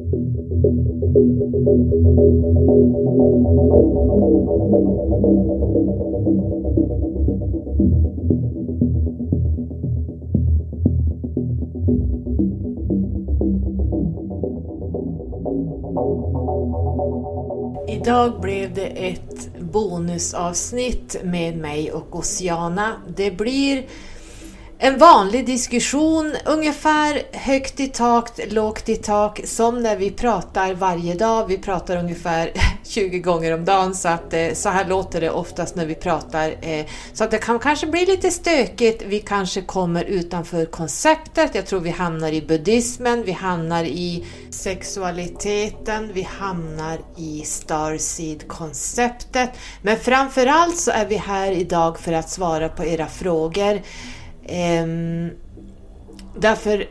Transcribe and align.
Idag 0.00 0.10
blev 18.40 18.74
det 18.74 18.86
ett 18.86 19.50
bonusavsnitt 19.60 21.16
med 21.24 21.58
mig 21.58 21.92
och 21.92 22.16
Oceana. 22.16 22.92
Det 23.16 23.30
blir 23.30 23.84
en 24.80 24.98
vanlig 24.98 25.46
diskussion, 25.46 26.34
ungefär 26.44 27.22
högt 27.32 27.80
i 27.80 27.86
tak, 27.86 28.30
lågt 28.50 28.88
i 28.88 28.96
tak, 28.96 29.40
som 29.44 29.82
när 29.82 29.96
vi 29.96 30.10
pratar 30.10 30.74
varje 30.74 31.14
dag. 31.14 31.46
Vi 31.46 31.58
pratar 31.58 31.96
ungefär 31.96 32.52
20 32.84 33.18
gånger 33.18 33.54
om 33.54 33.64
dagen, 33.64 33.94
så, 33.94 34.08
att, 34.08 34.34
eh, 34.34 34.52
så 34.54 34.68
här 34.68 34.88
låter 34.88 35.20
det 35.20 35.30
oftast 35.30 35.76
när 35.76 35.86
vi 35.86 35.94
pratar. 35.94 36.54
Eh. 36.60 36.86
Så 37.12 37.24
att 37.24 37.30
det 37.30 37.38
kan 37.38 37.58
kanske 37.58 37.86
bli 37.86 38.06
lite 38.06 38.30
stökigt, 38.30 39.02
vi 39.06 39.20
kanske 39.20 39.62
kommer 39.62 40.04
utanför 40.04 40.64
konceptet. 40.64 41.54
Jag 41.54 41.66
tror 41.66 41.80
vi 41.80 41.90
hamnar 41.90 42.32
i 42.32 42.42
buddhismen, 42.42 43.22
vi 43.22 43.32
hamnar 43.32 43.84
i 43.84 44.26
sexualiteten, 44.50 46.10
vi 46.12 46.22
hamnar 46.22 46.98
i 47.16 47.42
Starseed-konceptet. 47.44 49.50
Men 49.82 49.98
framförallt 49.98 50.76
så 50.76 50.90
är 50.90 51.06
vi 51.06 51.16
här 51.16 51.52
idag 51.52 51.98
för 51.98 52.12
att 52.12 52.30
svara 52.30 52.68
på 52.68 52.84
era 52.84 53.06
frågor. 53.06 53.80
Ehm, 54.48 55.30
därför 56.36 56.88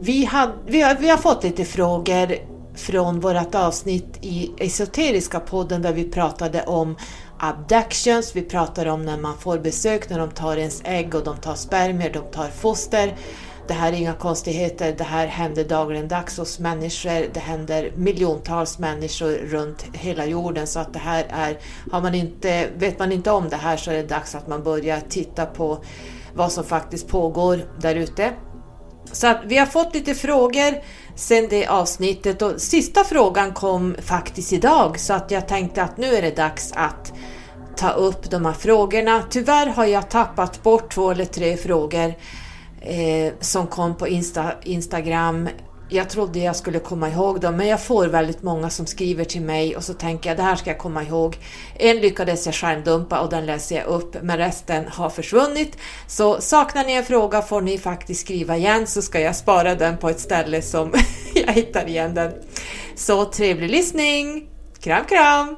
vi, 0.00 0.24
had, 0.24 0.50
vi, 0.66 0.80
har, 0.82 0.94
vi 0.94 1.08
har 1.08 1.16
fått 1.16 1.44
lite 1.44 1.64
frågor 1.64 2.36
från 2.74 3.20
vårt 3.20 3.54
avsnitt 3.54 4.18
i 4.20 4.50
Esoteriska 4.58 5.40
podden 5.40 5.82
där 5.82 5.92
vi 5.92 6.04
pratade 6.04 6.62
om 6.62 6.96
abductions, 7.38 8.36
vi 8.36 8.42
pratade 8.42 8.90
om 8.90 9.04
när 9.04 9.18
man 9.18 9.38
får 9.38 9.58
besök, 9.58 10.10
när 10.10 10.18
de 10.18 10.30
tar 10.30 10.56
ens 10.56 10.82
ägg 10.84 11.14
och 11.14 11.24
de 11.24 11.36
tar 11.36 11.54
spermier, 11.54 12.12
de 12.12 12.22
tar 12.32 12.48
foster. 12.48 13.16
Det 13.68 13.74
här 13.74 13.92
är 13.92 13.96
inga 13.96 14.14
konstigheter, 14.14 14.94
det 14.98 15.04
här 15.04 15.26
händer 15.26 15.64
dagligen-dags 15.64 16.38
hos 16.38 16.58
människor, 16.58 17.26
det 17.34 17.40
händer 17.40 17.92
miljontals 17.96 18.78
människor 18.78 19.32
runt 19.32 19.86
hela 19.92 20.26
jorden. 20.26 20.66
Så 20.66 20.80
att 20.80 20.92
det 20.92 20.98
här 20.98 21.26
är, 21.30 21.58
har 21.90 22.00
man 22.00 22.14
inte, 22.14 22.68
vet 22.76 22.98
man 22.98 23.12
inte 23.12 23.30
om 23.30 23.48
det 23.48 23.56
här 23.56 23.76
så 23.76 23.90
är 23.90 23.94
det 23.94 24.02
dags 24.02 24.34
att 24.34 24.48
man 24.48 24.62
börjar 24.62 25.00
titta 25.08 25.46
på 25.46 25.78
vad 26.40 26.52
som 26.52 26.64
faktiskt 26.64 27.08
pågår 27.08 27.60
där 27.80 27.94
ute. 27.94 28.32
Så 29.12 29.26
att 29.26 29.40
vi 29.44 29.58
har 29.58 29.66
fått 29.66 29.94
lite 29.94 30.14
frågor 30.14 30.74
sen 31.14 31.46
det 31.50 31.66
avsnittet 31.66 32.42
och 32.42 32.60
sista 32.60 33.04
frågan 33.04 33.52
kom 33.52 33.96
faktiskt 34.02 34.52
idag 34.52 35.00
så 35.00 35.12
att 35.12 35.30
jag 35.30 35.48
tänkte 35.48 35.82
att 35.82 35.96
nu 35.96 36.06
är 36.06 36.22
det 36.22 36.36
dags 36.36 36.72
att 36.72 37.12
ta 37.76 37.90
upp 37.90 38.30
de 38.30 38.44
här 38.44 38.52
frågorna. 38.52 39.22
Tyvärr 39.30 39.66
har 39.66 39.84
jag 39.84 40.10
tappat 40.10 40.62
bort 40.62 40.94
två 40.94 41.10
eller 41.10 41.24
tre 41.24 41.56
frågor 41.56 42.14
eh, 42.80 43.32
som 43.40 43.66
kom 43.66 43.96
på 43.96 44.08
Insta, 44.08 44.52
Instagram 44.62 45.48
jag 45.90 46.10
trodde 46.10 46.38
jag 46.38 46.56
skulle 46.56 46.78
komma 46.78 47.08
ihåg 47.08 47.40
dem, 47.40 47.56
men 47.56 47.66
jag 47.66 47.82
får 47.82 48.06
väldigt 48.06 48.42
många 48.42 48.70
som 48.70 48.86
skriver 48.86 49.24
till 49.24 49.42
mig 49.42 49.76
och 49.76 49.84
så 49.84 49.94
tänker 49.94 50.30
jag 50.30 50.36
det 50.36 50.42
här 50.42 50.56
ska 50.56 50.70
jag 50.70 50.78
komma 50.78 51.02
ihåg. 51.02 51.36
En 51.74 51.96
lyckades 51.96 52.46
jag 52.46 52.54
skärmdumpa 52.54 53.20
och 53.20 53.30
den 53.30 53.46
läser 53.46 53.76
jag 53.76 53.86
upp, 53.86 54.22
men 54.22 54.36
resten 54.36 54.84
har 54.88 55.10
försvunnit. 55.10 55.76
Så 56.06 56.40
saknar 56.40 56.84
ni 56.84 56.92
en 56.92 57.04
fråga 57.04 57.42
får 57.42 57.60
ni 57.60 57.78
faktiskt 57.78 58.20
skriva 58.20 58.56
igen 58.56 58.86
så 58.86 59.02
ska 59.02 59.20
jag 59.20 59.36
spara 59.36 59.74
den 59.74 59.98
på 59.98 60.08
ett 60.08 60.20
ställe 60.20 60.62
som 60.62 60.92
jag 61.34 61.52
hittar 61.52 61.88
igen 61.88 62.14
den. 62.14 62.32
Så 62.96 63.24
trevlig 63.24 63.70
lyssning! 63.70 64.48
Kram 64.80 65.04
kram! 65.04 65.56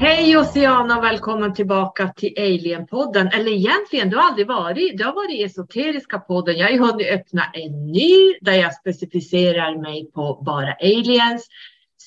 Hej 0.00 0.36
Oceana 0.36 0.98
och 0.98 1.04
välkommen 1.04 1.54
tillbaka 1.54 2.08
till 2.08 2.34
Alien-podden. 2.36 3.28
Eller 3.28 3.50
egentligen, 3.50 4.10
du 4.10 4.16
har 4.16 4.24
aldrig 4.24 4.46
varit, 4.46 4.98
du 4.98 5.04
har 5.04 5.14
varit 5.14 5.30
i 5.30 5.42
Esoteriska 5.42 6.18
podden. 6.18 6.56
Jag 6.56 6.66
har 6.66 6.72
ju 6.72 6.78
hunnit 6.78 7.06
öppna 7.06 7.44
en 7.52 7.86
ny 7.86 8.34
där 8.40 8.52
jag 8.52 8.74
specificerar 8.74 9.82
mig 9.82 10.10
på 10.14 10.42
bara 10.46 10.72
aliens, 10.72 11.48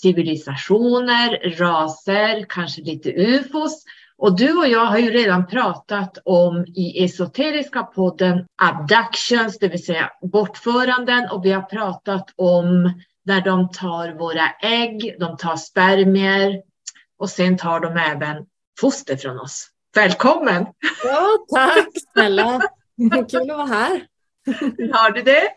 civilisationer, 0.02 1.56
raser, 1.58 2.46
kanske 2.50 2.82
lite 2.82 3.12
ufos. 3.12 3.84
Och 4.18 4.38
du 4.38 4.58
och 4.58 4.68
jag 4.68 4.86
har 4.86 4.98
ju 4.98 5.10
redan 5.10 5.48
pratat 5.48 6.18
om 6.26 6.66
i 6.76 7.04
Esoteriska 7.04 7.84
podden 7.84 8.46
abductions, 8.62 9.60
det 9.60 9.68
vill 9.68 9.86
säga 9.86 10.12
bortföranden 10.22 11.30
och 11.32 11.46
vi 11.46 11.52
har 11.52 11.62
pratat 11.62 12.26
om 12.36 12.94
när 13.28 13.42
de 13.42 13.70
tar 13.72 14.12
våra 14.12 14.50
ägg, 14.62 15.16
de 15.20 15.38
tar 15.38 15.56
spermier, 15.56 16.62
och 17.18 17.30
sen 17.30 17.58
tar 17.58 17.80
de 17.80 17.98
även 17.98 18.46
foster 18.80 19.16
från 19.16 19.40
oss. 19.40 19.68
Välkommen! 19.96 20.66
Ja, 21.04 21.28
tack 21.56 21.88
snälla! 22.14 22.62
Kul 23.30 23.52
att 23.52 23.58
vara 23.58 23.66
här. 23.66 24.08
Hur 24.78 24.94
har 24.94 25.12
du 25.12 25.22
det? 25.22 25.50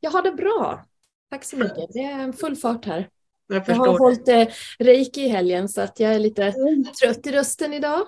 Jag 0.00 0.10
har 0.10 0.22
det 0.22 0.32
bra. 0.32 0.84
Tack 1.30 1.44
så 1.44 1.56
mycket. 1.56 1.92
Det 1.92 2.04
är 2.04 2.32
full 2.32 2.56
fart 2.56 2.84
här. 2.84 3.08
Jag, 3.46 3.62
jag 3.66 3.74
har 3.74 3.98
hållit 3.98 4.28
eh, 4.28 4.46
reiki 4.78 5.20
i 5.20 5.28
helgen 5.28 5.68
så 5.68 5.80
att 5.80 6.00
jag 6.00 6.14
är 6.14 6.18
lite 6.18 6.44
mm. 6.44 6.84
trött 6.84 7.26
i 7.26 7.32
rösten 7.32 7.72
idag. 7.72 8.06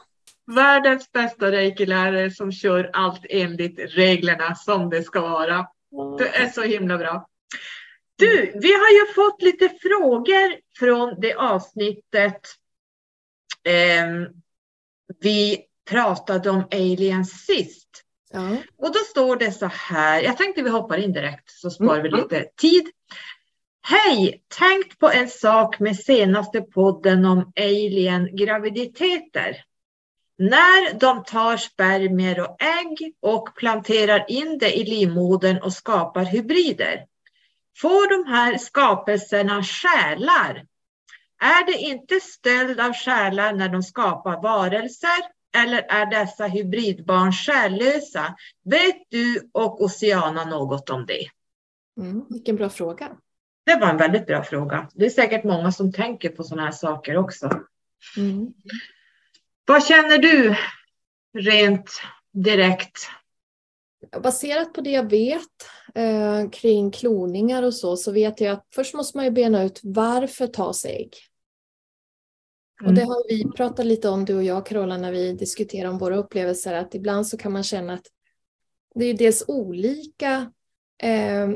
Världens 0.54 1.12
bästa 1.12 1.50
reiki-lärare 1.52 2.30
som 2.30 2.52
kör 2.52 2.90
allt 2.92 3.26
enligt 3.30 3.78
reglerna 3.78 4.54
som 4.54 4.90
det 4.90 5.02
ska 5.02 5.20
vara. 5.20 5.66
Du 6.18 6.26
är 6.26 6.48
så 6.48 6.62
himla 6.62 6.98
bra. 6.98 7.26
Du, 8.20 8.52
vi 8.54 8.72
har 8.72 8.90
ju 8.90 9.12
fått 9.14 9.42
lite 9.42 9.68
frågor 9.68 10.56
från 10.78 11.20
det 11.20 11.34
avsnittet 11.34 12.40
eh, 13.64 14.06
vi 15.20 15.64
pratade 15.90 16.50
om 16.50 16.64
aliens 16.70 17.46
sist. 17.46 17.88
Ja. 18.32 18.56
Och 18.76 18.92
då 18.92 18.98
står 18.98 19.36
det 19.36 19.52
så 19.52 19.66
här, 19.66 20.22
jag 20.22 20.36
tänkte 20.36 20.62
vi 20.62 20.70
hoppar 20.70 20.98
in 20.98 21.12
direkt 21.12 21.50
så 21.50 21.70
sparar 21.70 22.02
vi 22.02 22.08
mm. 22.08 22.20
lite 22.20 22.44
tid. 22.56 22.90
Hej! 23.82 24.42
Tänkt 24.58 24.98
på 24.98 25.10
en 25.10 25.28
sak 25.28 25.78
med 25.78 25.96
senaste 25.96 26.60
podden 26.60 27.24
om 27.24 27.52
alien-graviditeter. 27.56 29.56
När 30.38 30.98
de 30.98 31.24
tar 31.24 31.56
spermier 31.56 32.40
och 32.40 32.62
ägg 32.62 33.14
och 33.20 33.56
planterar 33.56 34.24
in 34.28 34.58
det 34.58 34.78
i 34.78 34.84
livmodern 34.84 35.58
och 35.58 35.72
skapar 35.72 36.24
hybrider. 36.24 37.04
Får 37.80 38.24
de 38.24 38.30
här 38.30 38.58
skapelserna 38.58 39.62
själar 39.62 40.66
är 41.42 41.66
det 41.66 41.78
inte 41.78 42.20
stöld 42.20 42.80
av 42.80 42.92
själar 42.92 43.52
när 43.52 43.68
de 43.68 43.82
skapar 43.82 44.42
varelser? 44.42 45.40
Eller 45.56 45.82
är 45.88 46.06
dessa 46.06 46.46
hybridbarn 46.46 47.32
själlösa? 47.32 48.34
Vet 48.64 48.96
du 49.08 49.50
och 49.52 49.84
Oceana 49.84 50.44
något 50.44 50.90
om 50.90 51.06
det? 51.06 51.26
Mm, 52.00 52.24
vilken 52.28 52.56
bra 52.56 52.68
fråga. 52.68 53.08
Det 53.66 53.76
var 53.76 53.88
en 53.88 53.96
väldigt 53.96 54.26
bra 54.26 54.44
fråga. 54.44 54.88
Det 54.94 55.06
är 55.06 55.10
säkert 55.10 55.44
många 55.44 55.72
som 55.72 55.92
tänker 55.92 56.28
på 56.28 56.44
sådana 56.44 56.64
här 56.64 56.72
saker 56.72 57.16
också. 57.16 57.60
Mm. 58.16 58.52
Vad 59.64 59.86
känner 59.86 60.18
du 60.18 60.56
rent 61.38 62.02
direkt? 62.32 63.08
Baserat 64.22 64.72
på 64.72 64.80
det 64.80 64.90
jag 64.90 65.10
vet 65.10 65.70
eh, 65.94 66.50
kring 66.50 66.90
kloningar 66.90 67.62
och 67.62 67.74
så, 67.74 67.96
så 67.96 68.12
vet 68.12 68.40
jag 68.40 68.52
att 68.52 68.66
först 68.74 68.94
måste 68.94 69.18
man 69.18 69.24
ju 69.24 69.30
bena 69.30 69.62
ut 69.62 69.80
varför 69.82 70.46
tas 70.46 70.84
ägg? 70.84 71.14
Och 72.84 72.94
det 72.94 73.00
mm. 73.00 73.08
har 73.08 73.28
vi 73.28 73.44
pratat 73.56 73.86
lite 73.86 74.08
om, 74.08 74.24
du 74.24 74.36
och 74.36 74.44
jag 74.44 74.66
Carola, 74.66 74.96
när 74.96 75.12
vi 75.12 75.32
diskuterar 75.32 75.88
om 75.88 75.98
våra 75.98 76.16
upplevelser, 76.16 76.74
att 76.74 76.94
ibland 76.94 77.26
så 77.26 77.36
kan 77.36 77.52
man 77.52 77.62
känna 77.62 77.92
att 77.92 78.06
det 78.94 79.04
är 79.04 79.14
dels 79.14 79.44
olika, 79.48 80.52
eh, 81.02 81.48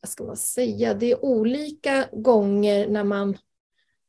vad 0.00 0.08
ska 0.08 0.24
man 0.24 0.36
säga, 0.36 0.94
det 0.94 1.10
är 1.10 1.24
olika 1.24 2.08
gånger 2.12 2.88
när 2.88 3.04
man 3.04 3.36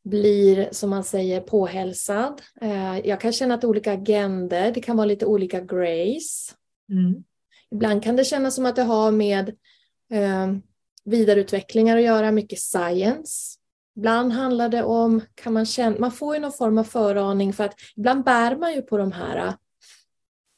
blir, 0.04 0.70
som 0.72 0.90
man 0.90 1.04
säger, 1.04 1.42
påhälsad. 1.42 2.42
Eh, 2.62 3.00
jag 3.00 3.22
kan 3.22 3.34
känna 3.34 3.54
att 3.54 3.62
det 3.62 3.66
är 3.66 3.70
olika 3.70 3.94
agender, 3.94 4.72
det 4.72 4.82
kan 4.82 4.98
vara 4.98 5.06
lite 5.06 5.26
olika 5.26 5.62
grace. 5.62 6.54
Mm. 6.90 7.24
Ibland 7.72 8.04
kan 8.04 8.16
det 8.16 8.24
kännas 8.24 8.56
som 8.56 8.66
att 8.66 8.76
det 8.76 8.84
har 8.84 9.12
med 9.12 9.50
eh, 10.12 10.54
vidareutvecklingar 11.06 11.98
att 11.98 12.04
göra, 12.04 12.32
mycket 12.32 12.60
science. 12.60 13.60
Ibland 13.96 14.34
handlar 14.34 14.70
det 14.70 14.84
om, 14.84 15.22
kan 15.36 15.54
man 15.54 15.66
känna, 15.66 16.00
man 16.00 16.12
får 16.12 16.36
ju 16.36 16.42
någon 16.42 16.54
form 16.54 16.78
av 16.78 16.84
föraning 16.84 17.54
för 17.54 17.64
att 17.64 17.76
ibland 17.96 18.24
bär 18.24 18.56
man 18.56 18.74
ju 18.74 18.82
på 18.82 18.98
de 18.98 19.12
här 19.12 19.54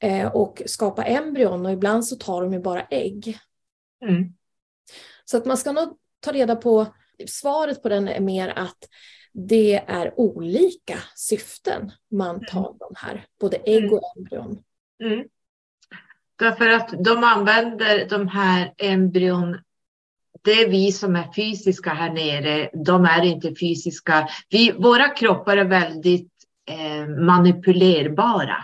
eh, 0.04 0.28
och 0.28 0.62
skapar 0.66 1.06
embryon 1.06 1.66
och 1.66 1.72
ibland 1.72 2.08
så 2.08 2.16
tar 2.16 2.42
de 2.42 2.54
ju 2.54 2.60
bara 2.60 2.82
ägg. 2.82 3.40
Mm. 4.02 4.34
Så 5.26 5.38
att 5.38 5.46
man 5.46 5.58
ska 5.58 5.72
nog 5.72 5.98
ta 6.20 6.32
reda 6.32 6.56
på 6.56 6.88
svaret 7.28 7.84
på 7.84 7.90
den 7.90 8.08
är 8.08 8.20
mer 8.20 8.54
att 8.56 8.90
det 9.34 9.76
är 9.76 10.20
olika 10.20 10.98
syften 11.16 11.92
man 12.12 12.36
mm. 12.36 12.46
tar 12.46 12.76
de 12.80 12.94
här, 12.96 13.26
både 13.40 13.58
ägg 13.58 13.84
mm. 13.84 13.94
och 13.94 14.18
embryon. 14.18 14.64
Mm. 15.04 15.28
Därför 16.40 16.70
att 16.70 16.94
de 17.04 17.24
använder 17.24 18.10
de 18.10 18.28
här 18.28 18.74
embryon 18.78 19.58
det 20.44 20.52
är 20.52 20.70
vi 20.70 20.92
som 20.92 21.16
är 21.16 21.34
fysiska 21.36 21.90
här 21.90 22.14
nere. 22.14 22.70
De 22.86 23.06
är 23.06 23.26
inte 23.26 23.56
fysiska. 23.56 24.30
Vi, 24.50 24.72
våra 24.72 25.10
kroppar 25.10 25.58
är 25.58 25.66
väldigt 25.66 26.32
eh, 26.70 27.08
manipulerbara. 27.08 28.58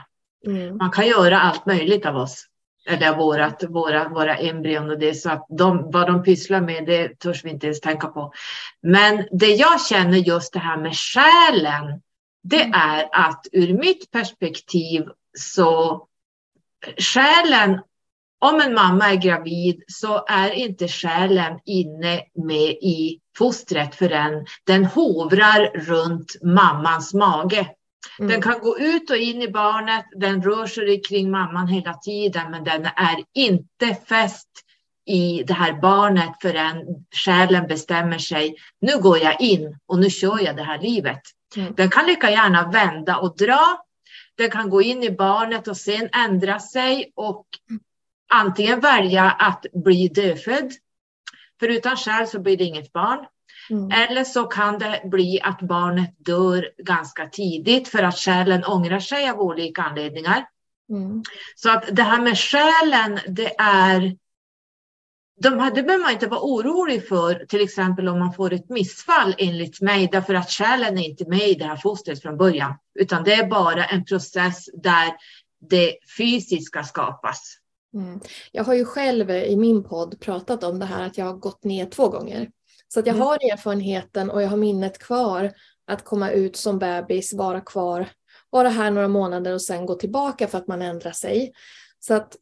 Mm. 0.48 0.78
Man 0.78 0.92
kan 0.92 1.08
göra 1.08 1.40
allt 1.40 1.66
möjligt 1.66 2.06
av 2.06 2.16
oss. 2.16 2.46
Eller 2.86 3.18
vårat, 3.18 3.64
våra, 3.70 4.10
våra 4.10 4.36
embryon 4.36 4.90
och 4.90 5.00
det 5.00 5.14
så 5.14 5.30
att 5.30 5.46
de, 5.50 5.92
vad 5.92 6.08
de 6.08 6.24
pysslar 6.24 6.62
med 6.62 6.86
det 6.86 7.20
törs 7.20 7.46
vi 7.46 7.50
inte 7.50 7.68
ens 7.68 7.82
tänka 7.82 8.08
på. 8.08 8.34
Men 8.82 9.28
det 9.32 9.54
jag 9.54 9.82
känner 9.82 10.18
just 10.18 10.54
det 10.54 10.60
här 10.60 10.78
med 10.78 10.96
själen. 10.96 12.02
Det 12.44 12.62
mm. 12.62 12.74
är 12.74 13.10
att 13.12 13.48
ur 13.52 13.74
mitt 13.74 14.12
perspektiv 14.12 15.04
så 15.38 16.08
själen 16.98 17.80
om 18.42 18.62
en 18.62 18.74
mamma 18.74 19.12
är 19.12 19.16
gravid 19.16 19.84
så 19.88 20.26
är 20.28 20.52
inte 20.52 20.88
själen 20.88 21.60
inne 21.66 22.22
med 22.48 22.70
i 22.70 23.20
fostret 23.38 23.96
förrän 23.96 24.46
den 24.64 24.86
hovrar 24.86 25.72
runt 25.76 26.44
mammans 26.44 27.14
mage. 27.14 27.68
Mm. 28.20 28.32
Den 28.32 28.42
kan 28.42 28.60
gå 28.60 28.80
ut 28.80 29.10
och 29.10 29.18
in 29.18 29.42
i 29.42 29.48
barnet, 29.48 30.06
den 30.16 30.44
rör 30.44 30.68
sig 30.68 31.02
kring 31.02 31.32
mamman 31.32 31.68
hela 31.68 31.94
tiden, 31.94 32.52
men 32.52 32.64
den 32.64 32.86
är 32.86 33.24
inte 33.34 33.96
fäst 34.08 34.50
i 35.06 35.44
det 35.44 35.54
här 35.54 35.74
barnet 35.74 36.32
förrän 36.42 36.78
själen 37.26 37.68
bestämmer 37.68 38.18
sig. 38.18 38.56
Nu 38.82 39.02
går 39.02 39.18
jag 39.18 39.42
in 39.42 39.78
och 39.86 40.00
nu 40.00 40.10
kör 40.10 40.40
jag 40.44 40.56
det 40.56 40.64
här 40.64 40.80
livet. 40.80 41.22
Mm. 41.56 41.74
Den 41.76 41.90
kan 41.90 42.06
lika 42.06 42.32
gärna 42.32 42.72
vända 42.72 43.18
och 43.18 43.38
dra. 43.38 43.83
Den 44.38 44.50
kan 44.50 44.70
gå 44.70 44.82
in 44.82 45.04
i 45.04 45.12
barnet 45.12 45.68
och 45.68 45.78
sen 45.78 46.10
ändra 46.14 46.60
sig 46.60 47.12
och 47.16 47.46
antingen 48.34 48.80
välja 48.80 49.32
att 49.32 49.66
bli 49.74 50.08
dödfödd. 50.08 50.72
För 51.60 51.68
utan 51.68 51.98
själ 51.98 52.28
så 52.28 52.40
blir 52.40 52.58
det 52.58 52.64
inget 52.64 52.94
barn. 52.94 53.26
Mm. 53.70 53.92
Eller 53.92 54.24
så 54.24 54.44
kan 54.44 54.80
det 54.80 55.02
bli 55.06 55.40
att 55.44 55.62
barnet 55.62 56.16
dör 56.18 56.70
ganska 56.78 57.30
tidigt 57.30 57.88
för 57.88 58.04
att 58.04 58.18
själen 58.18 58.64
ångrar 58.66 59.00
sig 59.00 59.30
av 59.30 59.40
olika 59.42 59.82
anledningar. 59.82 60.46
Mm. 60.90 61.24
Så 61.56 61.72
att 61.72 61.96
det 61.96 62.04
här 62.04 62.22
med 62.22 62.38
själen, 62.38 63.20
det 63.28 63.56
är 63.58 64.18
de 65.42 65.60
här, 65.60 65.72
det 65.76 65.84
behöver 65.84 66.04
man 66.04 66.14
inte 66.14 66.28
vara 66.28 66.42
orolig 66.42 67.08
för, 67.08 67.46
till 67.46 67.62
exempel 67.62 68.08
om 68.08 68.20
man 68.20 68.34
får 68.34 68.54
ett 68.54 68.70
missfall 68.70 69.36
enligt 69.38 69.82
mig, 69.82 70.10
därför 70.12 70.34
att 70.34 70.50
själen 70.50 70.98
är 70.98 71.10
inte 71.10 71.30
med 71.30 71.50
i 71.50 71.54
det 71.54 71.66
här 71.66 71.76
fostret 71.76 72.22
från 72.22 72.38
början, 72.38 72.74
utan 73.00 73.24
det 73.24 73.34
är 73.34 73.48
bara 73.48 73.86
en 73.86 74.06
process 74.06 74.70
där 74.74 75.14
det 75.70 75.98
fysiska 76.18 76.84
skapas. 76.84 77.58
Mm. 77.94 78.20
Jag 78.52 78.64
har 78.64 78.74
ju 78.74 78.86
själv 78.86 79.32
i 79.32 79.56
min 79.56 79.84
podd 79.84 80.20
pratat 80.20 80.64
om 80.64 80.80
det 80.80 80.86
här 80.86 81.04
att 81.04 81.18
jag 81.18 81.26
har 81.26 81.34
gått 81.34 81.64
ner 81.64 81.86
två 81.86 82.08
gånger. 82.10 82.50
Så 82.88 83.00
att 83.00 83.08
jag 83.08 83.16
mm. 83.16 83.28
har 83.28 83.36
erfarenheten 83.36 84.30
och 84.30 84.42
jag 84.42 84.50
har 84.50 84.58
minnet 84.58 85.00
kvar 85.00 85.52
att 85.88 86.06
komma 86.06 86.32
ut 86.32 86.56
som 86.56 86.80
bebis, 86.80 87.34
vara 87.34 87.62
kvar, 87.62 88.10
vara 88.50 88.70
här 88.70 88.92
några 88.92 89.08
månader 89.08 89.54
och 89.54 89.62
sen 89.62 89.86
gå 89.86 89.96
tillbaka 89.96 90.48
för 90.48 90.58
att 90.58 90.68
man 90.68 90.82
ändrar 90.82 91.12
sig. 91.12 91.54
Så 92.00 92.14
att 92.14 92.36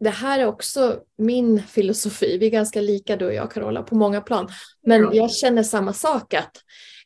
det 0.00 0.10
här 0.10 0.38
är 0.38 0.46
också 0.46 1.00
min 1.18 1.62
filosofi. 1.62 2.38
Vi 2.38 2.46
är 2.46 2.50
ganska 2.50 2.80
lika 2.80 3.16
du 3.16 3.26
och 3.26 3.34
jag 3.34 3.50
Carola 3.50 3.82
på 3.82 3.94
många 3.94 4.20
plan. 4.20 4.48
Men 4.86 5.08
jag 5.12 5.32
känner 5.32 5.62
samma 5.62 5.92
sak 5.92 6.34
att 6.34 6.56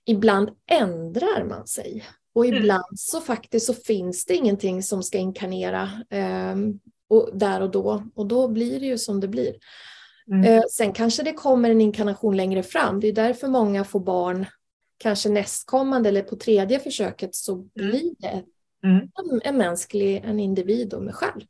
ibland 0.06 0.50
ändrar 0.70 1.44
man 1.44 1.66
sig. 1.66 2.04
Och 2.34 2.46
mm. 2.46 2.58
ibland 2.58 2.84
så 2.94 3.20
faktiskt 3.20 3.66
så 3.66 3.74
finns 3.74 4.24
det 4.24 4.34
ingenting 4.34 4.82
som 4.82 5.02
ska 5.02 5.18
inkarnera 5.18 5.90
eh, 6.10 6.56
och, 7.08 7.30
där 7.32 7.60
och 7.60 7.70
då. 7.70 8.02
Och 8.14 8.26
då 8.26 8.48
blir 8.48 8.80
det 8.80 8.86
ju 8.86 8.98
som 8.98 9.20
det 9.20 9.28
blir. 9.28 9.54
Mm. 10.30 10.44
Eh, 10.44 10.62
sen 10.70 10.92
kanske 10.92 11.22
det 11.22 11.32
kommer 11.32 11.70
en 11.70 11.80
inkarnation 11.80 12.36
längre 12.36 12.62
fram. 12.62 13.00
Det 13.00 13.08
är 13.08 13.12
därför 13.12 13.48
många 13.48 13.84
får 13.84 14.00
barn 14.00 14.46
kanske 14.98 15.28
nästkommande 15.28 16.08
eller 16.08 16.22
på 16.22 16.36
tredje 16.36 16.78
försöket 16.78 17.34
så 17.34 17.52
mm. 17.52 17.68
blir 17.74 18.14
det 18.18 18.42
mm. 18.84 18.96
en, 18.96 19.40
en 19.44 19.56
mänsklig, 19.56 20.22
en 20.24 20.40
individ 20.40 20.94
med 21.00 21.14
själ. 21.14 21.46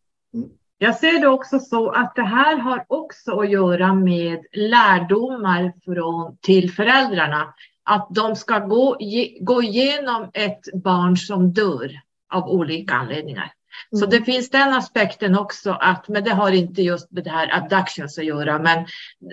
Jag 0.81 0.97
ser 0.97 1.21
det 1.21 1.29
också 1.29 1.59
så 1.59 1.91
att 1.91 2.15
det 2.15 2.23
här 2.23 2.57
har 2.57 2.85
också 2.89 3.41
att 3.41 3.51
göra 3.51 3.95
med 3.95 4.45
lärdomar 4.53 5.73
från, 5.85 6.37
till 6.41 6.73
föräldrarna. 6.73 7.55
Att 7.85 8.09
de 8.11 8.37
ska 8.37 8.59
gå, 8.59 8.97
gå 9.41 9.63
igenom 9.63 10.31
ett 10.35 10.61
barn 10.83 11.17
som 11.17 11.53
dör 11.53 11.91
av 12.35 12.49
olika 12.49 12.95
anledningar. 12.95 13.53
Så 13.91 14.05
mm. 14.05 14.11
det 14.11 14.25
finns 14.25 14.51
den 14.51 14.75
aspekten 14.75 15.39
också, 15.39 15.71
att, 15.71 16.09
men 16.09 16.25
det 16.25 16.31
har 16.31 16.53
inte 16.53 16.83
just 16.83 17.13
med 17.13 17.25
det 17.25 17.31
här 17.31 17.57
abductions 17.57 18.19
att 18.19 18.25
göra, 18.25 18.59
men 18.59 18.87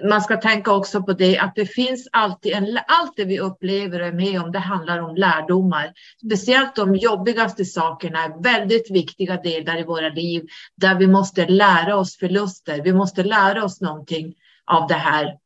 man 0.10 0.22
ska 0.22 0.38
tänka 0.38 0.72
också 0.72 1.04
på 1.04 1.14
det 1.14 1.38
att 1.38 1.56
det 1.56 1.66
finns 1.66 2.08
alltid 2.12 2.54
en, 2.54 2.80
allt 2.88 3.14
det 3.16 3.26
vi 3.26 3.40
upplever 3.40 4.02
och 4.02 4.08
är 4.08 4.14
med 4.14 4.42
om, 4.42 4.52
det 4.52 4.60
handlar 4.60 5.00
om 5.00 5.16
lärdomar. 5.16 5.94
Speciellt 6.26 6.76
de 6.76 6.96
jobbigaste 6.96 7.66
sakerna 7.66 8.24
är 8.24 8.44
väldigt 8.44 8.92
viktiga 8.92 9.42
delar 9.42 9.80
i 9.80 9.84
våra 9.84 10.10
liv, 10.10 10.44
där 10.76 10.96
vi 10.96 11.08
måste 11.08 11.48
lära 11.48 11.96
oss 11.96 12.18
förluster. 12.18 12.82
Vi 12.82 12.94
måste 12.94 13.24
lära 13.24 13.64
oss 13.64 13.82
någonting 13.82 14.34
av 14.66 14.88
det 14.88 14.94
här. 14.94 15.45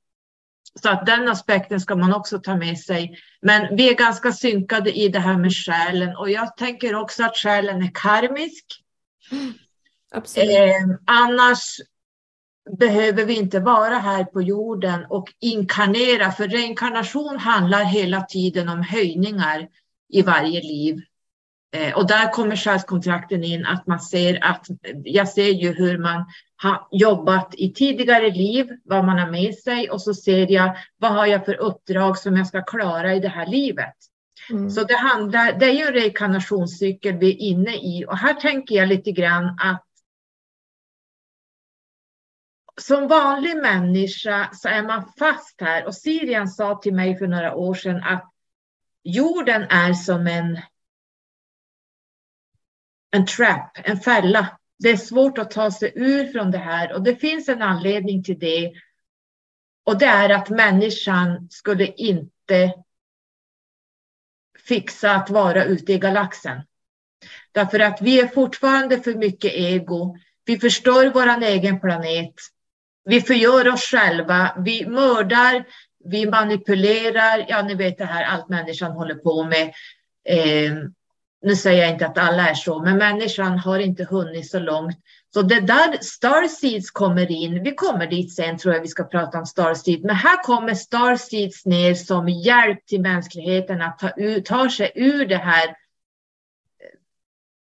Så 0.75 0.89
att 0.89 1.06
den 1.06 1.27
aspekten 1.27 1.80
ska 1.80 1.95
man 1.95 2.13
också 2.13 2.39
ta 2.39 2.56
med 2.56 2.80
sig. 2.80 3.19
Men 3.42 3.75
vi 3.75 3.89
är 3.89 3.95
ganska 3.95 4.31
synkade 4.31 5.00
i 5.00 5.10
det 5.10 5.19
här 5.19 5.38
med 5.38 5.54
själen 5.54 6.16
och 6.18 6.30
jag 6.30 6.57
tänker 6.57 6.95
också 6.95 7.24
att 7.24 7.38
själen 7.38 7.83
är 7.83 7.92
karmisk. 7.94 8.66
Absolut. 10.12 10.50
Eh, 10.50 10.74
annars 11.06 11.77
behöver 12.77 13.25
vi 13.25 13.36
inte 13.36 13.60
vara 13.60 13.98
här 13.98 14.24
på 14.24 14.42
jorden 14.42 15.06
och 15.10 15.33
inkarnera, 15.39 16.31
för 16.31 16.48
reinkarnation 16.48 17.38
handlar 17.38 17.83
hela 17.83 18.22
tiden 18.22 18.69
om 18.69 18.83
höjningar 18.83 19.68
i 20.10 20.22
varje 20.22 20.62
liv. 20.62 21.01
Eh, 21.71 21.98
och 21.98 22.07
där 22.07 22.31
kommer 22.31 22.56
själskontrakten 22.56 23.44
in, 23.44 23.66
att 23.66 23.88
man 23.88 24.00
ser 24.00 24.44
att, 24.44 24.68
jag 25.04 25.30
ser 25.30 25.50
ju 25.50 25.74
hur 25.74 25.98
man 25.98 26.25
har 26.56 26.88
jobbat 26.92 27.56
i 27.56 27.74
tidigare 27.74 28.30
liv, 28.30 28.69
vad 28.83 29.06
man 29.06 29.19
har 29.19 29.31
med 29.31 29.56
sig 29.56 29.89
och 29.89 30.01
så 30.01 30.13
ser 30.13 30.51
jag 30.51 30.77
vad 30.98 31.12
har 31.12 31.25
jag 31.25 31.45
för 31.45 31.56
uppdrag 31.56 32.18
som 32.18 32.38
jag 32.38 32.48
ska 32.48 32.62
klara 32.62 33.16
i 33.16 33.19
det 33.19 33.27
här 33.27 33.48
livet. 33.48 33.95
Mm. 34.50 34.70
Så 34.70 34.84
det, 34.84 34.98
handlar, 34.98 35.60
det 35.60 35.65
är 35.65 35.74
ju 35.74 35.88
en 35.88 35.94
reinkarnationscykel 35.94 37.17
vi 37.17 37.32
är 37.32 37.38
inne 37.38 37.75
i 37.75 38.05
och 38.08 38.17
här 38.17 38.34
tänker 38.34 38.75
jag 38.75 38.88
lite 38.88 39.12
grann 39.12 39.58
att 39.60 39.86
som 42.82 43.08
vanlig 43.08 43.58
människa 43.58 44.50
så 44.53 44.70
är 44.70 44.84
man 44.84 45.12
fast 45.20 45.62
här 45.62 45.86
och 45.86 45.96
Sirian 45.96 46.48
sa 46.48 46.75
till 46.75 46.94
mig 46.94 47.17
för 47.17 47.27
några 47.27 47.55
år 47.55 47.74
sedan 47.74 48.03
att 48.03 48.32
jorden 49.03 49.62
är 49.70 49.94
som 49.94 50.27
en 50.27 50.60
en 53.12 53.25
trap, 53.25 53.78
en 53.84 54.00
fälla. 54.00 54.60
Det 54.80 54.89
är 54.89 54.98
svårt 54.98 55.38
att 55.38 55.51
ta 55.51 55.72
sig 55.72 55.92
ur 55.96 56.32
från 56.32 56.51
det 56.51 56.58
här 56.58 56.94
och 56.94 57.04
det 57.04 57.16
finns 57.16 57.50
en 57.50 57.62
anledning 57.62 58.24
till 58.24 58.39
det. 58.39 58.74
Och 59.84 59.98
det 59.98 60.06
är 60.06 60.30
att 60.30 60.50
människan 60.50 61.48
skulle 61.50 61.88
inte 61.88 62.74
fixa 64.68 65.12
att 65.12 65.30
vara 65.30 65.63
ute 65.63 65.94
i 65.94 65.98
galaxen. 65.98 66.62
Därför 67.51 67.80
att 67.80 68.01
vi 68.01 68.20
är 68.20 68.28
fortfarande 68.28 69.00
för 69.00 69.13
mycket 69.13 69.54
ego. 69.54 70.18
Vi 70.46 70.60
förstör 70.60 71.12
vår 71.13 71.44
egen 71.44 71.80
planet. 71.80 72.34
Vi 73.06 73.22
förgör 73.22 73.74
oss 73.74 73.84
själva. 73.84 74.56
Vi 74.66 74.86
mördar, 74.86 75.66
vi 76.06 76.25
manipulerar. 76.25 77.46
Ja, 77.48 77.62
ni 77.62 77.75
vet 77.75 77.98
det 77.98 78.06
här 78.06 78.24
allt 78.24 78.50
människan 78.50 78.92
håller 78.92 79.16
på 79.16 79.44
med. 79.44 79.74
Eh, 80.25 80.74
nu 81.41 81.55
säger 81.55 81.81
jag 81.81 81.91
inte 81.91 82.05
att 82.05 82.17
alla 82.17 82.50
är 82.50 82.53
så, 82.53 82.79
men 82.79 82.98
människan 82.98 83.60
har 83.60 83.79
inte 83.79 84.03
hunnit 84.03 84.50
så 84.50 84.60
långt. 84.60 84.98
Så 85.34 85.41
det 85.41 85.60
där 85.60 85.98
Starseeds 86.01 86.91
kommer 86.91 87.31
in, 87.31 87.63
vi 87.63 87.75
kommer 87.75 88.08
dit 88.08 88.36
sen 88.36 88.58
tror 88.58 88.74
jag 88.74 88.81
vi 88.81 88.88
ska 88.88 89.03
prata 89.03 89.39
om 89.39 89.46
Starseeds, 89.46 90.03
men 90.03 90.15
här 90.15 90.43
kommer 90.43 90.74
Starseeds 90.74 91.65
ner 91.65 91.93
som 91.93 92.29
hjälp 92.29 92.86
till 92.86 93.01
mänskligheten 93.01 93.81
att 93.81 94.00
ta, 94.00 94.12
ta 94.46 94.69
sig 94.69 94.91
ur 94.96 95.25
det 95.25 95.38
här 95.38 95.67
eh, 95.67 95.74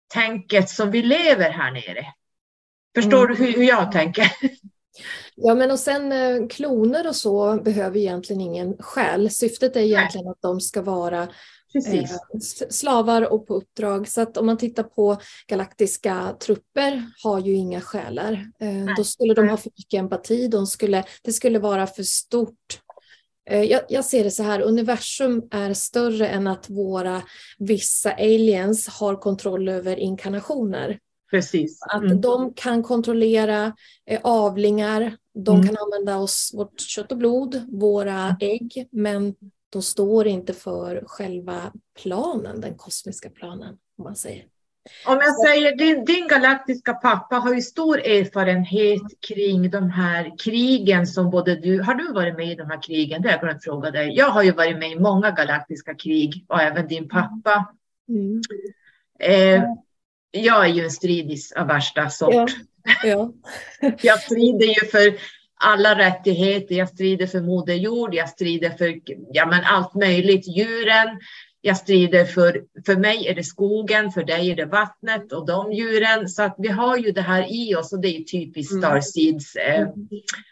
tänket 0.08 0.70
som 0.70 0.90
vi 0.90 1.02
lever 1.02 1.50
här 1.50 1.70
nere. 1.70 2.06
Förstår 2.94 3.24
mm. 3.24 3.36
du 3.36 3.44
hur, 3.44 3.52
hur 3.52 3.64
jag 3.64 3.92
tänker? 3.92 4.32
Ja, 5.34 5.54
men 5.54 5.70
och 5.70 5.78
sen 5.78 6.12
eh, 6.12 6.48
kloner 6.48 7.08
och 7.08 7.16
så 7.16 7.62
behöver 7.62 7.96
egentligen 7.96 8.40
ingen 8.40 8.76
själ. 8.78 9.30
Syftet 9.30 9.76
är 9.76 9.80
egentligen 9.80 10.24
Nej. 10.24 10.30
att 10.30 10.42
de 10.42 10.60
ska 10.60 10.82
vara 10.82 11.28
Precis. 11.72 12.12
Eh, 12.12 12.68
slavar 12.70 13.32
och 13.32 13.46
på 13.46 13.54
uppdrag. 13.54 14.08
Så 14.08 14.20
att 14.20 14.36
om 14.36 14.46
man 14.46 14.56
tittar 14.56 14.82
på 14.82 15.16
galaktiska 15.48 16.36
trupper 16.40 17.10
har 17.22 17.40
ju 17.40 17.54
inga 17.54 17.80
själar. 17.80 18.32
Eh, 18.60 18.94
då 18.96 19.04
skulle 19.04 19.34
de 19.34 19.48
ha 19.48 19.56
för 19.56 19.70
mycket 19.76 19.98
empati, 19.98 20.48
de 20.48 20.66
skulle, 20.66 21.04
det 21.22 21.32
skulle 21.32 21.58
vara 21.58 21.86
för 21.86 22.02
stort 22.02 22.82
Eh, 23.50 23.62
jag, 23.62 23.80
jag, 23.88 24.04
ser 24.04 24.24
det 24.24 24.30
så 24.30 24.42
här, 24.42 24.60
universum 24.60 25.42
är 25.50 25.74
större 25.74 26.28
än 26.28 26.46
att 26.46 26.70
våra 26.70 27.22
vissa 27.58 28.12
aliens 28.12 28.88
har 28.88 29.16
kontroll 29.16 29.68
över 29.68 29.96
inkarnationer. 29.96 30.98
Precis. 31.30 31.80
Mm. 31.94 32.06
Att 32.06 32.22
de 32.22 32.54
kan 32.54 32.82
kontrollera 32.82 33.72
avlingar, 34.22 35.16
de 35.34 35.56
mm. 35.56 35.66
kan 35.66 35.76
använda 35.76 36.18
oss, 36.18 36.50
vårt 36.54 36.80
kött 36.80 37.12
och 37.12 37.18
blod, 37.18 37.62
våra 37.68 38.20
mm. 38.20 38.36
ägg, 38.40 38.88
men 38.90 39.34
de 39.72 39.82
står 39.82 40.26
inte 40.26 40.54
för 40.54 41.02
själva 41.06 41.72
planen, 42.02 42.60
den 42.60 42.74
kosmiska 42.74 43.30
planen, 43.30 43.78
om 43.98 44.04
man 44.04 44.16
säger. 44.16 44.44
Om 45.06 45.18
jag 45.22 45.48
säger, 45.48 45.76
din, 45.76 46.04
din 46.04 46.28
galaktiska 46.28 46.94
pappa 46.94 47.36
har 47.36 47.54
ju 47.54 47.60
stor 47.60 47.98
erfarenhet 47.98 49.02
kring 49.28 49.70
de 49.70 49.90
här 49.90 50.32
krigen 50.44 51.06
som 51.06 51.30
både 51.30 51.56
du, 51.56 51.80
har 51.80 51.94
du 51.94 52.12
varit 52.12 52.36
med 52.36 52.52
i 52.52 52.54
de 52.54 52.70
här 52.70 52.82
krigen? 52.82 53.22
Det 53.22 53.28
har 53.28 53.32
jag 53.32 53.40
glömt 53.40 53.64
fråga 53.64 53.90
dig. 53.90 54.16
Jag 54.16 54.30
har 54.30 54.42
ju 54.42 54.52
varit 54.52 54.78
med 54.78 54.90
i 54.90 54.98
många 54.98 55.30
galaktiska 55.30 55.94
krig 55.94 56.44
och 56.48 56.62
även 56.62 56.88
din 56.88 57.08
pappa. 57.08 57.74
Mm. 58.08 58.40
Eh, 59.20 59.64
jag 60.30 60.64
är 60.64 60.68
ju 60.68 60.84
en 60.84 60.90
stridis 60.90 61.52
av 61.52 61.66
värsta 61.66 62.10
sort. 62.10 62.34
Ja. 62.34 62.48
Ja. 63.04 63.32
jag 64.02 64.20
strider 64.20 64.66
ju 64.66 64.88
för 64.88 65.14
alla 65.62 65.98
rättigheter. 65.98 66.74
Jag 66.74 66.88
strider 66.88 67.26
för 67.26 67.40
Moder 67.40 67.74
Jord, 67.74 68.14
jag 68.14 68.28
strider 68.28 68.70
för 68.70 69.00
ja, 69.32 69.46
men 69.46 69.64
allt 69.64 69.94
möjligt. 69.94 70.48
Djuren, 70.56 71.18
jag 71.60 71.76
strider 71.76 72.24
för, 72.24 72.62
för 72.86 72.96
mig 72.96 73.26
är 73.28 73.34
det 73.34 73.44
skogen, 73.44 74.10
för 74.10 74.24
dig 74.24 74.50
är 74.50 74.56
det 74.56 74.64
vattnet 74.64 75.32
och 75.32 75.46
de 75.46 75.72
djuren. 75.72 76.28
Så 76.28 76.42
att 76.42 76.54
vi 76.58 76.68
har 76.68 76.96
ju 76.96 77.12
det 77.12 77.20
här 77.20 77.46
i 77.52 77.74
oss 77.74 77.92
och 77.92 78.00
det 78.00 78.08
är 78.08 78.24
typiskt 78.24 78.72
mm. 78.72 78.82
Starseeds. 78.82 79.56
Eh, 79.56 79.88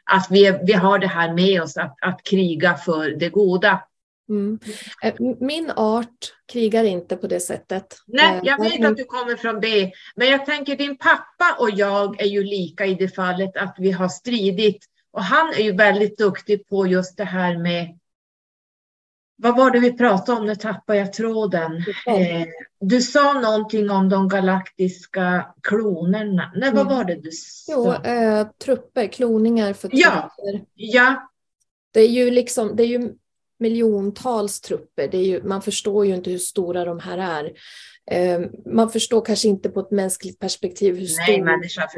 att 0.05 0.27
vi, 0.31 0.59
vi 0.67 0.73
har 0.73 0.99
det 0.99 1.07
här 1.07 1.33
med 1.33 1.63
oss 1.63 1.77
att, 1.77 1.97
att 2.01 2.23
kriga 2.23 2.75
för 2.75 3.11
det 3.11 3.29
goda. 3.29 3.81
Mm. 4.29 4.59
Eh, 5.03 5.15
min 5.41 5.71
art 5.71 6.35
krigar 6.53 6.85
inte 6.85 7.17
på 7.17 7.27
det 7.27 7.41
sättet. 7.41 7.97
Nej, 8.07 8.37
eh, 8.37 8.41
jag 8.45 8.63
vet 8.63 8.85
att 8.85 8.97
du 8.97 9.05
kommer 9.05 9.37
från 9.37 9.61
det. 9.61 9.93
Men 10.17 10.29
jag 10.29 10.47
tänker 10.47 10.77
din 10.77 10.97
pappa 10.97 11.57
och 11.59 11.71
jag 11.71 12.21
är 12.21 12.27
ju 12.27 12.45
lika 12.45 12.87
i 12.87 12.95
det 12.95 13.09
fallet 13.09 13.57
att 13.57 13.75
vi 13.79 13.91
har 13.91 14.09
stridit. 14.09 14.87
Och 15.13 15.23
han 15.23 15.49
är 15.49 15.63
ju 15.63 15.73
väldigt 15.73 16.19
duktig 16.19 16.69
på 16.69 16.87
just 16.87 17.17
det 17.17 17.25
här 17.25 17.59
med 17.59 17.99
vad 19.43 19.57
var 19.57 19.71
det 19.71 19.81
vi 19.81 19.93
pratade 19.93 20.41
om? 20.41 20.47
Nu 20.47 20.55
tappade 20.55 20.99
jag 20.99 21.13
tråden. 21.13 21.77
Eh, 22.07 22.47
du 22.81 23.03
sa 23.03 23.33
någonting 23.33 23.91
om 23.91 24.09
de 24.09 24.29
galaktiska 24.29 25.55
klonerna. 25.63 26.53
Nej, 26.55 26.73
vad 26.73 26.87
mm. 26.87 26.97
var 26.97 27.05
det 27.05 27.15
du 27.15 27.31
sa? 27.31 27.73
Jo, 27.73 27.93
eh, 27.93 28.47
trupper, 28.65 29.07
kloningar 29.07 29.73
för 29.73 29.89
trupper. 29.89 30.07
Ja. 30.07 30.31
ja. 30.75 31.31
Det 31.91 32.01
är 32.01 32.09
ju 32.09 32.31
liksom, 32.31 32.77
det 32.77 32.83
är 32.83 32.87
ju 32.87 33.15
miljontals 33.59 34.61
trupper. 34.61 35.09
Det 35.09 35.19
är 35.19 35.25
ju, 35.25 35.43
man 35.43 35.63
förstår 35.63 36.07
ju 36.07 36.15
inte 36.15 36.31
hur 36.31 36.39
stora 36.39 36.85
de 36.85 36.99
här 36.99 37.19
är. 37.19 37.53
Eh, 38.11 38.41
man 38.67 38.91
förstår 38.91 39.25
kanske 39.25 39.49
inte 39.49 39.69
på 39.69 39.81
ett 39.81 39.91
mänskligt 39.91 40.39
perspektiv 40.39 40.97
hur 40.97 41.07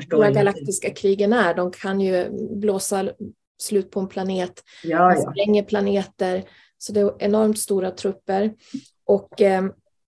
stora 0.02 0.30
galaktiska 0.30 0.90
krigen 0.90 1.32
är. 1.32 1.54
De 1.54 1.70
kan 1.70 2.00
ju 2.00 2.30
blåsa 2.56 3.10
slut 3.62 3.90
på 3.90 4.00
en 4.00 4.08
planet, 4.08 4.62
ja, 4.82 5.14
ja. 5.14 5.30
spränger 5.30 5.62
planeter. 5.62 6.44
Så 6.78 6.92
det 6.92 7.00
är 7.00 7.14
enormt 7.18 7.58
stora 7.58 7.90
trupper. 7.90 8.54
Och 9.04 9.40
eh, 9.42 9.64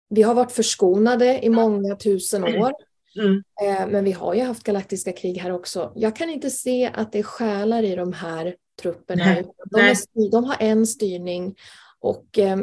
vi 0.09 0.23
har 0.23 0.35
varit 0.35 0.53
förskonade 0.53 1.45
i 1.45 1.51
många 1.51 1.97
tusen 1.97 2.45
år. 2.45 2.73
Mm. 3.19 3.43
Eh, 3.63 3.87
men 3.87 4.05
vi 4.05 4.13
har 4.13 4.35
ju 4.35 4.43
haft 4.43 4.63
galaktiska 4.63 5.13
krig 5.13 5.39
här 5.39 5.53
också. 5.53 5.93
Jag 5.95 6.17
kan 6.17 6.31
inte 6.31 6.51
se 6.51 6.91
att 6.95 7.13
det 7.13 7.19
är 7.19 7.23
själar 7.23 7.83
i 7.83 7.97
de 7.97 8.13
här 8.13 8.57
trupperna. 8.83 9.25
Nej. 9.25 9.45
De, 9.71 9.81
är, 9.81 10.31
de 10.31 10.45
har 10.45 10.57
en 10.61 10.87
styrning 10.87 11.55
och 12.01 12.39
eh, 12.39 12.59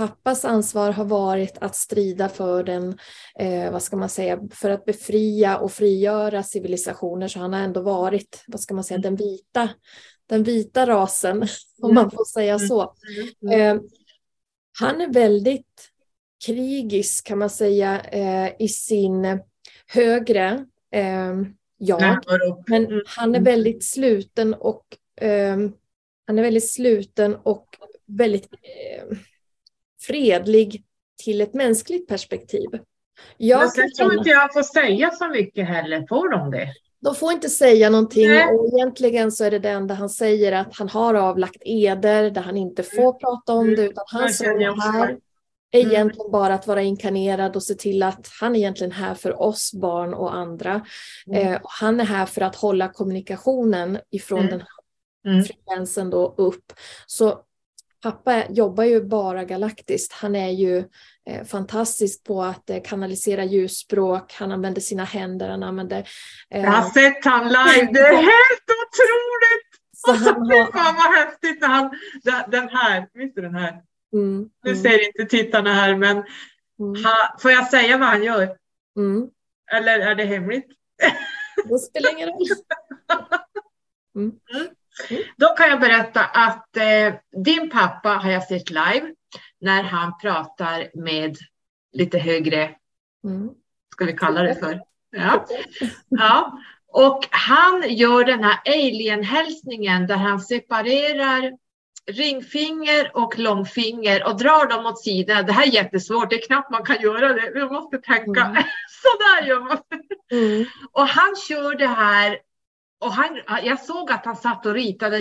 pappas 0.00 0.44
ansvar 0.44 0.92
har 0.92 1.04
varit 1.04 1.58
att 1.60 1.76
strida 1.76 2.28
för 2.28 2.64
den, 2.64 2.98
eh, 3.38 3.72
vad 3.72 3.82
ska 3.82 3.96
man 3.96 4.08
säga, 4.08 4.40
för 4.50 4.70
att 4.70 4.84
befria 4.84 5.58
och 5.58 5.72
frigöra 5.72 6.42
civilisationer. 6.42 7.28
Så 7.28 7.38
han 7.38 7.52
har 7.52 7.60
ändå 7.60 7.82
varit, 7.82 8.44
vad 8.46 8.60
ska 8.60 8.74
man 8.74 8.84
säga, 8.84 8.98
den 8.98 9.16
vita 9.16 9.68
den 10.30 10.42
vita 10.42 10.86
rasen, 10.86 11.46
om 11.82 11.94
man 11.94 12.10
får 12.10 12.24
säga 12.24 12.54
mm. 12.54 12.68
så. 12.68 12.94
Mm. 13.42 13.60
Eh, 13.76 13.82
han 14.78 15.00
är 15.00 15.12
väldigt 15.12 15.90
krigisk 16.46 17.26
kan 17.26 17.38
man 17.38 17.50
säga 17.50 18.00
eh, 18.00 18.52
i 18.58 18.68
sin 18.68 19.40
högre 19.86 20.66
eh, 20.94 21.34
jag. 21.78 22.24
Men 22.66 22.86
mm. 22.86 23.02
han 23.06 23.34
är 23.34 23.40
väldigt 23.40 23.84
sluten 23.84 24.54
och 24.54 24.84
eh, 25.20 25.56
han 26.26 26.38
är 26.38 26.42
väldigt 26.42 26.70
sluten 26.70 27.34
och 27.34 27.66
väldigt 28.06 28.48
eh, 28.52 29.18
fredlig 30.00 30.84
till 31.24 31.40
ett 31.40 31.54
mänskligt 31.54 32.08
perspektiv. 32.08 32.68
Jag 33.36 33.58
Men 33.58 33.70
sen 33.70 33.92
tror 33.98 34.18
inte 34.18 34.30
jag 34.30 34.52
får 34.52 34.62
säga 34.62 35.10
så 35.10 35.28
mycket 35.28 35.68
heller, 35.68 36.06
får 36.08 36.28
de 36.28 36.50
det? 36.50 36.68
De 37.00 37.14
får 37.14 37.32
inte 37.32 37.48
säga 37.48 37.90
någonting 37.90 38.28
Nej. 38.28 38.46
och 38.46 38.66
egentligen 38.66 39.32
så 39.32 39.44
är 39.44 39.50
det 39.50 39.58
det 39.58 39.70
enda 39.70 39.94
han 39.94 40.10
säger 40.10 40.52
att 40.52 40.76
han 40.76 40.88
har 40.88 41.14
avlagt 41.14 41.56
eder 41.60 42.30
där 42.30 42.42
han 42.42 42.56
inte 42.56 42.82
får 42.82 43.02
mm. 43.02 43.18
prata 43.20 43.52
om 43.52 43.74
det 43.74 43.82
utan 43.82 44.04
hans 44.06 44.42
roll 44.42 44.80
här 44.80 45.16
är 45.70 45.80
mm. 45.80 45.92
egentligen 45.92 46.30
bara 46.30 46.54
att 46.54 46.66
vara 46.66 46.82
inkarnerad 46.82 47.56
och 47.56 47.62
se 47.62 47.74
till 47.74 48.02
att 48.02 48.28
han 48.40 48.54
är 48.54 48.58
egentligen 48.58 48.92
här 48.92 49.14
för 49.14 49.42
oss 49.42 49.72
barn 49.74 50.14
och 50.14 50.34
andra. 50.34 50.86
Mm. 51.26 51.46
Eh, 51.46 51.60
och 51.60 51.70
han 51.70 52.00
är 52.00 52.04
här 52.04 52.26
för 52.26 52.40
att 52.40 52.56
hålla 52.56 52.88
kommunikationen 52.88 53.98
ifrån 54.10 54.38
mm. 54.38 54.50
den 54.50 54.60
här 54.60 55.32
mm. 55.32 55.44
frekvensen 55.44 56.10
då 56.10 56.34
upp. 56.36 56.72
Så 57.06 57.40
pappa 58.02 58.44
jobbar 58.50 58.84
ju 58.84 59.04
bara 59.04 59.44
galaktiskt. 59.44 60.12
Han 60.12 60.36
är 60.36 60.50
ju 60.50 60.84
eh, 61.30 61.44
fantastisk 61.44 62.24
på 62.24 62.42
att 62.42 62.70
eh, 62.70 62.82
kanalisera 62.84 63.44
ljusspråk. 63.44 64.32
Han 64.32 64.52
använder 64.52 64.80
sina 64.80 65.04
händer. 65.04 65.48
Han 65.48 65.62
använder, 65.62 66.08
eh, 66.50 66.62
Jag 66.62 66.70
har 66.70 66.90
sett 66.90 67.24
han 67.24 67.46
live. 67.48 67.92
Det 67.92 68.00
är 68.00 68.16
helt 68.16 68.68
otroligt! 68.82 69.70
Så 69.96 70.12
och 70.12 70.18
så, 70.18 70.30
har... 70.30 70.72
fan 70.72 70.94
vad 70.94 71.14
häftigt 71.14 71.60
när 71.60 71.68
han, 71.68 71.90
den 72.50 72.68
här, 72.68 73.08
visst 73.14 73.38
är 73.38 73.42
den 73.42 73.54
här? 73.54 73.82
Mm, 74.12 74.50
nu 74.64 74.70
mm. 74.70 74.82
ser 74.82 75.06
inte 75.06 75.36
tittarna 75.36 75.72
här 75.74 75.96
men 75.96 76.16
mm. 76.80 77.04
ha, 77.04 77.36
får 77.38 77.50
jag 77.50 77.70
säga 77.70 77.98
vad 77.98 78.08
han 78.08 78.22
gör? 78.22 78.56
Mm. 78.96 79.28
Eller 79.72 79.98
är 79.98 80.14
det 80.14 80.24
hemligt? 80.24 80.66
Det 81.68 81.78
spelar 81.78 82.12
ingen 82.12 82.28
roll. 82.28 82.46
Då 85.36 85.46
kan 85.46 85.70
jag 85.70 85.80
berätta 85.80 86.24
att 86.24 86.76
eh, 86.76 87.14
din 87.44 87.70
pappa 87.70 88.08
har 88.08 88.30
jag 88.30 88.48
sett 88.48 88.70
live 88.70 89.14
när 89.60 89.82
han 89.82 90.18
pratar 90.18 90.90
med 90.94 91.36
lite 91.92 92.18
högre, 92.18 92.70
mm. 93.24 93.50
ska 93.92 94.04
vi 94.04 94.12
kalla 94.12 94.42
det 94.42 94.54
för? 94.54 94.80
Ja. 95.10 95.46
ja. 96.08 96.58
Och 96.92 97.28
han 97.30 97.84
gör 97.88 98.24
den 98.24 98.44
här 98.44 98.60
alien-hälsningen 98.66 100.06
där 100.06 100.16
han 100.16 100.40
separerar 100.40 101.52
ringfinger 102.06 103.16
och 103.16 103.38
långfinger 103.38 104.26
och 104.26 104.36
drar 104.36 104.68
dem 104.68 104.86
åt 104.86 105.02
sidan. 105.02 105.46
Det 105.46 105.52
här 105.52 105.66
är 105.66 105.70
jättesvårt, 105.70 106.30
det 106.30 106.36
är 106.36 106.46
knappt 106.46 106.70
man 106.70 106.84
kan 106.84 107.00
göra 107.00 107.32
det. 107.32 107.60
Man 107.60 107.72
måste 107.72 107.98
tänka, 107.98 108.40
mm. 108.40 108.62
så 109.02 109.08
där 109.18 109.48
gör 109.48 109.60
man. 109.60 109.78
Mm. 110.30 110.66
Och 110.92 111.08
han 111.08 111.36
kör 111.48 111.74
det 111.74 111.86
här 111.86 112.38
och 113.00 113.12
han, 113.12 113.40
jag 113.62 113.80
såg 113.80 114.10
att 114.10 114.24
han 114.24 114.36
satt 114.36 114.66
och 114.66 114.74
ritade 114.74 115.18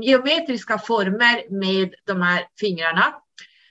geometriska 0.00 0.78
former 0.78 1.60
med 1.60 1.94
de 2.06 2.22
här 2.22 2.44
fingrarna. 2.60 3.14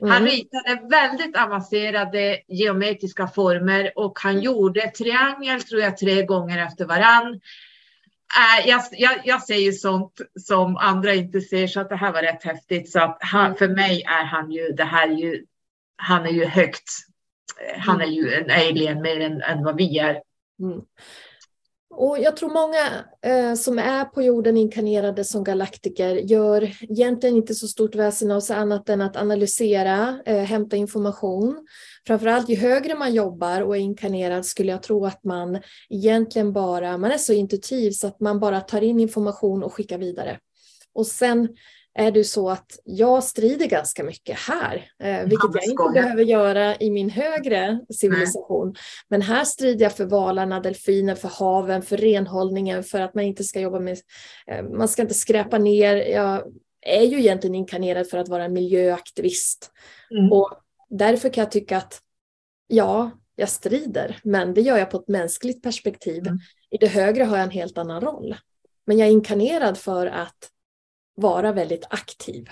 Mm. 0.01 0.11
Han 0.11 0.25
ritade 0.25 0.87
väldigt 0.89 1.37
avancerade 1.37 2.39
geometriska 2.47 3.27
former 3.27 3.91
och 3.95 4.19
han 4.19 4.39
gjorde 4.41 4.89
triangel 4.89 5.61
tror 5.61 5.81
jag 5.81 5.97
tre 5.97 6.25
gånger 6.25 6.65
efter 6.65 6.85
varann. 6.85 7.33
Äh, 8.37 8.69
jag, 8.69 8.81
jag, 8.91 9.21
jag 9.23 9.43
ser 9.43 9.55
ju 9.55 9.73
sånt 9.73 10.21
som 10.39 10.77
andra 10.77 11.13
inte 11.13 11.41
ser 11.41 11.67
så 11.67 11.79
att 11.79 11.89
det 11.89 11.95
här 11.95 12.11
var 12.11 12.21
rätt 12.21 12.43
häftigt. 12.43 12.91
Så 12.91 12.99
att 12.99 13.17
han, 13.19 13.45
mm. 13.45 13.57
för 13.57 13.67
mig 13.67 14.03
är 14.03 14.23
han 14.23 14.51
ju, 14.51 14.71
det 14.71 14.83
här 14.83 15.07
ju, 15.07 15.45
han 15.97 16.25
är 16.25 16.31
ju 16.31 16.45
högt, 16.45 16.89
han 17.77 18.01
är 18.01 18.05
ju 18.05 18.33
en 18.33 18.51
alien 18.51 19.01
mer 19.01 19.19
än, 19.19 19.41
än 19.41 19.63
vad 19.63 19.77
vi 19.77 19.99
är. 19.99 20.21
Mm. 20.59 20.81
Och 21.99 22.19
jag 22.19 22.37
tror 22.37 22.49
många 22.49 23.05
eh, 23.21 23.55
som 23.55 23.79
är 23.79 24.05
på 24.05 24.21
jorden 24.21 24.57
inkarnerade 24.57 25.23
som 25.23 25.43
galaktiker 25.43 26.15
gör 26.15 26.63
egentligen 26.81 27.35
inte 27.35 27.55
så 27.55 27.67
stort 27.67 27.95
väsen 27.95 28.31
av 28.31 28.39
sig 28.39 28.55
annat 28.55 28.89
än 28.89 29.01
att 29.01 29.17
analysera, 29.17 30.19
eh, 30.25 30.43
hämta 30.43 30.75
information. 30.75 31.67
Framförallt 32.07 32.49
ju 32.49 32.55
högre 32.55 32.95
man 32.95 33.13
jobbar 33.13 33.61
och 33.61 33.75
är 33.75 33.79
inkarnerad 33.79 34.45
skulle 34.45 34.71
jag 34.71 34.83
tro 34.83 35.05
att 35.05 35.23
man 35.23 35.59
egentligen 35.89 36.53
bara, 36.53 36.97
man 36.97 37.11
är 37.11 37.17
så 37.17 37.33
intuitiv 37.33 37.91
så 37.91 38.07
att 38.07 38.19
man 38.19 38.39
bara 38.39 38.61
tar 38.61 38.81
in 38.81 38.99
information 38.99 39.63
och 39.63 39.73
skickar 39.73 39.97
vidare. 39.97 40.39
Och 40.93 41.07
sen 41.07 41.49
är 41.99 42.11
det 42.11 42.23
så 42.23 42.49
att 42.49 42.79
jag 42.83 43.23
strider 43.23 43.65
ganska 43.65 44.03
mycket 44.03 44.39
här, 44.39 44.91
eh, 44.99 45.27
vilket 45.27 45.49
jag 45.53 45.63
inte 45.63 45.89
behöver 45.93 46.23
göra 46.23 46.75
i 46.75 46.91
min 46.91 47.09
högre 47.09 47.79
civilisation. 47.89 48.67
Nej. 48.67 48.81
Men 49.07 49.21
här 49.21 49.43
strider 49.43 49.85
jag 49.85 49.95
för 49.95 50.05
valarna, 50.05 50.59
delfiner, 50.59 51.15
för 51.15 51.27
haven, 51.29 51.81
för 51.81 51.97
renhållningen, 51.97 52.83
för 52.83 53.01
att 53.01 53.15
man 53.15 53.23
inte 53.23 53.43
ska 53.43 53.59
jobba 53.59 53.79
med, 53.79 53.97
eh, 54.47 54.63
man 54.63 54.87
ska 54.87 55.01
inte 55.01 55.13
skräpa 55.13 55.57
ner. 55.57 55.95
Jag 55.95 56.43
är 56.81 57.03
ju 57.03 57.19
egentligen 57.19 57.55
inkarnerad 57.55 58.09
för 58.09 58.17
att 58.17 58.29
vara 58.29 58.47
miljöaktivist. 58.47 59.71
Mm. 60.11 60.31
Och 60.31 60.49
därför 60.89 61.29
kan 61.29 61.41
jag 61.41 61.51
tycka 61.51 61.77
att 61.77 62.01
ja, 62.67 63.11
jag 63.35 63.49
strider, 63.49 64.19
men 64.23 64.53
det 64.53 64.61
gör 64.61 64.77
jag 64.77 64.91
på 64.91 64.97
ett 64.97 65.07
mänskligt 65.07 65.63
perspektiv. 65.63 66.27
Mm. 66.27 66.39
I 66.69 66.77
det 66.77 66.87
högre 66.87 67.23
har 67.23 67.37
jag 67.37 67.43
en 67.43 67.51
helt 67.51 67.77
annan 67.77 68.01
roll. 68.01 68.35
Men 68.85 68.97
jag 68.97 69.07
är 69.07 69.11
inkarnerad 69.11 69.77
för 69.77 70.07
att 70.07 70.49
vara 71.19 71.51
väldigt 71.51 71.85
aktiv. 71.89 72.49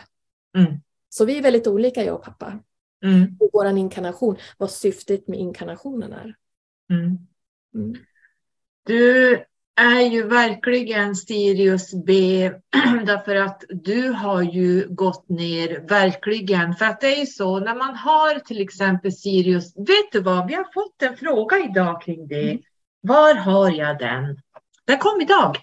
Mm. 0.57 0.74
Så 1.09 1.25
vi 1.25 1.38
är 1.38 1.41
väldigt 1.41 1.67
olika 1.67 2.03
jag 2.03 2.15
och 2.15 2.24
pappa. 2.24 2.59
Mm. 3.03 3.38
Och 3.39 3.50
vår 3.53 3.77
inkarnation, 3.77 4.38
vad 4.57 4.71
syftet 4.71 5.27
med 5.27 5.39
inkarnationen 5.39 6.13
är. 6.13 6.36
Mm. 6.89 7.17
mm. 7.75 7.95
Du 8.86 9.43
är 9.75 10.01
ju 10.01 10.24
verkligen 10.24 11.15
Sirius 11.15 11.93
B 12.05 12.51
därför 13.05 13.36
att 13.36 13.63
du 13.69 14.09
har 14.09 14.41
ju 14.41 14.88
gått 14.89 15.29
ner 15.29 15.88
verkligen. 15.88 16.75
För 16.75 16.86
att 16.86 17.01
det 17.01 17.15
är 17.15 17.19
ju 17.19 17.25
så 17.25 17.59
när 17.59 17.75
man 17.75 17.95
har 17.95 18.39
till 18.39 18.62
exempel 18.62 19.13
Sirius. 19.13 19.77
Vet 19.77 20.12
du 20.12 20.21
vad, 20.21 20.47
vi 20.47 20.53
har 20.53 20.67
fått 20.74 21.01
en 21.01 21.17
fråga 21.17 21.57
idag 21.59 22.01
kring 22.01 22.27
det. 22.27 22.51
Mm. 22.51 22.62
Var 23.01 23.36
har 23.36 23.71
jag 23.71 24.00
den? 24.00 24.41
Den 24.86 24.97
kom 24.97 25.21
idag. 25.21 25.57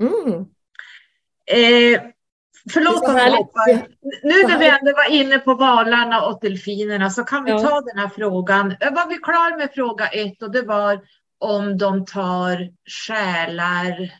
Mm. 0.00 0.46
Eh, 1.46 2.00
förlåt 2.72 3.08
om 3.08 3.16
jag 3.16 3.30
hoppar. 3.30 3.88
Nu 4.22 4.42
när 4.48 4.58
vi 4.58 4.68
ändå 4.68 4.92
var 4.92 5.10
inne 5.10 5.38
på 5.38 5.54
valarna 5.54 6.26
och 6.26 6.38
delfinerna 6.40 7.10
så 7.10 7.24
kan 7.24 7.44
vi 7.44 7.50
ja. 7.50 7.58
ta 7.58 7.80
den 7.80 7.98
här 7.98 8.08
frågan. 8.08 8.76
Jag 8.80 8.94
var 8.94 9.08
vi 9.08 9.16
klar 9.16 9.58
med 9.58 9.70
fråga 9.74 10.06
ett 10.06 10.42
och 10.42 10.52
det 10.52 10.62
var 10.62 11.00
om 11.38 11.78
de 11.78 12.04
tar 12.04 12.70
själar, 13.06 14.12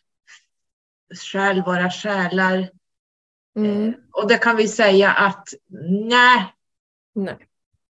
själ, 1.32 1.62
våra 1.62 1.90
själar. 1.90 2.68
Mm. 3.56 3.88
Eh, 3.88 3.94
och 4.12 4.28
det 4.28 4.38
kan 4.38 4.56
vi 4.56 4.68
säga 4.68 5.10
att 5.10 5.48
nej, 6.08 6.54
nej, 7.14 7.36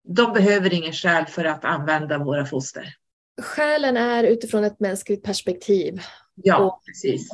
de 0.05 0.33
behöver 0.33 0.75
ingen 0.75 0.93
själ 0.93 1.27
för 1.27 1.45
att 1.45 1.65
använda 1.65 2.19
våra 2.19 2.47
foster. 2.47 2.95
Själen 3.43 3.97
är 3.97 4.25
utifrån 4.25 4.65
ett 4.65 4.81
mänskligt 4.81 5.25
perspektiv. 5.25 6.01
Ja, 6.35 6.59
och, 6.59 6.83
precis. 6.87 7.31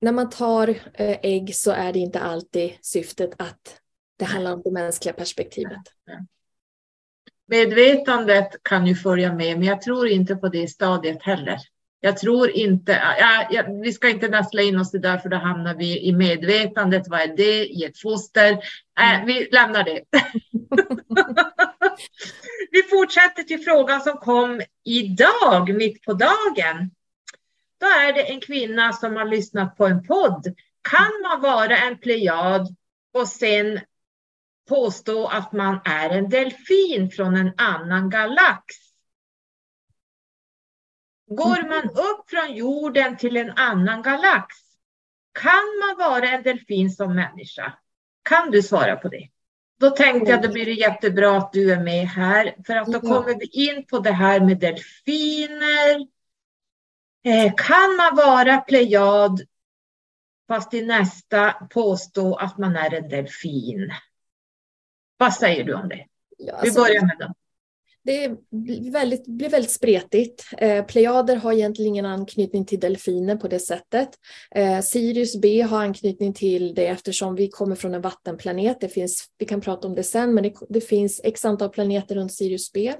När 0.00 0.12
man 0.12 0.30
tar 0.30 0.68
eh, 0.68 1.18
ägg 1.22 1.54
så 1.54 1.70
är 1.70 1.92
det 1.92 1.98
inte 1.98 2.20
alltid 2.20 2.72
syftet 2.80 3.30
att 3.36 3.80
det 4.18 4.24
handlar 4.24 4.52
om 4.52 4.62
det 4.64 4.70
mänskliga 4.70 5.14
perspektivet. 5.14 5.82
Medvetandet 7.46 8.62
kan 8.62 8.86
ju 8.86 8.94
följa 8.94 9.34
med, 9.34 9.58
men 9.58 9.68
jag 9.68 9.82
tror 9.82 10.08
inte 10.08 10.36
på 10.36 10.48
det 10.48 10.68
stadiet 10.68 11.22
heller. 11.22 11.58
Jag 12.00 12.16
tror 12.16 12.50
inte, 12.50 12.92
ja, 13.18 13.48
ja, 13.50 13.62
vi 13.82 13.92
ska 13.92 14.08
inte 14.08 14.28
nästla 14.28 14.62
in 14.62 14.78
oss 14.78 14.94
i 14.94 14.98
det, 14.98 15.20
för 15.20 15.28
då 15.28 15.36
hamnar 15.36 15.74
vi 15.74 16.00
i 16.00 16.12
medvetandet. 16.12 17.08
Vad 17.08 17.20
är 17.20 17.36
det 17.36 17.66
i 17.66 17.84
ett 17.84 17.98
foster? 17.98 18.52
Äh, 19.00 19.24
vi 19.26 19.48
lämnar 19.52 19.84
det. 19.84 20.00
vi 22.70 22.82
fortsätter 22.82 23.42
till 23.42 23.64
frågan 23.64 24.00
som 24.00 24.16
kom 24.16 24.60
idag, 24.84 25.74
mitt 25.74 26.02
på 26.02 26.12
dagen. 26.12 26.90
Då 27.80 27.86
är 27.86 28.12
det 28.12 28.22
en 28.22 28.40
kvinna 28.40 28.92
som 28.92 29.16
har 29.16 29.24
lyssnat 29.24 29.76
på 29.76 29.86
en 29.86 30.02
podd. 30.02 30.54
Kan 30.82 31.22
man 31.22 31.40
vara 31.40 31.76
en 31.76 31.98
plejad 31.98 32.76
och 33.14 33.28
sen 33.28 33.80
påstå 34.68 35.26
att 35.26 35.52
man 35.52 35.80
är 35.84 36.10
en 36.10 36.28
delfin 36.28 37.10
från 37.10 37.36
en 37.36 37.52
annan 37.56 38.10
galax? 38.10 38.64
Går 41.26 41.68
man 41.68 41.84
upp 41.90 42.30
från 42.30 42.56
jorden 42.56 43.16
till 43.16 43.36
en 43.36 43.50
annan 43.50 44.02
galax? 44.02 44.56
Kan 45.32 45.96
man 45.98 46.08
vara 46.08 46.28
en 46.28 46.42
delfin 46.42 46.90
som 46.90 47.14
människa? 47.14 47.72
Kan 48.22 48.50
du 48.50 48.62
svara 48.62 48.96
på 48.96 49.08
det? 49.08 49.28
Då 49.80 49.90
tänkte 49.90 50.30
jag, 50.30 50.42
då 50.42 50.52
blir 50.52 50.64
det 50.64 50.72
jättebra 50.72 51.36
att 51.36 51.52
du 51.52 51.72
är 51.72 51.80
med 51.80 52.06
här, 52.08 52.54
för 52.66 52.76
att 52.76 52.86
då 52.86 53.00
kommer 53.00 53.38
vi 53.38 53.46
in 53.46 53.86
på 53.86 53.98
det 53.98 54.12
här 54.12 54.40
med 54.40 54.58
delfiner, 54.58 56.06
kan 57.56 57.96
man 57.96 58.16
vara 58.16 58.60
plejad 58.60 59.40
fast 60.48 60.74
i 60.74 60.82
nästa 60.82 61.50
påstå 61.50 62.34
att 62.34 62.58
man 62.58 62.76
är 62.76 62.94
en 62.94 63.08
delfin? 63.08 63.92
Vad 65.16 65.34
säger 65.34 65.64
du 65.64 65.74
om 65.74 65.88
det? 65.88 66.06
Ja, 66.38 66.54
alltså, 66.54 66.66
vi 66.66 66.74
börjar 66.74 67.02
med 67.02 67.18
dem. 67.18 67.34
Det 68.02 68.30
blir 68.50 68.90
väldigt, 68.90 69.26
blir 69.26 69.48
väldigt 69.48 69.70
spretigt. 69.70 70.46
Eh, 70.58 70.84
plejader 70.84 71.36
har 71.36 71.52
egentligen 71.52 71.88
ingen 71.88 72.06
anknytning 72.06 72.64
till 72.64 72.80
delfiner 72.80 73.36
på 73.36 73.48
det 73.48 73.58
sättet. 73.58 74.08
Eh, 74.54 74.80
Sirius 74.80 75.40
B 75.40 75.62
har 75.62 75.82
anknytning 75.82 76.34
till 76.34 76.74
det 76.74 76.86
eftersom 76.86 77.34
vi 77.34 77.48
kommer 77.48 77.76
från 77.76 77.94
en 77.94 78.00
vattenplanet. 78.00 78.80
Det 78.80 78.88
finns, 78.88 79.28
vi 79.38 79.46
kan 79.46 79.60
prata 79.60 79.88
om 79.88 79.94
det 79.94 80.02
sen, 80.02 80.34
men 80.34 80.42
det, 80.42 80.54
det 80.68 80.80
finns 80.80 81.20
x 81.24 81.44
antal 81.44 81.68
planeter 81.68 82.14
runt 82.14 82.32
Sirius 82.32 82.72
B. 82.72 82.94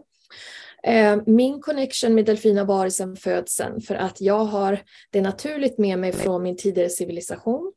Eh, 0.83 1.19
min 1.27 1.61
connection 1.61 2.15
med 2.15 2.25
delfiner 2.25 2.61
har 2.61 2.67
varit 2.67 2.95
sedan 2.95 3.17
födseln 3.17 3.81
för 3.81 3.95
att 3.95 4.21
jag 4.21 4.45
har 4.45 4.81
det 5.11 5.21
naturligt 5.21 5.79
med 5.79 5.99
mig 5.99 6.13
från 6.13 6.43
min 6.43 6.57
tidigare 6.57 6.89
civilisation. 6.89 7.73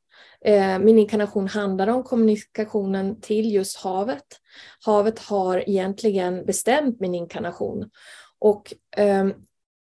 Eh, 0.45 0.79
min 0.79 0.99
inkarnation 0.99 1.47
handlar 1.47 1.87
om 1.87 2.03
kommunikationen 2.03 3.21
till 3.21 3.53
just 3.53 3.77
havet. 3.77 4.25
Havet 4.85 5.19
har 5.19 5.69
egentligen 5.69 6.45
bestämt 6.45 6.99
min 6.99 7.15
inkarnation. 7.15 7.89
Och 8.39 8.73
ehm, 8.97 9.33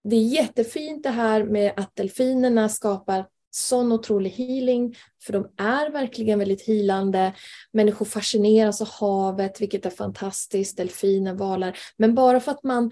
det 0.04 0.15
är 0.15 0.23
jättefint 0.23 1.04
det 1.04 1.10
här 1.10 1.43
med 1.43 1.73
att 1.78 1.95
delfinerna 1.95 2.69
skapar 2.69 3.26
sån 3.56 3.92
otrolig 3.92 4.30
healing, 4.30 4.96
för 5.24 5.34
de 5.34 5.48
är 5.58 5.89
verkligen 5.89 6.39
väldigt 6.39 6.62
hilande. 6.62 7.34
Människor 7.72 8.06
fascineras 8.06 8.82
av 8.82 8.88
havet, 8.88 9.62
vilket 9.62 9.86
är 9.86 9.89
fantastiskt, 9.89 10.78
delfiner, 10.78 11.34
valar. 11.34 11.78
Men 11.98 12.16
bara 12.16 12.39
för 12.39 12.52
att 12.52 12.63
man 12.63 12.92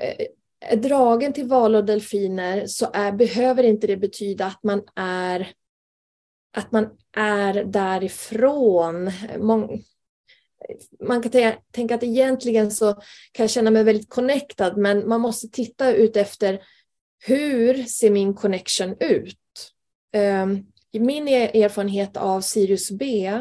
eh, 0.00 0.26
är 0.60 0.76
dragen 0.76 1.32
till 1.32 1.48
valar 1.48 1.78
och 1.78 1.84
delfiner 1.84 2.66
så 2.66 2.90
är, 2.92 3.12
behöver 3.12 3.62
inte 3.62 3.86
det 3.86 3.96
betyda 3.96 4.46
att 4.46 4.62
man 4.62 4.82
är 4.96 5.52
att 6.56 6.72
man 6.72 6.90
är 7.16 7.64
därifrån. 7.64 9.10
Man 11.00 11.22
kan 11.22 11.52
tänka 11.72 11.94
att 11.94 12.02
egentligen 12.02 12.70
så 12.70 12.92
kan 13.32 13.44
jag 13.44 13.50
känna 13.50 13.70
mig 13.70 13.84
väldigt 13.84 14.10
connectad, 14.10 14.76
men 14.76 15.08
man 15.08 15.20
måste 15.20 15.48
titta 15.48 15.92
ut 15.92 16.16
efter 16.16 16.62
hur 17.24 17.84
ser 17.84 18.10
min 18.10 18.34
connection 18.34 18.96
ut? 19.00 19.36
Ehm, 20.12 20.66
min 20.92 21.28
erfarenhet 21.28 22.16
av 22.16 22.40
Sirius 22.40 22.90
B, 22.90 23.32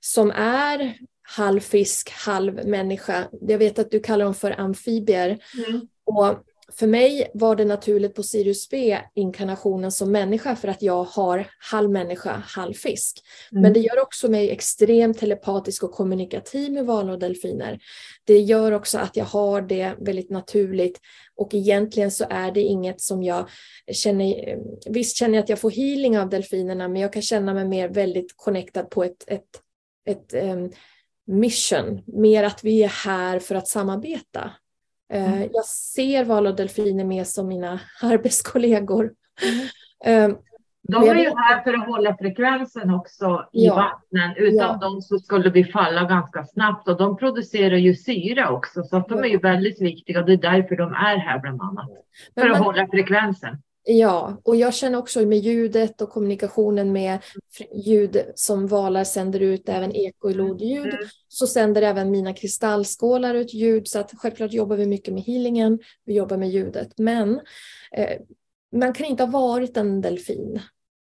som 0.00 0.30
är 0.30 0.96
halv 1.22 1.60
fisk, 1.60 2.10
halv 2.10 2.66
människa. 2.66 3.28
Jag 3.40 3.58
vet 3.58 3.78
att 3.78 3.90
du 3.90 4.00
kallar 4.00 4.24
dem 4.24 4.34
för 4.34 4.60
amfibier. 4.60 5.38
Mm. 5.68 5.88
Och 6.04 6.44
för 6.74 6.86
mig 6.86 7.30
var 7.34 7.56
det 7.56 7.64
naturligt 7.64 8.14
på 8.14 8.22
Sirius 8.22 8.68
B, 8.68 8.98
inkarnationen 9.14 9.92
som 9.92 10.12
människa, 10.12 10.56
för 10.56 10.68
att 10.68 10.82
jag 10.82 11.04
har 11.04 11.46
halv 11.58 11.90
människa, 11.90 12.42
halv 12.46 12.74
fisk. 12.74 13.20
Mm. 13.52 13.62
Men 13.62 13.72
det 13.72 13.80
gör 13.80 14.00
också 14.02 14.28
mig 14.28 14.50
extremt 14.50 15.18
telepatisk 15.18 15.82
och 15.82 15.92
kommunikativ 15.92 16.72
med 16.72 16.86
valar 16.86 17.12
och 17.12 17.18
delfiner. 17.18 17.78
Det 18.24 18.38
gör 18.38 18.72
också 18.72 18.98
att 18.98 19.16
jag 19.16 19.24
har 19.24 19.62
det 19.62 19.94
väldigt 20.00 20.30
naturligt 20.30 21.00
och 21.36 21.54
egentligen 21.54 22.10
så 22.10 22.24
är 22.30 22.50
det 22.50 22.60
inget 22.60 23.00
som 23.00 23.22
jag 23.22 23.48
känner, 23.92 24.58
visst 24.90 25.16
känner 25.16 25.34
jag 25.34 25.42
att 25.42 25.48
jag 25.48 25.58
får 25.58 25.70
healing 25.70 26.18
av 26.18 26.28
delfinerna, 26.28 26.88
men 26.88 27.02
jag 27.02 27.12
kan 27.12 27.22
känna 27.22 27.54
mig 27.54 27.68
mer 27.68 27.88
väldigt 27.88 28.36
connectad 28.36 28.90
på 28.90 29.04
ett, 29.04 29.24
ett, 29.26 29.48
ett 30.08 30.34
um, 30.34 30.70
mission, 31.26 32.02
mer 32.06 32.44
att 32.44 32.64
vi 32.64 32.82
är 32.82 32.88
här 32.88 33.38
för 33.38 33.54
att 33.54 33.68
samarbeta. 33.68 34.50
Mm. 35.12 35.48
Jag 35.52 35.64
ser 35.64 36.24
val 36.24 36.46
och 36.46 36.56
delfiner 36.56 37.04
med 37.04 37.26
som 37.26 37.48
mina 37.48 37.80
arbetskollegor. 38.02 39.12
Mm. 40.04 40.36
De 40.88 41.08
är 41.08 41.14
ju 41.14 41.32
här 41.36 41.62
för 41.62 41.74
att 41.74 41.86
hålla 41.86 42.16
frekvensen 42.16 42.94
också 42.94 43.48
i 43.52 43.66
ja. 43.66 43.74
vattnen. 43.74 44.36
Utan 44.36 44.68
ja. 44.68 44.78
dem 44.80 45.02
så 45.02 45.18
skulle 45.18 45.50
vi 45.50 45.64
falla 45.64 46.04
ganska 46.04 46.44
snabbt 46.44 46.88
och 46.88 46.96
de 46.96 47.16
producerar 47.16 47.76
ju 47.76 47.94
syra 47.94 48.50
också 48.50 48.82
så 48.82 48.96
att 48.96 49.08
de 49.08 49.18
är 49.18 49.28
ju 49.28 49.38
väldigt 49.38 49.80
viktiga. 49.80 50.22
Det 50.22 50.32
är 50.32 50.36
därför 50.36 50.76
de 50.76 50.92
är 50.92 51.16
här 51.16 51.38
bland 51.38 51.62
annat. 51.62 51.88
För 52.34 52.42
Men, 52.42 52.52
att 52.52 52.58
hålla 52.58 52.86
frekvensen. 52.86 53.62
Ja, 53.84 54.40
och 54.44 54.56
jag 54.56 54.74
känner 54.74 54.98
också 54.98 55.20
med 55.20 55.38
ljudet 55.38 56.00
och 56.00 56.10
kommunikationen 56.10 56.92
med 56.92 57.18
ljud 57.74 58.22
som 58.34 58.66
valar 58.66 59.04
sänder 59.04 59.40
ut, 59.40 59.68
även 59.68 59.96
ekoilodljud, 59.96 60.94
mm. 60.94 61.08
så 61.28 61.46
sänder 61.46 61.82
även 61.82 62.10
mina 62.10 62.34
kristallskålar 62.34 63.34
ut 63.34 63.54
ljud. 63.54 63.88
Så 63.88 63.98
att 63.98 64.12
självklart 64.16 64.52
jobbar 64.52 64.76
vi 64.76 64.86
mycket 64.86 65.14
med 65.14 65.22
healingen, 65.22 65.78
vi 66.04 66.14
jobbar 66.14 66.36
med 66.36 66.50
ljudet. 66.50 66.98
Men 66.98 67.40
eh, 67.96 68.18
man 68.76 68.92
kan 68.92 69.06
inte 69.06 69.22
ha 69.22 69.30
varit 69.30 69.76
en 69.76 70.00
delfin. 70.00 70.60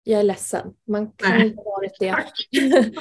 Jag 0.07 0.19
är 0.19 0.23
ledsen, 0.23 0.73
man 0.87 1.11
kan 1.11 1.31
Nej. 1.31 1.47
inte 1.47 1.57
ha 1.57 1.63
varit 1.63 1.99
det. 1.99 2.15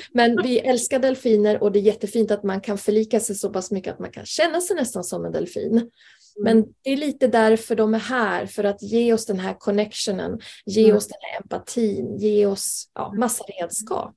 Men 0.13 0.43
vi 0.43 0.59
älskar 0.59 0.99
delfiner 0.99 1.63
och 1.63 1.73
det 1.73 1.79
är 1.79 1.83
jättefint 1.83 2.31
att 2.31 2.43
man 2.43 2.61
kan 2.61 2.79
förlika 2.79 3.21
sig 3.21 3.37
så 3.37 3.51
pass 3.51 3.71
mycket 3.71 3.93
att 3.93 3.99
man 3.99 4.11
kan 4.11 4.27
känna 4.27 4.61
sig 4.61 4.77
nästan 4.77 5.05
som 5.05 5.25
en 5.25 5.33
delfin. 5.33 5.91
Men 6.37 6.59
mm. 6.59 6.69
det 6.83 6.91
är 6.91 6.97
lite 6.97 7.27
därför 7.27 7.77
de 7.77 7.95
är 7.95 7.99
här, 7.99 8.47
för 8.47 8.65
att 8.65 8.83
ge 8.83 9.13
oss 9.13 9.27
den 9.27 9.39
här 9.39 9.55
connectionen, 9.55 10.41
ge 10.67 10.85
mm. 10.85 10.97
oss 10.97 11.09
den 11.09 11.19
här 11.21 11.41
empatin, 11.41 12.17
ge 12.19 12.47
oss 12.47 12.91
ja, 12.95 13.13
massa 13.13 13.45
redskap. 13.45 14.15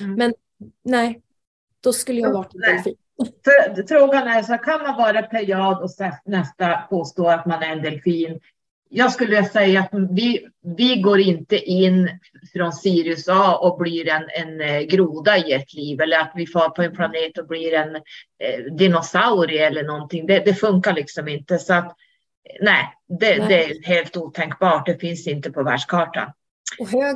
Mm. 0.00 0.14
Men 0.14 0.34
nej, 0.84 1.22
då 1.80 1.92
skulle 1.92 2.20
jag 2.20 2.32
varit 2.32 2.54
en 2.54 2.60
delfin. 2.60 2.96
Frågan 3.88 4.28
är, 4.28 4.42
så 4.42 4.58
kan 4.58 4.82
man 4.82 4.96
vara 4.96 5.22
plejad 5.22 5.82
och 5.82 5.90
nästa 6.24 6.76
påstå 6.76 7.28
att 7.28 7.46
man 7.46 7.62
är 7.62 7.72
en 7.72 7.82
delfin? 7.82 8.40
Jag 8.88 9.12
skulle 9.12 9.44
säga 9.44 9.80
att 9.80 9.90
vi, 10.10 10.46
vi 10.76 10.96
går 10.96 11.20
inte 11.20 11.56
in 11.56 12.10
från 12.52 12.72
Sirius 12.72 13.28
A 13.28 13.56
och 13.56 13.78
blir 13.78 14.08
en, 14.08 14.28
en 14.30 14.60
eh, 14.60 14.80
groda 14.80 15.36
i 15.36 15.52
ett 15.52 15.74
liv 15.74 16.00
eller 16.00 16.18
att 16.18 16.32
vi 16.34 16.46
far 16.46 16.68
på 16.68 16.82
en 16.82 16.92
planet 16.92 17.38
och 17.38 17.46
blir 17.46 17.74
en 17.74 17.96
eh, 17.96 18.74
dinosaurie 18.78 19.66
eller 19.66 19.82
någonting. 19.82 20.26
Det, 20.26 20.38
det 20.38 20.54
funkar 20.54 20.94
liksom 20.94 21.28
inte. 21.28 21.58
Så 21.58 21.74
att, 21.74 21.96
nej, 22.60 22.94
det, 23.08 23.38
Nej. 23.38 23.48
det 23.48 23.64
är 23.64 23.82
helt 23.82 24.16
otänkbart. 24.16 24.86
Det 24.86 24.98
finns 24.98 25.26
inte 25.26 25.50
på 25.50 25.62
världskartan. 25.62 26.32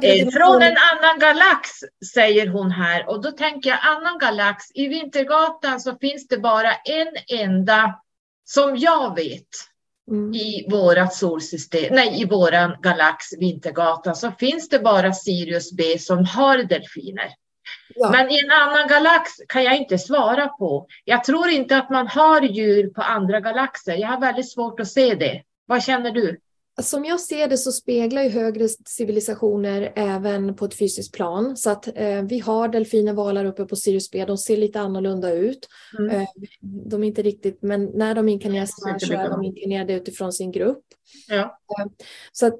Eh, 0.03 0.29
Från 0.29 0.63
en 0.63 0.77
annan 0.93 1.19
galax 1.21 1.71
säger 2.15 2.47
hon 2.47 2.71
här 2.71 3.09
och 3.09 3.23
då 3.23 3.31
tänker 3.31 3.71
jag 3.71 3.79
annan 3.83 4.19
galax. 4.19 4.65
I 4.75 4.89
Vintergatan 4.89 5.81
så 5.81 5.97
finns 5.99 6.29
det 6.29 6.39
bara 6.39 6.73
en 6.75 7.41
enda 7.41 8.01
som 8.45 8.77
jag 8.77 9.17
vet 9.17 9.70
Mm. 10.11 10.35
i 10.35 10.67
vårat 10.71 11.15
solsystem, 11.15 11.95
nej 11.95 12.23
i 12.23 12.25
våran 12.25 12.77
galax 12.83 13.27
Vintergatan 13.39 14.17
så 14.17 14.33
finns 14.39 14.69
det 14.69 14.79
bara 14.79 15.13
Sirius 15.13 15.73
B 15.73 15.99
som 15.99 16.25
har 16.25 16.59
delfiner. 16.59 17.29
Ja. 17.95 18.11
Men 18.11 18.31
i 18.31 18.39
en 18.45 18.51
annan 18.51 18.89
galax 18.89 19.31
kan 19.49 19.65
jag 19.65 19.77
inte 19.77 19.99
svara 19.99 20.49
på. 20.49 20.87
Jag 21.05 21.25
tror 21.25 21.49
inte 21.49 21.77
att 21.77 21.91
man 21.91 22.09
har 22.09 22.43
djur 22.43 22.89
på 22.89 23.03
andra 23.03 23.41
galaxer. 23.41 23.97
Jag 23.97 24.09
har 24.09 24.21
väldigt 24.21 24.53
svårt 24.53 24.81
att 24.81 24.89
se 24.89 25.15
det. 25.15 25.43
Vad 25.67 25.83
känner 25.83 26.11
du? 26.11 26.41
Som 26.83 27.05
jag 27.05 27.21
ser 27.21 27.49
det 27.49 27.59
så 27.59 27.73
speglar 27.73 28.23
ju 28.23 28.29
högre 28.29 28.69
civilisationer 28.69 29.93
även 29.97 30.57
på 30.57 30.65
ett 30.65 30.79
fysiskt 30.79 31.15
plan. 31.15 31.57
Så 31.57 31.71
att 31.71 31.89
eh, 31.95 32.23
vi 32.23 32.39
har 32.39 32.69
delfiner, 32.69 33.13
valar 33.13 33.45
uppe 33.45 33.65
på 33.65 33.77
Sirius 33.77 34.11
B. 34.11 34.25
De 34.25 34.39
ser 34.39 34.57
lite 34.57 34.81
annorlunda 34.81 35.33
ut. 35.33 35.69
Mm. 35.99 36.11
Eh, 36.11 36.29
de 36.61 37.03
är 37.03 37.07
inte 37.07 37.23
riktigt, 37.23 37.63
men 37.63 37.85
när 37.85 38.15
de 38.15 38.29
inkarneras 38.29 38.71
här 38.87 38.99
så 38.99 39.13
är 39.13 39.29
de 39.29 39.45
inkarnerade 39.45 39.93
utifrån 39.93 40.33
sin 40.33 40.53
grupp. 40.53 40.85
Ja. 41.29 41.59
Så 42.33 42.47
att 42.47 42.59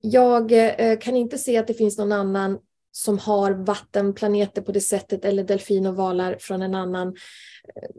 jag 0.00 0.52
eh, 0.52 0.98
kan 0.98 1.16
inte 1.16 1.38
se 1.38 1.56
att 1.56 1.66
det 1.66 1.74
finns 1.74 1.98
någon 1.98 2.12
annan 2.12 2.58
som 2.92 3.18
har 3.18 3.50
vattenplaneter 3.50 4.62
på 4.62 4.72
det 4.72 4.80
sättet 4.80 5.24
eller 5.24 5.44
delfin 5.44 5.86
och 5.86 5.96
valar 5.96 6.36
från 6.40 6.62
en 6.62 6.74
annan 6.74 7.08
eh, 7.08 7.90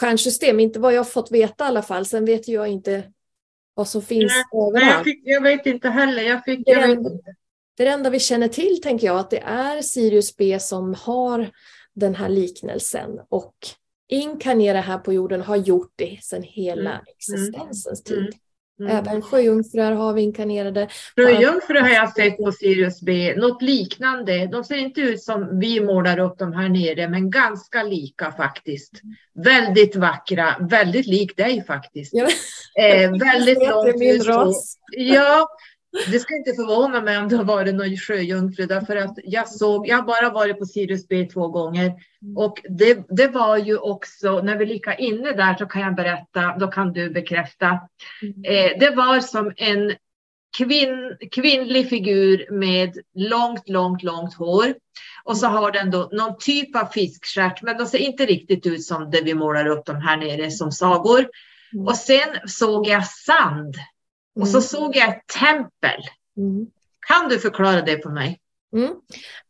stjärnsystem. 0.00 0.60
Inte 0.60 0.80
vad 0.80 0.94
jag 0.94 1.10
fått 1.10 1.32
veta 1.32 1.64
i 1.64 1.66
alla 1.66 1.82
fall. 1.82 2.06
Sen 2.06 2.24
vet 2.24 2.48
jag 2.48 2.68
inte 2.68 3.12
vad 3.76 3.88
som 3.88 4.02
finns 4.02 4.32
Nej, 4.32 4.44
jag, 4.50 4.76
överallt. 4.76 5.04
fick, 5.04 5.20
jag 5.24 5.40
vet 5.42 5.66
inte 5.66 5.88
heller. 5.88 6.22
Jag 6.22 6.44
fick, 6.44 6.64
Det 6.66 6.70
jag 6.72 6.82
är 6.82 6.88
vet 6.88 6.98
en- 6.98 7.12
inte. 7.12 7.34
Det 7.76 7.86
enda 7.86 8.10
vi 8.10 8.20
känner 8.20 8.48
till 8.48 8.80
tänker 8.82 9.06
jag 9.06 9.18
att 9.18 9.30
det 9.30 9.38
är 9.40 9.82
Sirius 9.82 10.36
B 10.36 10.58
som 10.60 10.94
har 10.94 11.50
den 11.94 12.14
här 12.14 12.28
liknelsen 12.28 13.20
och 13.28 13.54
inkarnera 14.08 14.80
här 14.80 14.98
på 14.98 15.12
jorden 15.12 15.40
har 15.40 15.56
gjort 15.56 15.92
det 15.96 16.18
sedan 16.22 16.42
hela 16.42 16.90
Mm. 16.90 17.04
existensens 17.16 18.10
Mm. 18.10 18.24
tid. 18.24 18.34
Mm. 18.80 18.96
Även 18.96 19.22
sjöjungfrur 19.22 19.92
har 19.92 20.12
vi 20.12 20.22
inkarnerade. 20.22 20.88
Sjöjungfrur 21.16 21.80
har 21.80 21.88
jag 21.88 22.12
sett 22.12 22.36
på 22.36 22.52
Sirius 22.52 23.00
B, 23.00 23.34
något 23.36 23.62
liknande. 23.62 24.46
De 24.46 24.64
ser 24.64 24.76
inte 24.76 25.00
ut 25.00 25.22
som 25.22 25.58
vi 25.58 25.80
målar 25.80 26.18
upp 26.18 26.38
de 26.38 26.52
här 26.52 26.68
nere, 26.68 27.08
men 27.08 27.30
ganska 27.30 27.82
lika 27.82 28.32
faktiskt. 28.32 28.92
Väldigt 29.44 29.96
vackra, 29.96 30.56
väldigt 30.60 31.06
lik 31.06 31.36
dig 31.36 31.64
faktiskt. 31.66 32.12
Ja. 32.14 32.28
Eh, 32.82 33.10
väldigt 33.10 33.58
långt 33.68 33.96
min 33.98 34.22
ras. 34.22 34.78
Ja, 34.90 35.48
det 36.10 36.18
ska 36.18 36.36
inte 36.36 36.52
förvåna 36.52 37.00
mig 37.00 37.18
om 37.18 37.28
det 37.28 37.36
har 37.36 37.44
varit 37.44 37.74
någon 37.74 37.96
sjöjungfru 37.96 38.66
därför 38.66 38.96
att 38.96 39.18
jag 39.24 39.48
såg, 39.48 39.88
jag 39.88 39.96
har 39.96 40.02
bara 40.02 40.30
varit 40.30 40.58
på 40.58 40.66
Sirius 40.66 41.08
B 41.08 41.28
två 41.32 41.48
gånger 41.48 41.92
Mm. 42.22 42.36
och 42.36 42.62
det, 42.68 43.06
det 43.08 43.28
var 43.28 43.56
ju 43.56 43.76
också, 43.76 44.42
när 44.42 44.56
vi 44.56 44.66
lika 44.66 44.94
inne 44.94 45.32
där 45.32 45.54
så 45.54 45.66
kan 45.66 45.82
jag 45.82 45.94
berätta, 45.94 46.56
då 46.58 46.66
kan 46.66 46.92
du 46.92 47.10
bekräfta. 47.10 47.66
Eh, 48.44 48.78
det 48.80 48.92
var 48.96 49.20
som 49.20 49.52
en 49.56 49.94
kvinn, 50.58 51.16
kvinnlig 51.30 51.88
figur 51.88 52.46
med 52.50 52.98
långt, 53.14 53.68
långt, 53.68 54.02
långt 54.02 54.34
hår. 54.34 54.74
Och 55.24 55.36
så 55.36 55.46
har 55.46 55.70
den 55.70 55.90
då 55.90 56.08
någon 56.12 56.38
typ 56.38 56.76
av 56.76 56.86
fiskstjärt, 56.86 57.62
men 57.62 57.78
de 57.78 57.86
ser 57.86 57.98
inte 57.98 58.26
riktigt 58.26 58.66
ut 58.66 58.84
som 58.84 59.10
det 59.10 59.20
vi 59.22 59.34
målar 59.34 59.66
upp 59.66 59.86
de 59.86 59.96
här 59.96 60.16
nere 60.16 60.50
som 60.50 60.72
sagor. 60.72 61.28
Mm. 61.72 61.86
Och 61.86 61.96
sen 61.96 62.28
såg 62.46 62.88
jag 62.88 63.06
sand 63.06 63.74
och 64.36 64.48
så 64.48 64.56
Mm. 64.56 64.62
såg 64.62 64.96
jag 64.96 65.08
ett 65.08 65.26
tempel. 65.40 66.00
Mm. 66.36 66.66
Kan 67.08 67.28
du 67.28 67.38
förklara 67.38 67.82
det 67.82 68.02
för 68.02 68.10
mig? 68.10 68.40
Mm. 68.76 68.94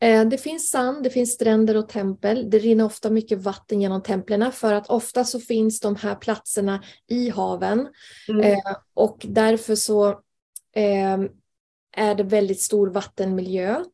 Eh, 0.00 0.28
Det 0.28 0.38
finns 0.38 0.70
sand, 0.70 1.02
det 1.02 1.10
finns 1.10 1.32
stränder 1.34 1.76
och 1.76 1.88
tempel. 1.88 2.50
Det 2.50 2.58
rinner 2.58 2.84
ofta 2.84 3.10
mycket 3.10 3.38
vatten 3.38 3.80
genom 3.80 4.02
templen 4.02 4.52
för 4.52 4.72
att 4.74 4.90
ofta 4.90 5.24
så 5.24 5.40
finns 5.40 5.80
de 5.80 5.96
här 5.96 6.14
platserna 6.14 6.82
i 7.06 7.30
haven. 7.30 7.88
Mm. 8.28 8.40
Eh, 8.52 8.76
och 8.94 9.18
därför 9.28 9.74
så 9.74 10.08
eh, 10.72 11.18
är 11.96 12.14
det 12.14 12.22
väldigt 12.22 12.60
stor 12.60 12.86
vattenmiljö. 12.90 13.84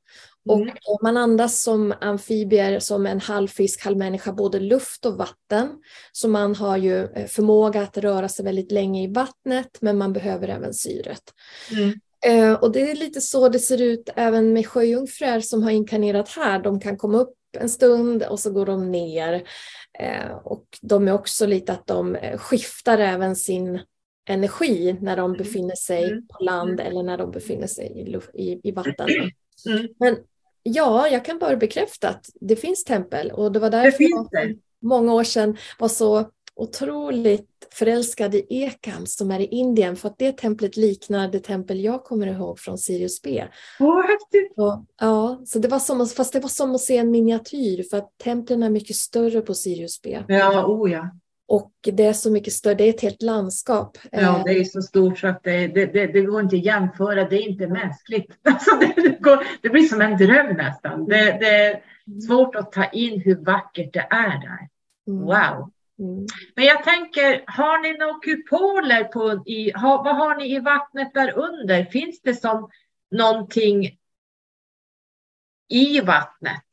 Och 0.48 0.60
Mm. 0.60 0.74
man 1.02 1.16
andas 1.16 1.62
som 1.62 1.94
amfibier, 2.00 2.78
som 2.78 3.06
en 3.06 3.20
halvfisk, 3.20 3.84
halvmänniska, 3.84 4.32
både 4.32 4.60
luft 4.60 5.06
och 5.06 5.16
vatten. 5.18 5.68
Så 6.12 6.28
man 6.28 6.54
har 6.54 6.76
ju 6.76 7.04
eh, 7.04 7.26
förmåga 7.26 7.82
att 7.82 7.98
röra 7.98 8.28
sig 8.28 8.44
väldigt 8.44 8.72
länge 8.72 9.02
i 9.04 9.06
vattnet, 9.12 9.78
men 9.80 9.98
man 9.98 10.12
behöver 10.12 10.48
även 10.48 10.74
syret. 10.74 11.22
Mm. 11.70 11.92
Eh, 12.26 12.54
och 12.54 12.72
det 12.72 12.90
är 12.90 12.94
lite 12.94 13.20
så 13.20 13.48
det 13.48 13.58
ser 13.58 13.82
ut 13.82 14.08
även 14.16 14.52
med 14.52 14.66
sjöjungfrur 14.66 15.40
som 15.40 15.62
har 15.62 15.70
inkarnerat 15.70 16.28
här. 16.28 16.58
De 16.58 16.80
kan 16.80 16.96
komma 16.96 17.18
upp 17.18 17.34
en 17.58 17.68
stund 17.68 18.22
och 18.22 18.40
så 18.40 18.50
går 18.50 18.66
de 18.66 18.90
ner. 18.90 19.42
Eh, 19.98 20.32
och 20.44 20.64
de 20.82 21.08
är 21.08 21.12
också 21.12 21.46
lite 21.46 21.72
att 21.72 21.86
de 21.86 22.16
skiftar 22.36 22.98
även 22.98 23.36
sin 23.36 23.80
energi 24.28 24.96
när 25.00 25.16
de 25.16 25.32
befinner 25.32 25.74
sig 25.74 26.04
Mm. 26.04 26.26
på 26.28 26.44
land 26.44 26.80
eller 26.80 27.02
när 27.02 27.18
de 27.18 27.30
befinner 27.30 27.66
sig 27.66 27.86
i, 27.86 28.16
i, 28.42 28.60
i 28.68 28.72
vatten. 28.72 29.08
Mm. 29.66 29.88
Men 29.98 30.16
ja, 30.62 31.08
jag 31.08 31.24
kan 31.24 31.38
bara 31.38 31.56
bekräfta 31.56 32.08
att 32.08 32.26
det 32.40 32.56
finns 32.56 32.84
tempel 32.84 33.30
och 33.30 33.52
det 33.52 33.58
var 33.58 33.70
därför 33.70 34.04
jag 34.04 34.28
det. 34.30 34.38
för 34.40 34.56
många 34.80 35.14
år 35.14 35.24
sedan 35.24 35.56
var 35.78 35.88
så 35.88 36.30
otroligt 36.54 37.48
förälskad 37.72 38.34
i 38.34 38.46
Ekam 38.48 39.06
som 39.06 39.30
är 39.30 39.40
i 39.40 39.44
Indien 39.44 39.96
för 39.96 40.08
att 40.08 40.18
det 40.18 40.32
templet 40.32 40.76
liknar 40.76 41.28
det 41.28 41.40
tempel 41.40 41.80
jag 41.80 42.04
kommer 42.04 42.26
ihåg 42.26 42.58
från 42.58 42.78
Sirius 42.78 43.22
B. 43.22 43.44
Åh, 43.80 44.02
häftigt. 44.06 44.54
Så, 44.54 44.86
ja, 45.00 45.42
så 45.46 45.58
det 45.58 45.68
var 45.68 45.78
som, 45.78 46.06
fast 46.06 46.32
det 46.32 46.40
var 46.40 46.48
som 46.48 46.74
att 46.74 46.80
se 46.80 46.96
en 46.96 47.10
miniatyr 47.10 47.82
för 47.90 47.96
att 47.96 48.18
templen 48.18 48.62
är 48.62 48.70
mycket 48.70 48.96
större 48.96 49.40
på 49.40 49.54
Sirius 49.54 50.02
B. 50.02 50.22
Ja, 50.28 50.66
oh 50.66 50.92
ja. 50.92 51.10
Och 51.52 51.72
det 51.82 52.04
är 52.04 52.12
så 52.12 52.30
mycket 52.30 52.52
större, 52.52 52.74
det 52.74 52.84
är 52.84 52.88
ett 52.90 53.00
helt 53.00 53.22
landskap. 53.22 53.98
Ja, 54.12 54.18
Eh, 54.20 54.44
det 54.44 54.50
är 54.52 54.64
så 54.64 54.82
stort 54.82 55.18
så 55.18 55.26
att 55.28 55.42
det, 55.42 55.66
det, 55.66 55.86
det, 55.86 56.06
det 56.06 56.20
går 56.20 56.40
inte 56.40 56.56
att 56.56 56.64
jämföra. 56.64 57.28
Det 57.28 57.36
är 57.36 57.48
inte 57.48 57.66
mänskligt. 57.66 58.38
Alltså 58.44 58.76
det, 58.76 59.20
går, 59.20 59.46
det 59.62 59.68
blir 59.68 59.82
som 59.82 60.00
en 60.00 60.16
dröm 60.16 60.56
nästan. 60.56 61.04
Det, 61.04 61.36
det 61.40 61.46
är 61.48 61.82
svårt 62.26 62.54
att 62.54 62.72
ta 62.72 62.84
in 62.84 63.20
hur 63.20 63.36
vackert 63.44 63.92
det 63.92 64.06
är 64.10 64.38
där. 64.40 64.68
mm, 65.08 65.24
Wow. 65.24 65.70
mm. 65.98 66.26
Men 66.56 66.64
jag 66.64 66.84
tänker, 66.84 67.44
har 67.46 67.82
ni 67.82 67.98
några 67.98 68.18
kupoler 68.20 69.04
på, 69.04 69.42
i, 69.46 69.72
ha, 69.72 70.02
vad 70.02 70.16
har 70.16 70.36
ni 70.36 70.54
i 70.54 70.58
vattnet 70.58 71.14
där 71.14 71.38
under? 71.38 71.84
Finns 71.84 72.20
det 72.20 72.34
som 72.34 72.70
någonting 73.10 73.98
i 75.68 76.00
vattnet? 76.00 76.68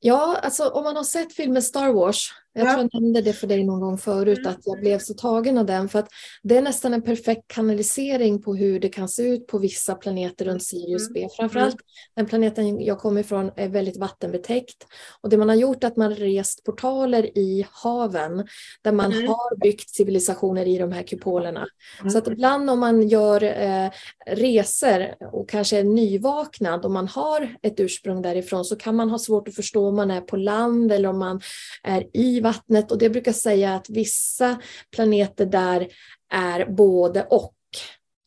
Ja, 0.00 0.38
alltså 0.42 0.68
om 0.68 0.84
man 0.84 0.96
har 0.96 1.04
sett 1.04 1.32
filmen 1.32 1.62
Star 1.62 1.92
Wars, 1.92 2.32
jag 2.60 2.68
Ja. 2.68 2.72
tror 2.74 2.88
jag 2.92 3.02
nämnde 3.02 3.20
det 3.22 3.32
för 3.32 3.46
dig 3.46 3.64
någon 3.64 3.80
gång 3.80 3.98
förut, 3.98 4.38
Mm. 4.38 4.50
att 4.50 4.58
jag 4.64 4.80
blev 4.80 4.98
så 4.98 5.14
tagen 5.14 5.58
av 5.58 5.66
den 5.66 5.88
för 5.88 5.98
att 5.98 6.08
det 6.42 6.56
är 6.56 6.62
nästan 6.62 6.94
en 6.94 7.02
perfekt 7.02 7.42
kanalisering 7.46 8.42
på 8.42 8.54
hur 8.54 8.80
det 8.80 8.88
kan 8.88 9.08
se 9.08 9.22
ut 9.22 9.46
på 9.46 9.58
vissa 9.58 9.94
planeter 9.94 10.44
runt 10.44 10.62
Sirius 10.64 11.02
Mm. 11.10 11.12
B. 11.14 11.28
Framförallt 11.36 11.76
den 12.16 12.26
planeten 12.26 12.80
jag 12.84 12.98
kommer 12.98 13.20
ifrån 13.20 13.50
är 13.56 13.68
väldigt 13.68 13.96
vattenbetäckt 13.96 14.86
och 15.20 15.28
det 15.30 15.36
man 15.36 15.48
har 15.48 15.56
gjort 15.56 15.84
är 15.84 15.88
att 15.88 15.96
man 15.96 16.14
rest 16.14 16.64
portaler 16.64 17.38
i 17.38 17.66
haven 17.70 18.46
där 18.82 18.92
man 18.92 19.12
Mm. 19.12 19.26
har 19.28 19.56
byggt 19.60 19.90
civilisationer 19.90 20.66
i 20.68 20.78
de 20.78 20.92
här 20.92 21.02
kupolerna. 21.02 21.66
Mm. 22.00 22.10
Så 22.10 22.18
att 22.18 22.28
ibland 22.28 22.70
om 22.70 22.80
man 22.80 23.08
gör 23.08 23.42
eh, 23.42 23.90
resor 24.26 25.14
och 25.32 25.48
kanske 25.48 25.78
är 25.78 25.84
nyvaknad 25.84 26.84
och 26.84 26.90
man 26.90 27.08
har 27.08 27.56
ett 27.62 27.80
ursprung 27.80 28.22
därifrån 28.22 28.64
så 28.64 28.76
kan 28.76 28.96
man 28.96 29.10
ha 29.10 29.18
svårt 29.18 29.48
att 29.48 29.54
förstå 29.54 29.88
om 29.88 29.96
man 29.96 30.10
är 30.10 30.20
på 30.20 30.36
land 30.36 30.92
eller 30.92 31.08
om 31.08 31.18
man 31.18 31.40
är 31.82 32.16
i 32.16 32.40
vattnet. 32.52 32.92
Och 32.92 32.98
det 32.98 33.10
brukar 33.10 33.32
säga 33.32 33.74
att 33.74 33.90
vissa 33.90 34.60
planeter 34.90 35.46
där 35.46 35.88
är 36.32 36.66
både 36.66 37.24
och. 37.30 37.54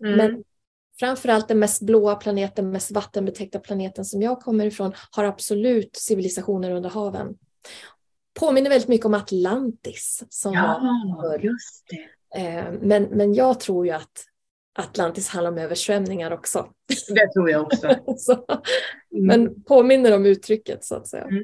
Mm. 0.03 0.17
Men 0.17 0.43
framförallt 0.99 1.47
den 1.47 1.59
mest 1.59 1.81
blåa 1.81 2.15
planeten, 2.15 2.71
mest 2.71 2.91
vattenbetäckta 2.91 3.59
planeten 3.59 4.05
som 4.05 4.21
jag 4.21 4.39
kommer 4.41 4.65
ifrån 4.65 4.93
har 5.12 5.23
absolut 5.23 5.95
civilisationer 5.95 6.71
under 6.71 6.89
haven. 6.89 7.36
Påminner 8.39 8.69
väldigt 8.69 8.88
mycket 8.89 9.05
om 9.05 9.13
Atlantis 9.13 10.23
som 10.29 10.51
var 10.51 10.59
Ja, 10.59 11.38
just 11.41 11.86
det. 11.89 12.39
Eh, 12.41 12.71
Men, 12.81 13.03
men 13.03 13.33
jag 13.33 13.59
tror 13.59 13.86
ju 13.86 13.91
att 13.91 14.25
Atlantis 14.79 15.27
handlar 15.29 15.51
om 15.51 15.57
översvämningar 15.57 16.31
också. 16.31 16.69
Det 17.07 17.33
tror 17.33 17.49
jag 17.49 17.62
också. 17.65 17.95
så, 18.17 18.45
Mm. 19.15 19.27
men 19.27 19.63
påminner 19.63 20.15
om 20.15 20.25
uttrycket 20.25 20.83
så 20.86 20.95
att 20.95 21.07
säga. 21.07 21.23
Mm. 21.23 21.43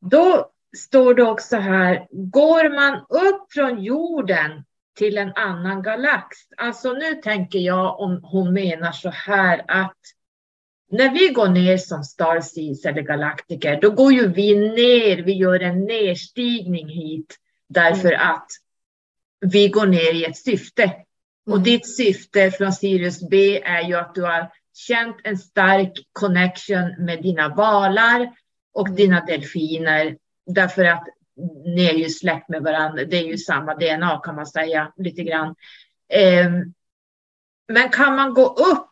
Då 0.00 0.50
står 0.76 1.14
det 1.14 1.22
också 1.22 1.56
här, 1.56 2.06
går 2.10 2.70
man 2.74 2.94
upp 3.08 3.52
från 3.52 3.82
jorden 3.82 4.64
till 4.98 5.18
en 5.18 5.32
annan 5.34 5.82
galax? 5.82 6.36
Alltså 6.56 6.92
nu 6.92 7.14
tänker 7.14 7.58
jag 7.58 8.00
om 8.00 8.20
hon 8.22 8.52
menar 8.52 8.92
så 8.92 9.10
här 9.10 9.64
att 9.68 9.98
när 10.90 11.10
vi 11.10 11.28
går 11.28 11.48
ner 11.48 11.76
som 11.76 12.04
starseeds 12.04 12.84
eller 12.84 13.02
galaktiker, 13.02 13.80
då 13.80 13.90
går 13.90 14.12
ju 14.12 14.28
vi 14.32 14.54
ner, 14.54 15.22
vi 15.22 15.32
gör 15.32 15.60
en 15.60 15.84
nedstigning 15.84 16.88
hit 16.88 17.36
därför 17.68 18.12
att 18.12 18.46
vi 19.40 19.68
går 19.68 19.86
ner 19.86 20.14
i 20.14 20.24
ett 20.24 20.36
syfte. 20.36 20.92
Och 21.46 21.52
Mm. 21.52 21.62
ditt 21.62 21.96
syfte 21.96 22.50
från 22.50 22.72
Sirius 22.72 23.28
B 23.28 23.62
är 23.62 23.82
ju 23.82 23.94
att 23.94 24.14
du 24.14 24.22
har 24.22 24.50
känt 24.74 25.16
en 25.24 25.38
stark 25.38 25.92
connection 26.12 26.94
med 26.98 27.22
dina 27.22 27.48
valar 27.48 28.32
och 28.74 28.86
Mm. 28.86 28.96
dina 28.96 29.24
delfiner. 29.24 30.16
Därför 30.46 30.84
att 30.84 31.06
ni 31.64 31.84
är 31.86 31.94
ju 31.94 32.08
släkt 32.08 32.48
med 32.48 32.62
varandra. 32.62 33.04
Det 33.04 33.16
är 33.16 33.24
ju 33.24 33.38
samma 33.38 33.74
DNA 33.74 34.20
kan 34.24 34.34
man 34.34 34.46
säga 34.46 34.92
lite 34.96 35.22
grann. 35.22 35.54
Ehm, 36.08 36.74
Men 37.68 37.88
kan 37.88 38.16
man 38.16 38.34
gå 38.34 38.46
upp? 38.46 38.90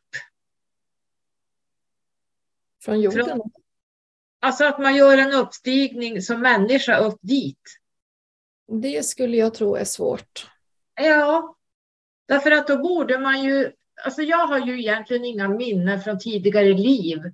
Från 2.85 3.01
jorden. 3.01 3.27
Från- 3.27 3.51
Alltså 4.45 4.65
att 4.65 4.79
man 4.79 4.97
gör 4.97 5.19
en 5.19 5.33
uppstigning 5.33 6.23
som 6.23 6.41
människa 6.41 6.97
upp 6.97 7.19
dit. 7.21 7.61
Det 8.83 9.03
skulle 9.07 9.37
jag 9.37 9.55
tro 9.55 9.77
är 9.77 9.85
svårt. 9.85 10.51
Ja, 10.95 11.57
därför 12.27 12.51
att 12.51 12.67
då 12.67 12.79
borde 12.79 13.19
man 13.19 13.45
ju, 13.45 13.73
alltså 14.05 14.23
jag 14.23 14.47
har 14.47 14.59
ju 14.59 14.81
egentligen 14.81 15.25
inga 15.25 15.49
minnen 15.49 16.01
från 16.01 16.19
tidigare 16.19 16.75
liv. 16.75 17.33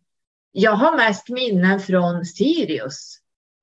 Jag 0.52 0.72
har 0.72 0.96
mest 0.96 1.28
minnen 1.28 1.80
från 1.80 2.24
Sirius. 2.24 3.18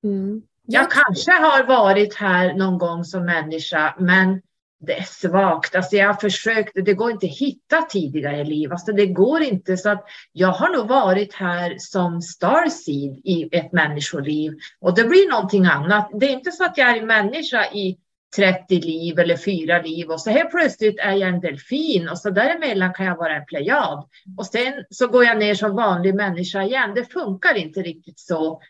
Mm. 0.06 0.41
Jag 0.65 0.91
kanske 0.91 1.32
har 1.32 1.63
varit 1.63 2.15
här 2.15 2.54
någon 2.54 2.78
gång 2.78 3.04
som 3.04 3.26
människa, 3.26 3.96
men 4.00 4.41
det 4.80 4.98
är 4.98 5.04
svagt. 5.04 5.76
Alltså 5.76 5.96
jag 5.96 6.08
har 6.08 6.13
försökt, 6.13 6.72
det 6.86 6.94
går 6.94 7.12
inte 7.12 7.26
att 7.26 7.38
hitta 7.38 7.82
tidigare 7.82 8.44
liv. 8.44 8.72
Alltså 8.72 8.91
det 8.91 9.06
går 9.06 9.41
inte. 9.41 9.78
Så 9.78 9.89
att 9.89 10.04
jag 10.32 10.48
har 10.48 10.70
nog 10.70 10.88
varit 10.88 11.34
här 11.34 11.76
som 11.78 12.22
starseed 12.22 13.22
i 13.24 13.50
ett 13.52 13.72
människoliv. 13.72 14.54
Och 14.80 14.96
det 14.96 15.04
blir 15.04 15.32
någonting 15.32 15.65
annat. 15.65 16.10
Det 16.13 16.26
är 16.26 16.34
inte 16.34 16.52
så 16.52 16.65
att 16.65 16.78
jag 16.78 16.98
är 16.98 17.06
människa 17.06 17.65
i 17.65 17.98
30 18.36 18.82
liv 18.82 19.20
eller 19.20 19.38
fyra 19.38 19.82
liv 19.82 20.10
och 20.10 20.22
så 20.22 20.30
helt 20.30 20.52
plötsligt 20.52 21.00
är 21.00 21.12
jag 21.12 21.30
en 21.30 21.39
delfin 21.39 22.10
och 22.10 22.18
så 22.18 22.30
däremellan 22.30 22.94
kan 22.94 23.06
jag 23.06 23.18
vara 23.18 23.36
en 23.36 23.46
plejad. 23.46 24.10
Och 24.38 24.46
sen 24.46 24.74
så 24.89 25.08
går 25.08 25.26
jag 25.26 25.38
ner 25.38 25.56
som 25.56 25.76
vanlig 25.76 26.15
människa 26.15 26.63
igen. 26.63 26.94
Det 26.96 27.06
funkar 27.06 27.56
inte 27.56 27.82
riktigt 27.82 28.20
så. 28.20 28.62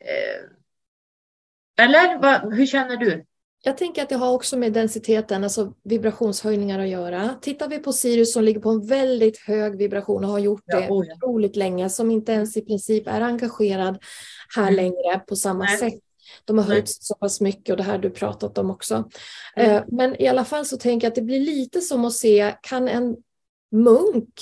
Eh, 0.00 0.63
Eller 1.78 2.18
vad, 2.18 2.54
hur 2.54 2.66
känner 2.66 2.96
du? 2.96 3.24
Jag 3.66 3.78
tänker 3.78 4.02
att 4.02 4.08
det 4.08 4.14
har 4.16 4.32
också 4.32 4.56
med 4.56 4.72
densiteten, 4.72 5.44
alltså 5.44 5.74
vibrationshöjningar 5.84 6.78
att 6.78 6.88
göra. 6.88 7.34
Tittar 7.40 7.68
vi 7.68 7.78
på 7.78 7.92
Sirius 7.92 8.32
som 8.32 8.44
ligger 8.44 8.60
på 8.60 8.70
en 8.70 8.86
väldigt 8.86 9.38
hög 9.38 9.76
vibration 9.78 10.24
och 10.24 10.30
har 10.30 10.38
gjort 10.38 10.62
det 10.66 10.72
Ja, 10.80 10.90
oh 10.90 11.06
ja. 11.06 11.14
otroligt 11.14 11.56
länge, 11.56 11.88
som 11.90 12.10
inte 12.10 12.32
ens 12.32 12.56
i 12.56 12.60
princip 12.60 13.06
är 13.06 13.20
engagerad 13.20 13.98
här 14.56 14.62
Mm. 14.62 14.74
längre 14.74 15.18
på 15.26 15.36
samma 15.36 15.64
Nej. 15.64 15.78
sätt. 15.78 15.94
De 16.44 16.58
har 16.58 16.64
höjts 16.64 16.98
så 17.06 17.14
pass 17.14 17.40
mycket 17.40 17.70
och 17.70 17.76
det 17.76 17.82
här 17.82 17.98
du 17.98 18.10
pratat 18.10 18.58
om 18.58 18.70
också. 18.70 19.08
Mm. 19.56 19.70
Eh, 19.76 19.82
Men 19.88 20.22
i 20.22 20.28
alla 20.28 20.44
fall 20.44 20.66
så 20.66 20.76
tänker 20.76 21.04
jag 21.06 21.10
att 21.10 21.14
det 21.14 21.22
blir 21.22 21.40
lite 21.40 21.80
som 21.80 22.04
att 22.04 22.12
se, 22.12 22.54
kan 22.62 22.88
en 22.88 23.16
munk, 23.72 24.34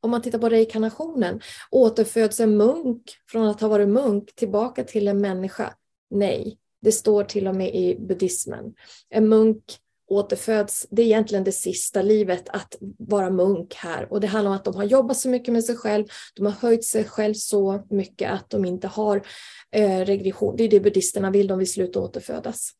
om 0.00 0.10
man 0.10 0.22
tittar 0.22 0.38
på 0.38 0.48
reinkarnationen, 0.48 1.40
återföds 1.70 2.40
en 2.40 2.56
munk 2.56 3.02
från 3.30 3.46
att 3.48 3.60
ha 3.60 3.68
varit 3.68 3.88
munk 3.88 4.34
tillbaka 4.34 4.84
till 4.84 5.08
en 5.08 5.20
människa? 5.20 5.74
Nej, 6.14 6.58
det 6.82 6.92
står 6.92 7.24
till 7.24 7.48
och 7.48 7.56
med 7.56 7.74
i 7.74 7.96
buddhismen. 7.98 8.74
En 9.10 9.28
munk 9.28 9.78
återföds, 10.10 10.86
det 10.90 11.02
är 11.02 11.06
egentligen 11.06 11.44
det 11.44 11.52
sista 11.52 12.02
livet 12.02 12.48
att 12.48 12.76
vara 12.98 13.30
munk 13.30 13.74
här. 13.74 14.12
Och 14.12 14.20
det 14.20 14.26
handlar 14.26 14.50
om 14.50 14.56
att 14.56 14.64
de 14.64 14.74
har 14.74 14.84
jobbat 14.84 15.16
så 15.16 15.28
mycket 15.28 15.54
med 15.54 15.64
sig 15.64 15.76
själv, 15.76 16.06
de 16.36 16.46
har 16.46 16.52
höjt 16.52 16.84
sig 16.84 17.04
själv 17.04 17.34
så 17.34 17.86
mycket 17.90 18.30
att 18.30 18.50
de 18.50 18.64
inte 18.64 18.88
har 18.88 19.26
eh, 19.72 20.00
regression. 20.00 20.56
Det 20.56 20.64
är 20.64 20.68
det 20.68 20.80
buddhisterna 20.80 21.30
vill, 21.30 21.46
de 21.46 21.58
vill 21.58 21.72
sluta 21.72 22.00
återfödas. 22.00 22.70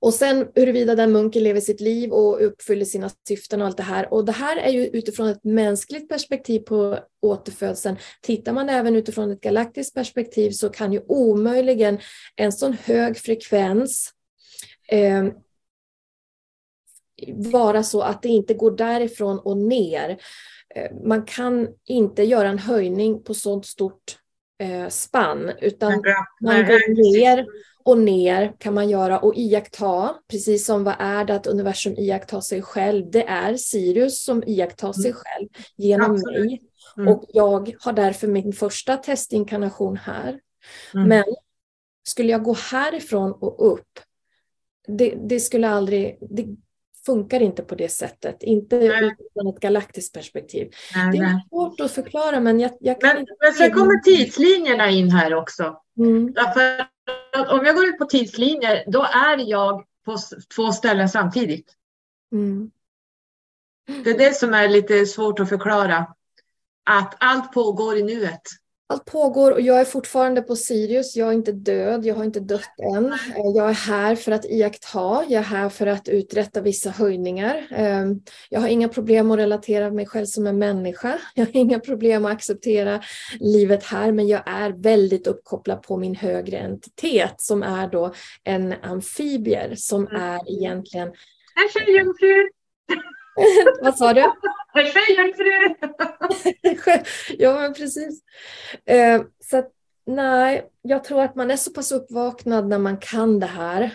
Och 0.00 0.14
sen 0.14 0.48
huruvida 0.54 0.94
den 0.94 1.12
munken 1.12 1.42
lever 1.42 1.60
sitt 1.60 1.80
liv 1.80 2.12
och 2.12 2.46
uppfyller 2.46 2.84
sina 2.84 3.10
syften 3.28 3.60
och 3.60 3.66
allt 3.66 3.76
det 3.76 3.82
här. 3.82 4.14
Och 4.14 4.24
det 4.24 4.32
här 4.32 4.56
är 4.56 4.70
ju 4.70 4.86
utifrån 4.86 5.28
ett 5.28 5.44
mänskligt 5.44 6.08
perspektiv 6.08 6.60
på 6.60 6.98
återfödseln. 7.22 7.96
Tittar 8.22 8.52
man 8.52 8.68
även 8.68 8.96
utifrån 8.96 9.30
ett 9.30 9.40
galaktiskt 9.40 9.94
perspektiv 9.94 10.50
så 10.50 10.68
kan 10.68 10.92
ju 10.92 11.00
omöjligen 11.06 11.98
en 12.36 12.52
sån 12.52 12.72
hög 12.72 13.16
frekvens 13.18 14.12
eh, 14.88 15.24
vara 17.34 17.82
så 17.82 18.00
att 18.00 18.22
det 18.22 18.28
inte 18.28 18.54
går 18.54 18.70
därifrån 18.70 19.38
och 19.38 19.56
ner. 19.56 20.10
Eh, 20.74 20.96
Man 21.04 21.24
kan 21.24 21.68
inte 21.84 22.22
göra 22.22 22.48
en 22.48 22.58
höjning 22.58 23.22
på 23.22 23.34
sådant 23.34 23.66
stort 23.66 24.18
eh, 24.58 24.88
spann 24.88 25.52
utan 25.60 26.02
man 26.40 26.66
går 26.66 27.12
ner 27.12 27.46
och 27.86 27.98
ner 27.98 28.52
kan 28.58 28.74
man 28.74 28.88
göra 28.88 29.18
och 29.18 29.32
iaktta, 29.36 30.14
precis 30.30 30.66
som 30.66 30.84
vad 30.84 30.94
är 30.98 31.24
det 31.24 31.34
att 31.34 31.46
universum 31.46 31.94
iakttar 31.98 32.40
sig 32.40 32.62
själv? 32.62 33.10
Det 33.10 33.22
är 33.28 33.56
Sirius 33.56 34.24
som 34.24 34.42
iakttar 34.46 34.92
sig 34.92 35.10
Mm. 35.10 35.16
själv 35.24 35.48
genom 35.76 36.10
Absolut. 36.12 36.44
mig. 36.44 36.62
Mm. 36.96 37.08
Och 37.08 37.24
jag 37.28 37.74
har 37.80 37.92
därför 37.92 38.26
min 38.28 38.52
första 38.52 38.96
testinkarnation 38.96 39.96
här. 39.96 40.40
Mm. 40.94 41.08
Men 41.08 41.24
skulle 42.08 42.32
jag 42.32 42.42
gå 42.42 42.56
härifrån 42.72 43.32
och 43.32 43.72
upp, 43.72 43.88
det, 44.88 45.14
det 45.28 45.40
skulle 45.40 45.68
aldrig, 45.68 46.18
det 46.20 46.46
funkar 47.06 47.40
inte 47.42 47.62
på 47.62 47.74
det 47.74 47.88
sättet. 47.88 48.42
Inte 48.42 48.76
utifrån 48.76 49.54
ett 49.54 49.60
galaktiskt 49.60 50.14
perspektiv. 50.14 50.70
Nej, 50.94 51.12
Det 51.12 51.18
är 51.18 51.22
nej. 51.22 51.46
svårt 51.50 51.80
att 51.80 51.90
förklara 51.90 52.40
men 52.40 52.60
jag, 52.60 52.70
jag 52.80 53.00
kan 53.00 53.08
Men, 53.10 53.18
inte... 53.20 53.32
men 53.40 53.52
sen 53.52 53.72
kommer 53.72 54.02
tidslinjerna 54.02 54.90
in 54.90 55.10
här 55.10 55.34
också. 55.34 55.80
Mm, 55.98 56.32
Därför 56.32 56.86
om 57.48 57.64
jag 57.64 57.74
går 57.74 57.86
ut 57.86 57.98
på 57.98 58.04
tidslinjer, 58.04 58.84
då 58.86 59.02
är 59.02 59.50
jag 59.50 59.84
på 60.04 60.16
två 60.54 60.72
ställen 60.72 61.08
samtidigt. 61.08 61.74
mm, 62.32 62.70
Det 64.04 64.10
är 64.10 64.18
det 64.18 64.34
som 64.36 64.54
är 64.54 64.68
lite 64.68 65.06
svårt 65.06 65.40
att 65.40 65.48
förklara. 65.48 66.14
Att 66.84 67.16
allt 67.20 67.52
pågår 67.52 67.96
i 67.96 68.02
nuet. 68.02 68.42
Allt 68.88 69.04
pågår 69.04 69.52
och 69.52 69.60
jag 69.60 69.80
är 69.80 69.84
fortfarande 69.84 70.42
på 70.42 70.56
Sirius. 70.56 71.16
Jag 71.16 71.28
är 71.28 71.32
inte 71.32 71.52
död, 71.52 72.04
jag 72.04 72.14
har 72.14 72.24
inte 72.24 72.40
dött 72.40 72.70
än. 72.96 73.12
Eh, 73.12 73.46
Jag 73.54 73.68
är 73.70 73.74
här 73.74 74.16
för 74.16 74.32
att 74.32 74.44
iaktta, 74.44 75.24
jag 75.28 75.32
är 75.32 75.42
här 75.42 75.68
för 75.68 75.86
att 75.86 76.08
uträtta 76.08 76.60
vissa 76.60 76.90
höjningar. 76.90 77.66
Eh, 77.70 78.04
Jag 78.50 78.60
har 78.60 78.68
inga 78.68 78.88
problem 78.88 79.30
att 79.30 79.38
relatera 79.38 79.90
mig 79.90 80.06
själv 80.06 80.26
som 80.26 80.46
en 80.46 80.58
människa. 80.58 81.18
Jag 81.34 81.46
har 81.46 81.56
inga 81.56 81.78
problem 81.78 82.24
att 82.24 82.32
acceptera 82.32 83.02
livet 83.40 83.84
här, 83.84 84.12
men 84.12 84.26
jag 84.28 84.42
är 84.46 84.70
väldigt 84.70 85.26
uppkopplad 85.26 85.82
på 85.82 85.96
min 85.96 86.14
högre 86.14 86.58
entitet 86.58 87.34
som 87.36 87.62
är 87.62 87.88
då 87.88 88.14
en 88.44 88.72
amfibier 88.82 89.74
som 89.76 90.06
är 90.06 90.52
egentligen... 90.58 91.08
En 91.08 91.68
tjejjungfru! 91.72 92.48
Vad 93.82 93.96
sa 93.96 94.12
du? 94.12 94.32
Tjejjungfru! 94.74 95.74
ja, 97.38 97.60
men 97.60 97.74
precis. 97.74 98.22
Eh, 98.86 99.22
så 99.40 99.58
att, 99.58 99.72
nej, 100.06 100.70
jag 100.82 101.04
tror 101.04 101.22
att 101.22 101.34
man 101.34 101.50
är 101.50 101.56
så 101.56 101.72
pass 101.72 101.92
uppvaknad 101.92 102.68
när 102.68 102.78
man 102.78 102.96
kan 102.96 103.40
det 103.40 103.46
här. 103.46 103.94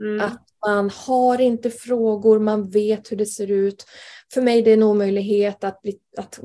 Mm. 0.00 0.20
Att 0.20 0.51
man 0.66 0.90
har 0.90 1.40
inte 1.40 1.70
frågor, 1.70 2.38
man 2.38 2.70
vet 2.70 3.12
hur 3.12 3.16
det 3.16 3.26
ser 3.26 3.50
ut. 3.50 3.86
För 4.34 4.42
mig 4.42 4.58
är 4.58 4.64
det 4.64 4.72
en 4.72 4.82
omöjlighet 4.82 5.64
att, 5.64 5.82
bli, 5.82 5.98
att 6.16 6.40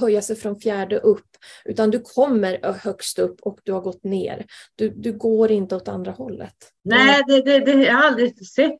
höja 0.00 0.22
sig 0.22 0.36
från 0.36 0.60
fjärde 0.60 0.98
upp. 0.98 1.26
Utan 1.64 1.90
du 1.90 2.00
kommer 2.00 2.74
högst 2.84 3.18
upp 3.18 3.40
och 3.42 3.58
du 3.62 3.72
har 3.72 3.80
gått 3.80 4.04
ner. 4.04 4.46
Du, 4.76 4.88
du 4.88 5.12
går 5.12 5.50
inte 5.50 5.76
åt 5.76 5.88
andra 5.88 6.12
hållet. 6.12 6.54
Nej, 6.84 7.22
det, 7.26 7.42
det, 7.42 7.58
det, 7.58 7.72
jag 7.72 7.94
har 7.94 8.06
aldrig 8.06 8.46
sett 8.46 8.78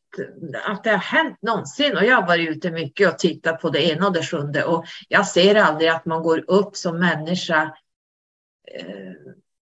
att 0.66 0.84
det 0.84 0.90
har 0.90 0.98
hänt 0.98 1.38
någonsin. 1.42 1.96
Och 1.96 2.04
jag 2.04 2.16
har 2.16 2.26
varit 2.26 2.48
ute 2.48 2.70
mycket 2.70 3.08
och 3.08 3.18
tittat 3.18 3.60
på 3.60 3.70
det 3.70 3.90
ena 3.90 4.06
och 4.06 4.12
det 4.12 4.22
sjunde. 4.22 4.64
Och 4.64 4.84
jag 5.08 5.26
ser 5.26 5.54
aldrig 5.54 5.90
att 5.90 6.06
man 6.06 6.22
går 6.22 6.44
upp 6.50 6.76
som 6.76 6.98
människa. 6.98 7.62
Eh, 8.74 9.12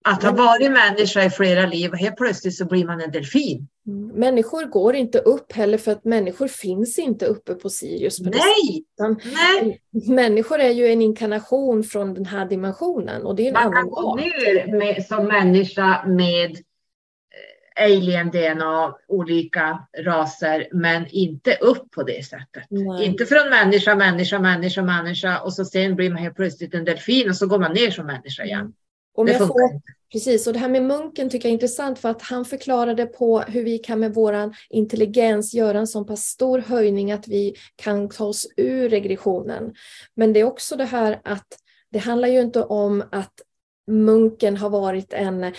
Eh, 0.07 0.13
att 0.13 0.23
ha 0.23 0.31
varit 0.31 0.71
människa 0.71 1.23
i 1.23 1.29
flera 1.29 1.65
liv 1.65 1.91
och 1.91 1.97
helt 1.97 2.17
plötsligt 2.17 2.55
så 2.55 2.65
blir 2.65 2.85
man 2.85 3.01
en 3.01 3.11
delfin. 3.11 3.67
Mm. 3.87 4.07
Människor 4.07 4.65
går 4.65 4.95
inte 4.95 5.19
upp 5.19 5.53
heller 5.53 5.77
för 5.77 5.91
att 5.91 6.05
människor 6.05 6.47
finns 6.47 6.99
inte 6.99 7.25
uppe 7.25 7.53
på 7.53 7.69
Sirius. 7.69 8.19
På 8.19 8.29
Nej, 8.29 8.83
nej. 9.23 9.81
Människor 10.07 10.59
är 10.59 10.69
ju 10.69 10.87
en 10.87 11.01
inkarnation 11.01 11.83
från 11.83 12.13
den 12.13 12.25
här 12.25 12.45
dimensionen 12.45 13.25
och 13.25 13.35
det 13.35 13.43
är 13.43 13.47
en 13.47 13.53
Man 13.53 13.63
annan 13.63 13.83
kan 13.83 13.89
gå 13.89 14.15
ner 14.15 14.77
med, 14.77 15.05
som 15.05 15.27
människa 15.27 16.05
med 16.05 16.57
alien-DNA, 17.79 18.95
olika 19.07 19.87
raser, 19.97 20.67
men 20.71 21.05
inte 21.09 21.57
upp 21.61 21.91
på 21.91 22.03
det 22.03 22.25
sättet. 22.25 22.63
Nej. 22.69 23.05
Inte 23.05 23.25
från 23.25 23.49
människa, 23.49 23.95
människa, 23.95 24.39
människa, 24.39 24.81
människa 24.81 25.39
och 25.39 25.53
så 25.53 25.65
sen 25.65 25.95
blir 25.95 26.09
man 26.09 26.23
helt 26.23 26.35
plötsligt 26.35 26.73
en 26.73 26.85
delfin 26.85 27.29
och 27.29 27.35
så 27.35 27.47
går 27.47 27.59
man 27.59 27.73
ner 27.73 27.91
som 27.91 28.05
människa 28.05 28.43
igen. 28.43 28.73
Om 29.13 29.27
jag 29.27 29.37
får 29.37 29.81
precis, 30.11 30.47
och 30.47 30.53
det 30.53 30.59
här 30.59 30.69
med 30.69 30.83
munken 30.83 31.29
tycker 31.29 31.49
jag 31.49 31.51
är 31.51 31.53
intressant 31.53 31.99
för 31.99 32.09
att 32.09 32.21
han 32.21 32.45
förklarade 32.45 33.05
på 33.05 33.39
hur 33.39 33.63
vi 33.63 33.77
kan 33.77 33.99
med 33.99 34.13
vår 34.13 34.55
intelligens 34.69 35.53
göra 35.53 35.79
en 35.79 35.87
så 35.87 36.03
pass 36.03 36.23
stor 36.23 36.59
höjning 36.59 37.11
att 37.11 37.27
vi 37.27 37.55
kan 37.75 38.09
ta 38.09 38.25
oss 38.25 38.47
ur 38.57 38.89
regressionen. 38.89 39.73
Men 40.15 40.33
det 40.33 40.39
är 40.39 40.43
också 40.43 40.75
det 40.75 40.85
här 40.85 41.21
att 41.23 41.47
det 41.91 41.99
handlar 41.99 42.27
ju 42.27 42.41
inte 42.41 42.63
om 42.63 43.03
att 43.11 43.33
munken 43.87 44.57
har 44.57 44.69
varit 44.69 45.13
en 45.13 45.53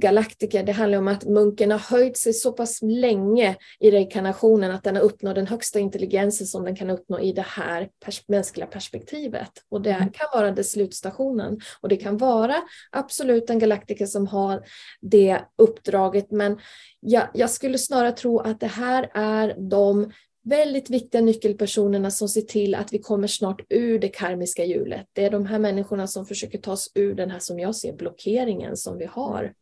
galaktiker. 0.00 0.62
Det 0.62 0.72
handlar 0.72 0.98
om 0.98 1.08
att 1.08 1.24
munken 1.24 1.70
har 1.70 1.78
höjt 1.78 2.18
sig 2.18 2.32
så 2.32 2.52
pass 2.52 2.82
länge 2.82 3.56
i 3.80 3.90
reinkarnationen 3.90 4.70
att 4.70 4.84
den 4.84 4.96
har 4.96 5.02
uppnått 5.02 5.34
den 5.34 5.46
högsta 5.46 5.78
intelligensen 5.78 6.46
som 6.46 6.64
den 6.64 6.76
kan 6.76 6.90
uppnå 6.90 7.20
i 7.20 7.32
det 7.32 7.46
här 7.48 7.88
pers 8.04 8.28
mänskliga 8.28 8.66
perspektivet. 8.66 9.50
Och 9.70 9.82
det 9.82 9.92
Mm. 9.92 10.10
kan 10.12 10.26
vara 10.32 10.50
det 10.50 10.64
slutstationen. 10.64 11.60
Och 11.80 11.88
det 11.88 11.96
kan 11.96 12.16
vara 12.18 12.56
absolut 12.90 13.50
en 13.50 13.58
galaktiker 13.58 14.06
som 14.06 14.26
har 14.26 14.62
det 15.00 15.40
uppdraget. 15.58 16.30
Men 16.30 16.58
jag, 17.00 17.28
jag 17.34 17.50
skulle 17.50 17.78
snarare 17.78 18.12
tro 18.12 18.38
att 18.38 18.60
det 18.60 18.66
här 18.66 19.10
är 19.14 19.54
de 19.70 20.12
väldigt 20.42 20.90
viktiga 20.90 21.20
nyckelpersonerna 21.20 22.10
som 22.10 22.28
ser 22.28 22.40
till 22.40 22.74
att 22.74 22.92
vi 22.92 22.98
kommer 22.98 23.26
snart 23.26 23.60
ur 23.68 23.98
det 23.98 24.08
karmiska 24.08 24.64
hjulet. 24.64 25.06
Det 25.12 25.24
är 25.24 25.30
de 25.30 25.46
här 25.46 25.58
människorna 25.58 26.06
som 26.06 26.26
försöker 26.26 26.58
ta 26.58 26.72
oss 26.72 26.92
ur 26.94 27.14
den 27.14 27.30
här, 27.30 27.38
som 27.38 27.58
jag 27.58 27.76
ser, 27.76 27.92
blockeringen 27.92 28.76
som 28.76 28.98
vi 28.98 29.04
har. 29.06 29.54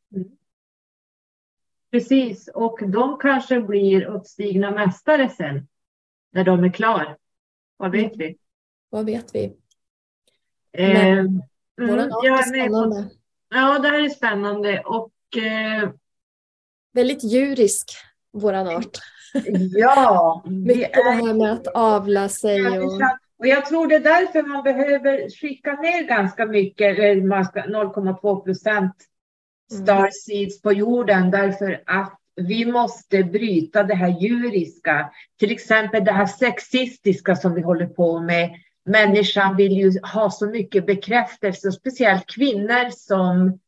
Precis, 1.90 2.48
och 2.54 2.78
de 2.90 3.18
kanske 3.18 3.60
blir 3.60 4.04
uppstigna 4.04 4.70
mästare 4.70 5.28
sen 5.28 5.68
när 6.32 6.44
de 6.44 6.64
är 6.64 6.72
klar. 6.72 7.16
Vad 7.76 7.90
vet 7.92 8.16
vi? 8.16 8.36
Vad 8.90 9.06
vet 9.06 9.34
vi? 9.34 9.56
Eh, 10.72 11.06
mm, 11.08 11.38
på- 11.78 12.42
spännande. 12.48 13.10
Ja, 13.48 13.78
det 13.78 13.88
här 13.88 14.04
är 14.04 14.08
spännande 14.08 14.80
och 14.80 15.12
eh, 15.36 15.90
Väldigt 16.92 17.24
djurisk, 17.24 17.90
våran 18.32 18.68
art. 18.68 18.98
Ja, 19.76 20.42
vi 20.46 20.52
Mycket 20.52 20.92
det 20.94 21.10
här 21.10 21.34
med 21.34 21.52
att 21.52 21.66
avla 21.66 22.28
sig 22.28 22.78
och... 22.80 23.00
Och 23.38 23.46
jag 23.46 23.66
tror 23.66 23.86
det 23.86 23.94
är 23.94 24.00
därför 24.00 24.42
man 24.42 24.64
behöver 24.64 25.30
skicka 25.40 25.72
ner 25.72 26.02
ganska 26.02 26.46
mycket, 26.46 26.98
eller 26.98 27.22
man 27.22 27.44
ska- 27.44 27.60
0,2 27.60 28.44
procent 28.44 28.94
Mm. 29.72 29.84
starseeds 29.84 30.62
på 30.62 30.72
jorden 30.72 31.30
därför 31.30 31.82
att 31.86 32.18
vi 32.36 32.72
måste 32.72 33.24
bryta 33.24 33.82
det 33.82 33.94
här 33.94 34.20
djuriska, 34.20 35.10
till 35.38 35.50
exempel 35.50 36.04
det 36.04 36.12
här 36.12 36.26
sexistiska 36.26 37.36
som 37.36 37.54
vi 37.54 37.62
håller 37.62 37.86
på 37.86 38.20
med. 38.20 38.50
Människan 38.84 39.56
vill 39.56 39.72
ju 39.72 39.92
ha 40.14 40.30
så 40.30 40.46
mycket 40.46 40.86
bekräftelse, 40.86 41.72
speciellt 41.72 42.26
kvinnor 42.26 42.90
som 42.90 43.58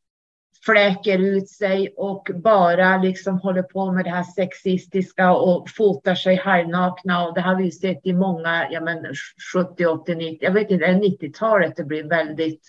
fläker 0.65 1.19
ut 1.19 1.49
sig 1.49 1.95
och 1.97 2.29
bara 2.35 2.97
liksom 2.97 3.39
håller 3.39 3.63
på 3.63 3.93
med 3.93 4.05
det 4.05 4.11
här 4.11 4.23
sexistiska 4.23 5.33
och 5.33 5.71
fotar 5.71 6.15
sig 6.15 6.37
halvnakna. 6.37 7.27
Och 7.27 7.35
det 7.35 7.41
har 7.41 7.57
vi 7.57 7.65
ju 7.65 7.71
sett 7.71 8.01
i 8.07 8.13
många, 8.13 8.69
ja 8.71 8.81
men 8.81 9.07
70, 9.55 9.87
80, 9.87 10.15
90, 10.15 10.39
jag 10.41 10.53
vet 10.53 10.71
inte, 10.71 10.85
är 10.85 10.95
det 10.95 11.09
90-talet 11.09 11.77
det 11.77 11.85
blev 11.85 12.09
väldigt, 12.09 12.69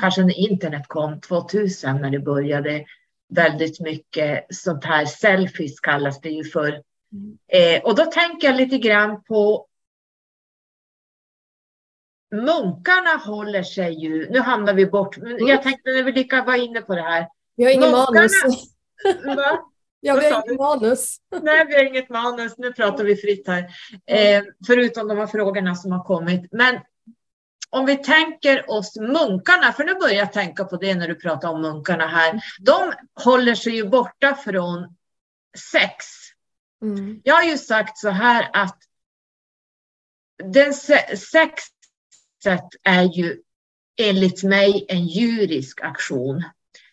kanske 0.00 0.22
när 0.22 0.38
internet 0.38 0.84
kom, 0.88 1.20
2000 1.20 1.96
när 1.96 2.10
det 2.10 2.18
började 2.18 2.84
väldigt 3.28 3.80
mycket 3.80 4.46
sånt 4.50 4.84
här 4.84 5.04
selfies 5.04 5.80
kallas 5.80 6.20
det 6.20 6.30
ju 6.30 6.44
för. 6.44 6.68
Eh, 7.52 7.82
och 7.84 7.96
då 7.96 8.04
tänker 8.04 8.48
jag 8.48 8.56
lite 8.56 8.78
grann 8.78 9.22
på 9.22 9.66
Munkarna 12.34 13.16
håller 13.24 13.62
sig 13.62 13.92
ju, 14.04 14.30
nu 14.30 14.38
hamnar 14.40 14.74
vi 14.74 14.86
bort, 14.86 15.16
men 15.16 15.46
jag 15.46 15.62
tänkte 15.62 15.90
när 15.90 16.02
vi 16.02 16.12
lika 16.12 16.42
var 16.44 16.54
inne 16.54 16.80
på 16.80 16.94
det 16.94 17.02
här. 17.02 17.28
Vi 17.56 17.64
har 17.64 17.70
ingen 17.70 17.88
Munkarna- 17.90 18.14
manus. 18.14 18.32
Va? 19.36 19.58
Ja, 20.00 20.14
vi 20.14 20.30
har 20.30 20.42
du? 20.42 20.46
ingen 20.52 20.56
manus. 20.56 21.16
Nej, 21.42 21.66
vi 21.66 21.74
har 21.74 21.84
inget 21.84 22.08
manus. 22.08 22.54
Nu 22.58 22.72
pratar 22.72 23.04
vi 23.04 23.16
fritt 23.16 23.48
här. 23.48 23.66
Eh, 24.06 24.42
förutom 24.66 25.08
de 25.08 25.18
här 25.18 25.26
frågorna 25.26 25.74
som 25.74 25.92
har 25.92 26.04
kommit. 26.04 26.52
Men 26.52 26.80
om 27.70 27.86
vi 27.86 27.96
tänker 27.96 28.70
oss 28.70 28.96
munkarna, 28.96 29.72
för 29.72 29.84
nu 29.84 29.94
börjar 29.94 30.14
jag 30.14 30.32
tänka 30.32 30.64
på 30.64 30.76
det 30.76 30.94
när 30.94 31.08
du 31.08 31.14
pratar 31.14 31.48
om 31.48 31.62
munkarna 31.62 32.06
här. 32.06 32.40
De 32.60 32.92
håller 33.24 33.54
sig 33.54 33.74
ju 33.76 33.88
borta 33.88 34.34
från 34.34 34.96
sex. 35.72 36.04
Mm. 36.82 37.20
Jag 37.24 37.34
har 37.34 37.42
ju 37.42 37.58
sagt 37.58 37.98
så 37.98 38.08
här 38.08 38.50
att 38.52 38.78
den 40.44 40.74
se- 40.74 41.16
sexet 42.46 42.80
är 42.82 43.02
ju 43.02 43.36
enligt 44.00 44.42
mig 44.42 44.86
en 44.88 45.06
djurisk 45.06 45.80
aktion. 45.82 46.44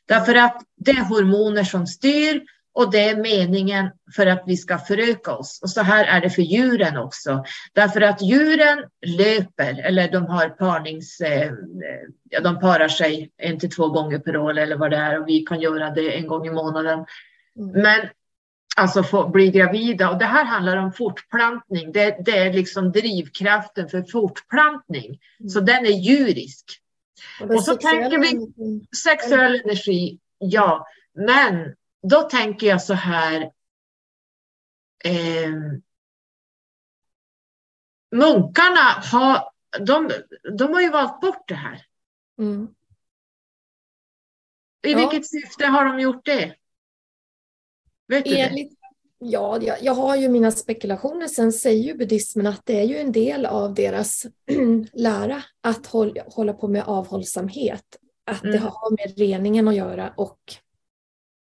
Därför 0.08 0.36
att 0.36 0.62
det 0.76 0.92
är 0.92 1.04
hormoner 1.04 1.64
som 1.64 1.88
styr 1.88 2.42
och 2.74 2.92
det 2.92 3.10
är 3.10 3.18
meningen 3.18 3.90
för 4.16 4.26
att 4.28 4.44
vi 4.48 4.58
ska 4.58 4.78
föröka 4.78 5.32
oss. 5.36 5.60
Och 5.64 5.70
så 5.70 5.82
här 5.82 6.06
är 6.06 6.22
det 6.22 6.30
för 6.30 6.42
djuren 6.42 6.98
också. 6.98 7.44
Därför 7.74 8.02
att 8.02 8.22
djuren 8.22 8.84
löper, 9.06 9.86
eller 9.86 10.12
de 10.12 10.26
har 10.26 10.50
parnings... 10.50 11.22
Eh, 11.22 11.52
ja, 12.30 12.40
de 12.42 12.60
parar 12.60 12.88
sig 12.88 13.32
en 13.38 13.60
till 13.60 13.72
två 13.72 13.88
gånger 13.90 14.20
per 14.20 14.38
år 14.38 14.58
eller 14.58 14.76
vad 14.78 14.92
det 14.92 14.98
är 14.98 15.20
och 15.20 15.28
vi 15.28 15.40
kan 15.40 15.62
göra 15.62 15.90
det 15.90 16.18
en 16.18 16.28
gång 16.28 16.48
i 16.48 16.52
månaden. 16.52 17.06
Mm. 17.60 17.82
Men 17.82 18.10
alltså 18.78 19.04
få 19.04 19.28
bli 19.30 19.52
gravida 19.52 20.10
och 20.10 20.20
det 20.20 20.26
här 20.26 20.46
handlar 20.46 20.78
om 20.78 20.94
fortplantning. 20.94 21.92
Det, 21.92 22.18
det 22.26 22.38
är 22.38 22.54
liksom 22.54 22.92
drivkraften 22.92 23.90
för 23.90 24.04
fortplantning. 24.04 25.20
Så 25.50 25.60
den 25.60 25.86
är 25.86 25.90
djurisk. 25.90 26.66
Och, 27.42 27.52
Och 27.52 27.64
så 27.64 27.76
tänker 27.76 28.10
vi- 28.20 28.28
energin. 28.32 28.88
Sexuell 29.04 29.56
energi, 29.56 30.20
ja. 30.38 30.88
Men 31.14 31.76
då 32.10 32.22
tänker 32.22 32.68
jag 32.68 32.82
så 32.82 32.94
här. 32.94 33.42
Eh, 35.06 35.52
munkarna 38.12 38.80
har, 39.12 39.50
de, 39.80 40.12
de 40.58 40.74
har 40.74 40.82
ju 40.82 40.90
valt 40.90 41.22
bort 41.22 41.48
det 41.48 41.56
här. 41.56 41.86
Mm. 42.40 42.68
I 44.88 44.92
Ja. 44.92 44.98
vilket 44.98 45.28
syfte 45.30 45.66
har 45.66 45.86
de 45.86 46.00
gjort 46.00 46.26
det? 46.26 46.56
Vet 48.08 48.26
du 48.26 48.32
det? 48.32 48.40
Enligt, 48.40 48.74
ja, 49.20 49.60
jag, 49.62 49.78
jag 49.84 49.94
har 49.94 50.16
ju 50.16 50.30
mina 50.30 50.52
spekulationer. 50.52 51.28
Sen 51.28 51.54
säger 51.54 51.84
ju 51.84 51.98
buddhismen 51.98 52.48
att 52.48 52.62
det 52.66 52.80
är 52.80 52.84
ju 52.84 52.98
en 52.98 53.12
del 53.12 53.46
av 53.46 53.74
deras 53.74 54.26
lära 54.94 55.44
att 55.62 55.88
håll, 55.88 56.20
hålla 56.28 56.54
på 56.54 56.68
med 56.68 56.84
avhållsamhet. 56.84 57.86
Att 58.26 58.42
det 58.42 58.48
Mm. 58.48 58.62
har 58.64 58.92
med 58.92 59.18
reningen 59.18 59.68
att 59.68 59.76
göra 59.76 60.14
och 60.18 60.40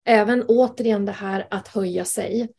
även 0.05 0.43
återigen 0.47 1.05
det 1.05 1.11
här 1.11 1.47
att 1.51 1.67
höja 1.67 2.05
sig. 2.05 2.49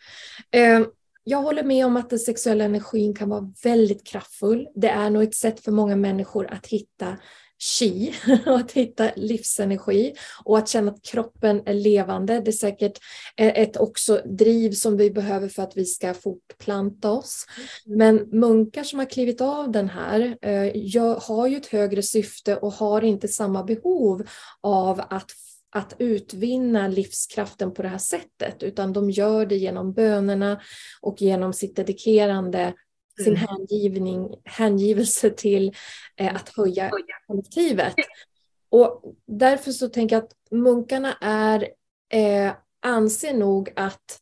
Eh, 0.50 0.81
Jag 1.24 1.38
håller 1.42 1.62
med 1.62 1.87
om 1.87 1.96
att 1.96 2.11
den 2.11 2.18
sexuella 2.18 2.64
energin 2.64 3.14
kan 3.14 3.29
vara 3.29 3.53
väldigt 3.64 4.07
kraftfull. 4.07 4.68
Det 4.74 4.88
är 4.88 5.11
nog 5.11 5.22
ett 5.22 5.35
sätt 5.35 5.61
för 5.61 5.72
många 5.72 5.96
människor 5.96 6.46
att 6.53 6.66
hitta 6.66 7.16
chi 7.60 8.14
och 8.46 8.56
att 8.56 8.72
hitta 8.72 9.10
livsenergi 9.16 10.14
och 10.44 10.58
att 10.58 10.68
känna 10.68 10.90
att 10.90 11.02
kroppen 11.02 11.62
är 11.66 11.74
levande. 11.74 12.40
Det 12.40 12.50
är 12.50 12.52
säkert 12.52 12.98
ett 13.36 13.76
också 13.76 14.20
driv 14.24 14.72
som 14.72 14.96
vi 14.96 15.10
behöver 15.10 15.48
för 15.48 15.62
att 15.62 15.76
vi 15.76 15.84
ska 15.84 16.14
fortplanta 16.14 17.10
oss. 17.10 17.46
Men 17.86 18.16
munkar 18.16 18.84
som 18.84 18.98
har 18.98 19.06
klivit 19.06 19.40
av 19.40 19.72
den 19.72 19.88
här 19.88 20.36
eh, 20.42 21.20
har 21.20 21.46
ju 21.46 21.56
ett 21.56 21.66
högre 21.66 22.02
syfte 22.02 22.56
och 22.56 22.72
har 22.72 23.04
inte 23.04 23.28
samma 23.28 23.64
behov 23.64 24.26
av 24.60 25.00
att 25.10 25.30
att 25.72 25.96
utvinna 25.98 26.88
livskraften 26.88 27.74
på 27.74 27.82
det 27.82 27.88
här 27.88 27.98
sättet, 27.98 28.62
utan 28.62 28.92
de 28.92 29.10
gör 29.10 29.46
det 29.46 29.56
genom 29.56 29.92
bönerna 29.92 30.60
och 31.00 31.22
genom 31.22 31.52
sitt 31.52 31.76
dedikerande, 31.76 32.74
sin 33.24 33.37
Mm. 33.37 33.46
hängivning, 33.48 34.35
hängivelse 34.44 35.30
till 35.30 35.74
eh, 36.16 36.37
att 36.37 36.48
höja 36.48 36.90
kollektivet. 37.26 37.94
Och 38.70 39.14
därför 39.26 39.72
så 39.72 39.88
tänker 39.88 40.16
jag 40.16 40.24
att 40.24 40.32
munkarna 40.51 41.14
är, 41.20 41.68
eh, 42.12 42.53
anser 42.80 43.34
nog 43.34 43.72
att 43.76 44.20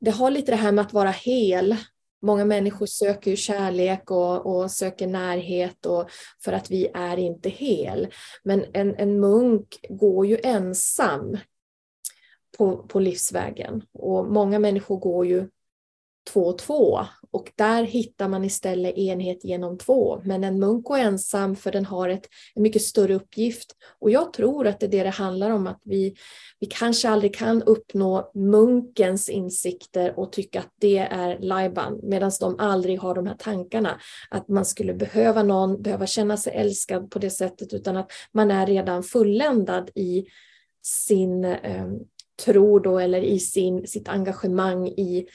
det 0.00 0.10
har 0.10 0.30
lite 0.30 0.52
det 0.52 0.56
här 0.56 0.72
med 0.72 0.84
att 0.84 0.92
vara 0.92 1.10
hel. 1.10 1.76
Många 2.22 2.44
människor 2.44 2.86
söker 2.86 3.30
ju 3.30 3.36
kärlek 3.36 4.10
och, 4.10 4.46
och 4.46 4.70
söker 4.70 5.06
närhet 5.06 5.86
och, 5.86 6.10
för 6.44 6.52
att 6.52 6.70
vi 6.70 6.88
är 6.94 7.16
inte 7.16 7.48
hel. 7.48 8.08
Men 8.42 8.64
en, 8.72 8.94
en 8.94 9.20
munk 9.20 9.86
går 9.88 10.26
ju 10.26 10.38
ensam 10.42 11.38
på, 12.58 12.76
på 12.76 13.00
livsvägen 13.00 13.82
och 13.92 14.26
många 14.26 14.58
människor 14.58 14.96
går 14.96 15.26
ju 15.26 15.48
två 16.32 16.40
och 16.40 16.58
två 16.58 17.06
och 17.30 17.52
där 17.56 17.82
hittar 17.82 18.28
man 18.28 18.44
istället 18.44 18.98
enhet 18.98 19.44
genom 19.44 19.78
två. 19.78 20.20
Men 20.24 20.44
en 20.44 20.58
munk 20.58 20.84
går 20.84 20.98
ensam 20.98 21.56
för 21.56 21.72
den 21.72 21.84
har 21.84 22.08
ett, 22.08 22.28
en 22.54 22.62
mycket 22.62 22.82
större 22.82 23.14
uppgift. 23.14 23.76
Och 23.98 24.10
jag 24.10 24.32
tror 24.32 24.66
att 24.66 24.80
det 24.80 24.86
är 24.86 24.90
det 24.90 25.02
det 25.02 25.10
handlar 25.10 25.50
om, 25.50 25.66
att 25.66 25.80
vi, 25.84 26.14
vi 26.60 26.66
kanske 26.66 27.08
aldrig 27.08 27.34
kan 27.34 27.62
uppnå 27.62 28.30
munkens 28.34 29.28
insikter 29.28 30.18
och 30.18 30.32
tycka 30.32 30.60
att 30.60 30.72
det 30.80 30.98
är 30.98 31.38
lajban, 31.38 32.00
medan 32.02 32.30
de 32.40 32.56
aldrig 32.58 33.00
har 33.00 33.14
de 33.14 33.26
här 33.26 33.36
tankarna. 33.38 34.00
Att 34.30 34.48
man 34.48 34.64
skulle 34.64 34.94
behöva 34.94 35.42
någon, 35.42 35.82
behöva 35.82 36.06
känna 36.06 36.36
sig 36.36 36.52
älskad 36.52 37.10
på 37.10 37.18
det 37.18 37.30
sättet, 37.30 37.72
utan 37.74 37.96
att 37.96 38.10
man 38.32 38.50
är 38.50 38.66
redan 38.66 39.02
fulländad 39.02 39.90
i 39.94 40.26
sin 40.82 41.44
eh, 41.44 41.86
tro 42.44 42.78
då, 42.78 42.98
eller 42.98 43.22
i 43.22 43.38
sin, 43.38 43.86
sitt 43.86 44.08
engagemang 44.08 44.88
i 44.88 45.26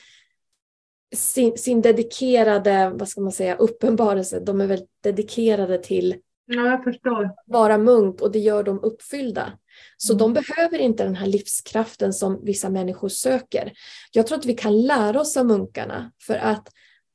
sin, 1.13 1.57
sin 1.57 1.81
dedikerade, 1.81 2.91
vad 2.95 3.07
ska 3.07 3.21
man 3.21 3.31
säga, 3.31 3.55
uppenbarelse. 3.55 4.39
De 4.39 4.61
är 4.61 4.67
väldigt 4.67 4.89
dedikerade 5.03 5.77
till 5.77 6.15
ja, 6.45 6.73
att 6.73 7.35
vara 7.45 7.77
munk 7.77 8.21
och 8.21 8.31
det 8.31 8.39
gör 8.39 8.63
dem 8.63 8.79
uppfyllda. 8.83 9.59
Så 9.97 10.13
mm. 10.13 10.19
de 10.19 10.33
behöver 10.33 10.77
inte 10.77 11.03
den 11.03 11.15
här 11.15 11.27
livskraften 11.27 12.13
som 12.13 12.45
vissa 12.45 12.69
människor 12.69 13.09
söker. 13.09 13.73
Jag 14.11 14.27
tror 14.27 14.37
att 14.37 14.45
vi 14.45 14.53
kan 14.53 14.81
lära 14.81 15.21
oss 15.21 15.37
av 15.37 15.45
munkarna 15.45 16.11
för 16.21 16.35
att 16.35 16.69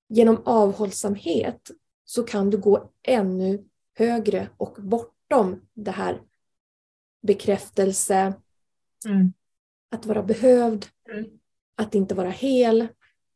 genom 0.09 0.43
avhållsamhet 0.45 1.71
så 2.05 2.23
kan 2.23 2.51
du 2.51 2.59
gå 2.59 2.93
ännu 3.03 3.65
högre 3.95 4.49
och 4.57 4.77
bortom 4.79 5.61
det 5.75 5.91
här 5.91 6.21
bekräftelse, 7.23 8.35
mm. 9.07 9.33
att 9.91 10.07
vara 10.07 10.23
behövd, 10.23 10.87
mm. 11.13 11.25
att 11.77 11.95
inte 11.95 12.15
vara 12.15 12.31
hel. 12.31 12.89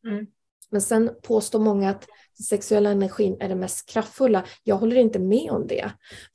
Mm. 0.07 0.27
Men 0.73 0.81
sen 0.81 1.11
påstår 1.23 1.61
många 1.61 1.91
att 1.91 2.07
den 2.39 2.45
sexuella 2.45 2.91
energin 2.91 3.37
är 3.41 3.49
det 3.49 3.55
mest 3.55 3.89
kraftfulla. 3.89 4.45
Jag 4.63 4.77
håller 4.77 4.97
inte 4.97 5.19
med 5.19 5.51
om 5.51 5.67
det. 5.67 5.91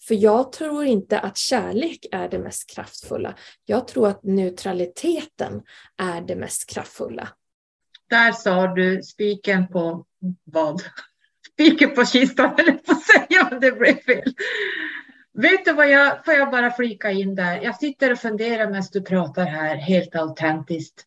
För 0.08 0.16
jag 0.16 0.52
tror 0.52 0.86
inte 0.86 1.20
att 1.20 1.38
kärlek 1.38 2.06
är 2.12 2.30
det 2.30 2.40
mest 2.40 2.70
kraftfulla. 2.70 3.36
Jag 3.66 3.88
tror 3.88 4.08
att 4.08 4.24
neutraliteten 4.24 5.62
är 5.98 6.22
det 6.22 6.36
mest 6.36 6.70
kraftfulla. 6.70 7.30
Där 8.10 8.32
sa 8.32 8.68
du 8.68 9.04
spiken 9.04 9.68
på 9.68 10.06
vad? 10.44 10.82
Spiken 11.54 11.96
på 11.96 12.06
kistan, 12.06 12.56
eller 12.58 12.72
på 12.72 12.92
att 12.92 13.04
säga 13.04 13.50
om 13.52 13.60
det 13.60 13.72
blev 13.72 13.96
fel. 13.96 14.34
Vet 15.34 15.66
du 15.66 15.74
vad 15.74 15.90
jag, 15.90 16.26
får 16.26 16.34
jag 16.34 16.52
bara 16.52 16.72
flika 16.72 17.12
in 17.12 17.36
där? 17.36 17.62
Jag 17.62 17.76
sitter 17.76 18.12
och 18.12 18.20
funderar 18.20 18.68
medan 18.68 18.84
du 18.92 19.02
pratar 19.02 19.46
här 19.46 19.76
helt 19.76 20.16
autentiskt. 20.16 21.06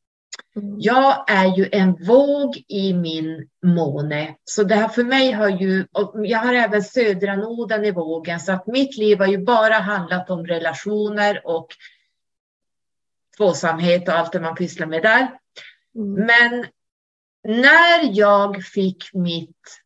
Mm. 0.57 0.77
Jag 0.81 1.31
är 1.31 1.57
ju 1.57 1.69
en 1.73 2.05
våg 2.05 2.65
i 2.69 2.95
min 2.95 3.49
måne. 3.63 4.35
Så 4.45 4.63
det 4.63 4.75
här 4.75 4.89
för 4.89 5.05
mig 5.05 5.33
har 5.33 5.49
ju, 5.49 5.87
jag 6.25 6.39
har 6.39 6.55
även 6.55 6.83
södra 6.83 7.37
noden 7.37 7.85
i 7.85 7.91
vågen, 7.91 8.41
så 8.41 8.53
att 8.53 8.67
mitt 8.67 8.97
liv 8.97 9.19
har 9.19 9.27
ju 9.27 9.39
bara 9.39 9.75
handlat 9.75 10.31
om 10.31 10.47
relationer 10.47 11.47
och 11.47 11.67
tvåsamhet 13.37 14.09
och 14.09 14.15
allt 14.15 14.33
det 14.33 14.41
man 14.41 14.55
pysslar 14.55 14.87
med 14.87 15.03
där. 15.03 15.29
Mm. 15.95 16.27
Men 16.27 16.67
när 17.45 18.19
jag 18.19 18.65
fick 18.65 19.15
mitt 19.15 19.83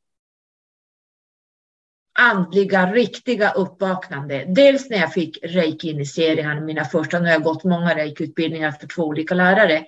andliga, 2.19 2.93
riktiga 2.93 3.51
uppvaknande. 3.51 4.45
Dels 4.49 4.91
när 4.91 4.99
jag 4.99 5.13
fick 5.13 5.39
reiki-initieringar, 5.43 6.61
mina 6.61 6.85
första, 6.85 7.19
nu 7.19 7.25
har 7.25 7.33
jag 7.33 7.43
gått 7.43 7.65
många 7.65 7.95
reiki-utbildningar 7.95 8.71
för 8.71 8.87
två 8.87 9.03
olika 9.03 9.35
lärare. 9.35 9.87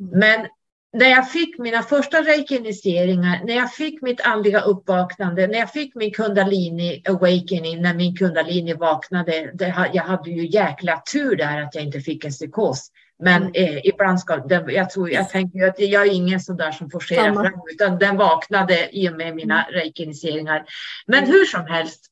Men 0.00 0.46
när 0.92 1.10
jag 1.10 1.30
fick 1.30 1.58
mina 1.58 1.82
första 1.82 2.22
reiki-initieringar, 2.22 3.44
när 3.44 3.56
jag 3.56 3.72
fick 3.74 4.02
mitt 4.02 4.20
andliga 4.20 4.60
uppvaknande, 4.60 5.46
när 5.46 5.58
jag 5.58 5.72
fick 5.72 5.94
min 5.94 6.10
kundalini 6.10 7.02
awakening, 7.08 7.82
när 7.82 7.94
min 7.94 8.16
kundalini 8.16 8.74
vaknade, 8.74 9.50
det, 9.54 9.90
jag 9.92 10.02
hade 10.02 10.30
ju 10.30 10.46
jäkla 10.46 11.02
tur 11.12 11.36
där 11.36 11.62
att 11.62 11.74
jag 11.74 11.84
inte 11.84 12.00
fick 12.00 12.24
en 12.24 12.30
psykos. 12.30 12.90
Men 13.22 13.42
mm. 13.42 13.52
eh, 13.54 13.80
ibland 13.84 14.20
ska 14.20 14.36
den, 14.36 14.70
jag 14.70 14.90
tror, 14.90 15.10
jag 15.10 15.28
tänker 15.28 15.68
att 15.68 15.80
jag 15.80 16.06
är 16.06 16.12
ingen 16.12 16.40
sån 16.40 16.56
där 16.56 16.72
som 16.72 16.90
forcerar 16.90 17.32
fram, 17.34 17.60
utan 17.72 17.98
den 17.98 18.16
vaknade 18.16 18.96
i 18.96 19.08
och 19.08 19.16
med 19.16 19.34
mina 19.34 19.64
mm. 19.64 19.80
reiki-initieringar. 19.80 20.64
Men 21.06 21.18
mm. 21.18 21.30
hur 21.30 21.44
som 21.44 21.66
helst, 21.66 22.09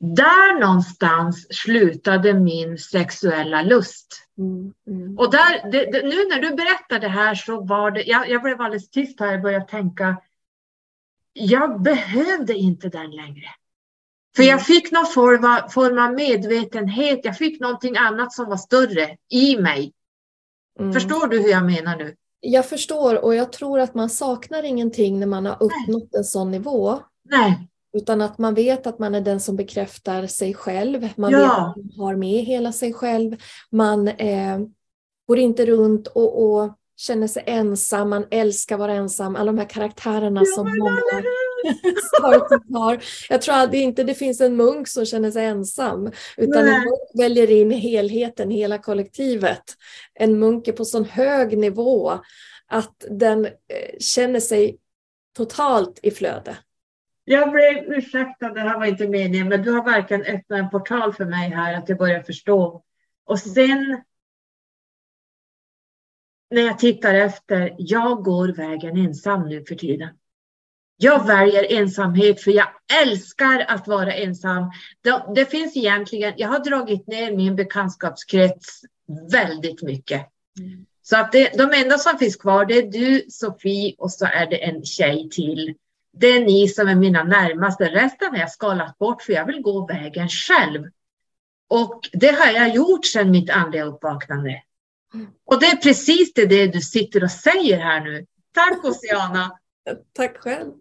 där 0.00 0.60
någonstans 0.60 1.46
slutade 1.50 2.34
min 2.34 2.78
sexuella 2.78 3.62
lust. 3.62 4.22
Mm, 4.38 4.72
mm. 4.86 5.18
Och 5.18 5.30
där, 5.30 5.70
det, 5.70 5.84
det, 5.92 6.02
nu 6.02 6.28
när 6.28 6.40
du 6.40 6.56
berättade 6.56 7.00
det 7.00 7.08
här 7.08 7.34
så 7.34 7.60
var 7.64 7.90
det, 7.90 8.02
jag, 8.02 8.30
jag 8.30 8.42
blev 8.42 8.60
alldeles 8.60 8.90
tyst 8.90 9.20
här 9.20 9.34
och 9.34 9.42
började 9.42 9.64
tänka, 9.64 10.16
jag 11.32 11.82
behövde 11.82 12.54
inte 12.54 12.88
den 12.88 13.10
längre. 13.10 13.46
För 14.36 14.42
jag 14.42 14.52
mm. 14.52 14.64
fick 14.64 14.92
någon 14.92 15.06
form 15.06 15.44
av, 15.44 15.68
form 15.68 15.98
av 15.98 16.14
medvetenhet, 16.14 17.20
jag 17.22 17.36
fick 17.36 17.60
någonting 17.60 17.96
annat 17.96 18.32
som 18.32 18.48
var 18.48 18.56
större 18.56 19.16
i 19.30 19.56
mig. 19.56 19.92
Mm. 20.80 20.92
Förstår 20.92 21.26
du 21.26 21.42
hur 21.42 21.50
jag 21.50 21.64
menar 21.64 21.96
nu? 21.96 22.16
Jag 22.40 22.68
förstår 22.68 23.24
och 23.24 23.34
jag 23.34 23.52
tror 23.52 23.80
att 23.80 23.94
man 23.94 24.10
saknar 24.10 24.62
ingenting 24.62 25.20
när 25.20 25.26
man 25.26 25.46
har 25.46 25.54
uppnått 25.54 26.08
Nej. 26.12 26.18
en 26.18 26.24
sån 26.24 26.50
nivå. 26.50 27.00
Nej. 27.24 27.68
Utan 27.92 28.20
att 28.20 28.38
man 28.38 28.54
vet 28.54 28.86
att 28.86 28.98
man 28.98 29.14
är 29.14 29.20
den 29.20 29.40
som 29.40 29.56
bekräftar 29.56 30.26
sig 30.26 30.54
själv. 30.54 31.08
Man 31.16 31.30
ja. 31.30 31.38
vet 31.38 31.50
att 31.50 31.96
man 31.96 32.06
har 32.06 32.16
med 32.16 32.44
hela 32.44 32.72
sig 32.72 32.92
själv. 32.92 33.36
Man 33.70 34.08
eh, 34.08 34.58
går 35.28 35.38
inte 35.38 35.66
runt 35.66 36.06
och, 36.06 36.44
och, 36.44 36.74
känner 36.96 37.26
sig 37.26 37.42
ensam. 37.46 38.10
Man 38.10 38.26
älskar 38.30 38.74
att 38.74 38.78
vara 38.78 38.94
ensam. 38.94 39.36
Alla 39.36 39.52
de 39.52 39.58
här 39.58 39.68
karaktärerna 39.68 40.42
ja, 40.44 40.54
som 40.54 40.78
många 40.78 41.00
har. 42.78 43.02
Jag 43.28 43.42
tror 43.42 43.54
att 43.54 43.70
det 43.70 43.78
inte 43.78 44.04
det 44.04 44.14
finns 44.14 44.40
en 44.40 44.56
munk 44.56 44.88
som 44.88 45.06
känner 45.06 45.30
sig 45.30 45.44
ensam. 45.44 46.10
Utan 46.36 46.64
Nej. 46.64 46.74
en 46.74 46.80
munk 46.80 47.10
väljer 47.14 47.50
in 47.50 47.70
helheten, 47.70 48.50
hela 48.50 48.78
kollektivet. 48.78 49.62
En 50.14 50.38
munk 50.38 50.68
är 50.68 50.72
på 50.72 50.84
sån 50.84 51.04
hög 51.04 51.58
nivå 51.58 52.12
att 52.66 53.04
den 53.10 53.46
eh, 53.46 53.50
känner 54.00 54.40
sig 54.40 54.78
totalt 55.36 55.98
i 56.02 56.10
flöde. 56.10 56.56
Jag 57.30 57.52
blev 57.52 57.92
ursäktad, 57.92 58.48
det 58.48 58.60
här 58.60 58.78
var 58.78 58.86
inte 58.86 59.08
meningen, 59.08 59.48
men 59.48 59.62
du 59.62 59.70
har 59.70 59.84
verkligen 59.84 60.22
öppnat 60.22 60.58
en 60.58 60.70
portal 60.70 61.12
för 61.14 61.24
mig 61.24 61.50
här, 61.50 61.74
att 61.74 61.88
jag 61.88 61.98
börjar 61.98 62.22
förstå. 62.22 62.82
Och 63.24 63.38
sen 63.38 64.02
när 66.50 66.62
jag 66.62 66.78
tittar 66.78 67.14
efter, 67.14 67.74
jag 67.78 68.24
går 68.24 68.48
vägen 68.48 68.96
ensam 68.96 69.48
nu 69.48 69.64
för 69.64 69.74
tiden. 69.74 70.08
Jag 70.96 71.26
väljer 71.26 71.72
ensamhet 71.72 72.40
för 72.40 72.50
jag 72.50 72.68
älskar 73.02 73.64
att 73.68 73.88
vara 73.88 74.12
ensam. 74.12 74.70
Det, 75.00 75.24
det, 75.34 75.44
finns 75.44 75.76
egentligen, 75.76 76.34
jag 76.36 76.48
har 76.48 76.58
dragit 76.58 77.06
ner 77.06 77.36
min 77.36 77.56
bekantskapskrets 77.56 78.82
väldigt 79.32 79.82
mycket. 79.82 80.26
Mm. 80.58 80.86
Så 81.02 81.16
att 81.16 81.32
det, 81.32 81.58
de 81.58 81.72
enda 81.74 81.98
som 81.98 82.18
finns 82.18 82.36
kvar 82.36 82.64
det 82.64 82.78
är 82.78 82.90
du, 82.90 83.24
Sofie 83.30 83.94
och 83.98 84.12
så 84.12 84.26
är 84.26 84.46
det 84.46 84.64
en 84.64 84.84
tjej 84.84 85.28
till 85.30 85.74
det 86.12 86.26
är 86.26 86.44
ni 86.44 86.68
som 86.68 86.88
är 86.88 86.94
mina 86.94 87.24
närmaste. 87.24 87.84
Resten 87.84 88.30
har 88.30 88.38
jag 88.38 88.50
skalat 88.50 88.98
bort 88.98 89.22
för 89.22 89.32
jag 89.32 89.46
vill 89.46 89.62
gå 89.62 89.86
vägen 89.86 90.28
själv. 90.28 90.84
Och 91.68 92.08
det 92.12 92.30
har 92.40 92.52
jag 92.52 92.74
gjort 92.74 93.06
sedan 93.06 93.30
mitt 93.30 93.50
andliga 93.50 93.84
uppvaknande. 93.84 94.62
Och 95.44 95.60
det 95.60 95.66
är 95.66 95.76
precis 95.76 96.34
det, 96.34 96.46
det 96.46 96.66
du 96.66 96.80
sitter 96.80 97.24
och 97.24 97.30
säger 97.30 97.78
här 97.78 98.00
nu. 98.00 98.26
Tack 98.54 98.84
Oceana! 98.84 99.58
Tack 100.12 100.36
själv! 100.38 100.72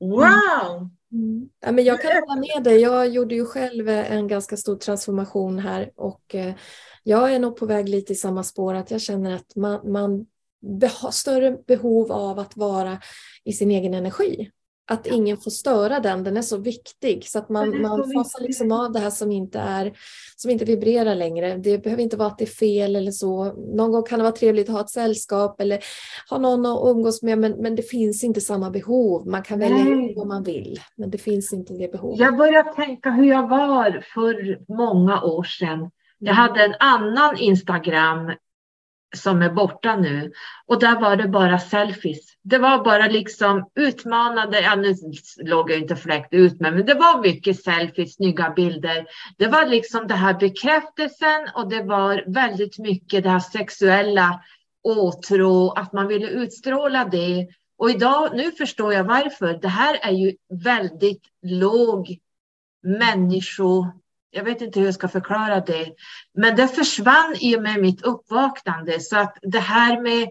Wow! 0.00 0.90
Mm. 1.12 1.48
Ja, 1.60 1.72
men 1.72 1.84
jag 1.84 2.02
kan 2.02 2.12
hålla 2.12 2.40
med 2.40 2.64
dig. 2.64 2.80
Jag 2.80 3.08
gjorde 3.08 3.34
ju 3.34 3.46
själv 3.46 3.88
en 3.88 4.28
ganska 4.28 4.56
stor 4.56 4.76
transformation 4.76 5.58
här 5.58 5.90
och 5.96 6.34
eh, 6.34 6.54
jag 7.02 7.34
är 7.34 7.38
nog 7.38 7.56
på 7.56 7.66
väg 7.66 7.88
lite 7.88 8.12
i 8.12 8.16
samma 8.16 8.42
spår 8.42 8.74
att 8.74 8.90
jag 8.90 9.00
känner 9.00 9.34
att 9.34 9.56
man, 9.56 9.92
man 9.92 10.26
har 11.02 11.10
större 11.10 11.58
behov 11.66 12.12
av 12.12 12.38
att 12.38 12.56
vara 12.56 12.98
i 13.44 13.52
sin 13.52 13.70
egen 13.70 13.94
energi. 13.94 14.50
Att 14.90 15.06
ingen 15.06 15.36
får 15.36 15.50
störa 15.50 16.00
den, 16.00 16.24
den 16.24 16.36
är 16.36 16.42
så 16.42 16.56
viktig 16.56 17.28
så 17.28 17.38
att 17.38 17.48
man, 17.48 17.82
man 17.82 18.12
fasar 18.14 18.40
liksom 18.40 18.72
av 18.72 18.92
det 18.92 18.98
här 18.98 19.10
som 19.10 19.32
inte, 19.32 19.58
är, 19.58 19.92
som 20.36 20.50
inte 20.50 20.64
vibrerar 20.64 21.14
längre. 21.14 21.56
Det 21.56 21.78
behöver 21.78 22.02
inte 22.02 22.16
vara 22.16 22.28
att 22.28 22.38
det 22.38 22.44
är 22.44 22.46
fel 22.46 22.96
eller 22.96 23.10
så. 23.10 23.44
Någon 23.52 23.92
gång 23.92 24.02
kan 24.02 24.18
det 24.18 24.22
vara 24.22 24.36
trevligt 24.36 24.68
att 24.68 24.74
ha 24.74 24.80
ett 24.80 24.90
sällskap 24.90 25.60
eller 25.60 25.78
ha 26.30 26.38
någon 26.38 26.66
att 26.66 26.96
umgås 26.96 27.22
med 27.22 27.38
men, 27.38 27.52
men 27.52 27.76
det 27.76 27.82
finns 27.82 28.24
inte 28.24 28.40
samma 28.40 28.70
behov. 28.70 29.26
Man 29.26 29.42
kan 29.42 29.58
välja 29.58 29.84
vad 30.16 30.26
man 30.26 30.42
vill 30.42 30.80
men 30.96 31.10
det 31.10 31.18
finns 31.18 31.52
inte 31.52 31.72
det 31.72 31.92
behovet. 31.92 32.20
Jag 32.20 32.36
börjar 32.36 32.74
tänka 32.74 33.10
hur 33.10 33.24
jag 33.24 33.48
var 33.48 34.04
för 34.14 34.58
många 34.76 35.22
år 35.22 35.44
sedan. 35.44 35.90
Jag 36.18 36.34
mm. 36.34 36.36
hade 36.36 36.64
en 36.64 36.74
annan 36.78 37.36
Instagram 37.36 38.32
som 39.16 39.42
är 39.42 39.50
borta 39.50 39.96
nu. 39.96 40.32
Och 40.66 40.80
där 40.80 41.00
var 41.00 41.16
det 41.16 41.28
bara 41.28 41.58
selfies. 41.58 42.36
Det 42.42 42.58
var 42.58 42.84
bara 42.84 43.06
liksom 43.06 43.70
utmanande, 43.74 44.60
ja 44.60 44.74
nu 44.74 44.94
låg 45.36 45.70
jag 45.70 45.78
inte 45.78 45.96
fläkt 45.96 46.34
ut 46.34 46.60
med, 46.60 46.74
men 46.74 46.86
det 46.86 46.94
var 46.94 47.22
mycket 47.22 47.62
selfies, 47.62 48.14
snygga 48.14 48.50
bilder. 48.50 49.06
Det 49.38 49.46
var 49.46 49.66
liksom 49.66 50.06
det 50.06 50.14
här 50.14 50.34
bekräftelsen 50.34 51.48
och 51.54 51.68
det 51.68 51.82
var 51.82 52.24
väldigt 52.26 52.78
mycket 52.78 53.22
det 53.22 53.30
här 53.30 53.40
sexuella 53.40 54.40
åtrå, 54.82 55.70
att 55.70 55.92
man 55.92 56.06
ville 56.06 56.28
utstråla 56.28 57.04
det. 57.04 57.48
Och 57.78 57.90
idag, 57.90 58.30
nu 58.34 58.52
förstår 58.52 58.92
jag 58.92 59.04
varför. 59.04 59.58
Det 59.62 59.68
här 59.68 59.98
är 60.02 60.12
ju 60.12 60.36
väldigt 60.64 61.22
låg 61.42 62.18
människo... 62.82 63.86
Jag 64.30 64.44
vet 64.44 64.62
inte 64.62 64.78
hur 64.78 64.86
jag 64.86 64.94
ska 64.94 65.08
förklara 65.08 65.60
det. 65.60 65.94
Men 66.34 66.56
det 66.56 66.68
försvann 66.68 67.36
i 67.40 67.56
och 67.56 67.62
med 67.62 67.80
mitt 67.80 68.02
uppvaknande. 68.02 69.00
Så 69.00 69.18
att 69.18 69.38
det 69.42 69.60
här 69.60 70.00
med... 70.00 70.30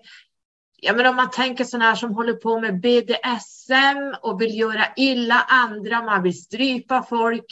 Ja, 0.82 0.94
men 0.94 1.06
om 1.06 1.16
man 1.16 1.30
tänker 1.30 1.64
sådana 1.64 1.86
här 1.86 1.96
som 1.96 2.14
håller 2.14 2.34
på 2.34 2.60
med 2.60 2.80
BDSM 2.82 4.16
och 4.22 4.42
vill 4.42 4.60
göra 4.60 4.86
illa 4.96 5.46
andra, 5.50 6.04
man 6.04 6.24
vill 6.24 6.44
strypa 6.44 7.04
folk. 7.04 7.46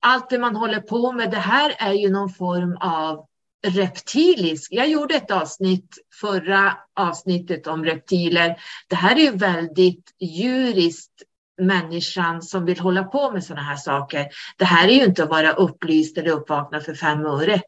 Allt 0.00 0.30
det 0.30 0.38
man 0.38 0.56
håller 0.56 0.80
på 0.80 1.12
med, 1.12 1.30
det 1.30 1.36
här 1.36 1.74
är 1.78 1.92
ju 1.92 2.10
någon 2.10 2.30
form 2.30 2.76
av 2.80 3.26
reptilisk. 3.66 4.72
Jag 4.72 4.88
gjorde 4.88 5.14
ett 5.14 5.30
avsnitt 5.30 5.98
förra 6.20 6.76
avsnittet 6.94 7.66
om 7.66 7.84
reptiler. 7.84 8.56
Det 8.88 8.96
här 8.96 9.16
är 9.16 9.20
ju 9.20 9.30
väldigt 9.30 10.14
djuriskt 10.20 11.22
människan 11.62 12.42
som 12.42 12.64
vill 12.64 12.80
hålla 12.80 13.04
på 13.04 13.30
med 13.30 13.44
sådana 13.44 13.62
här 13.62 13.76
saker. 13.76 14.26
Det 14.58 14.64
här 14.64 14.88
är 14.88 14.92
ju 14.92 15.04
inte 15.04 15.22
att 15.22 15.30
vara 15.30 15.52
upplyst 15.52 16.18
eller 16.18 16.30
uppvaknad 16.30 16.84
för 16.84 16.94
fem 16.94 17.26
öre. 17.26 17.60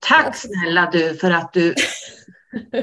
Tack 0.00 0.36
snälla 0.36 0.90
du 0.92 1.14
för 1.14 1.30
att 1.30 1.52
du, 1.52 1.70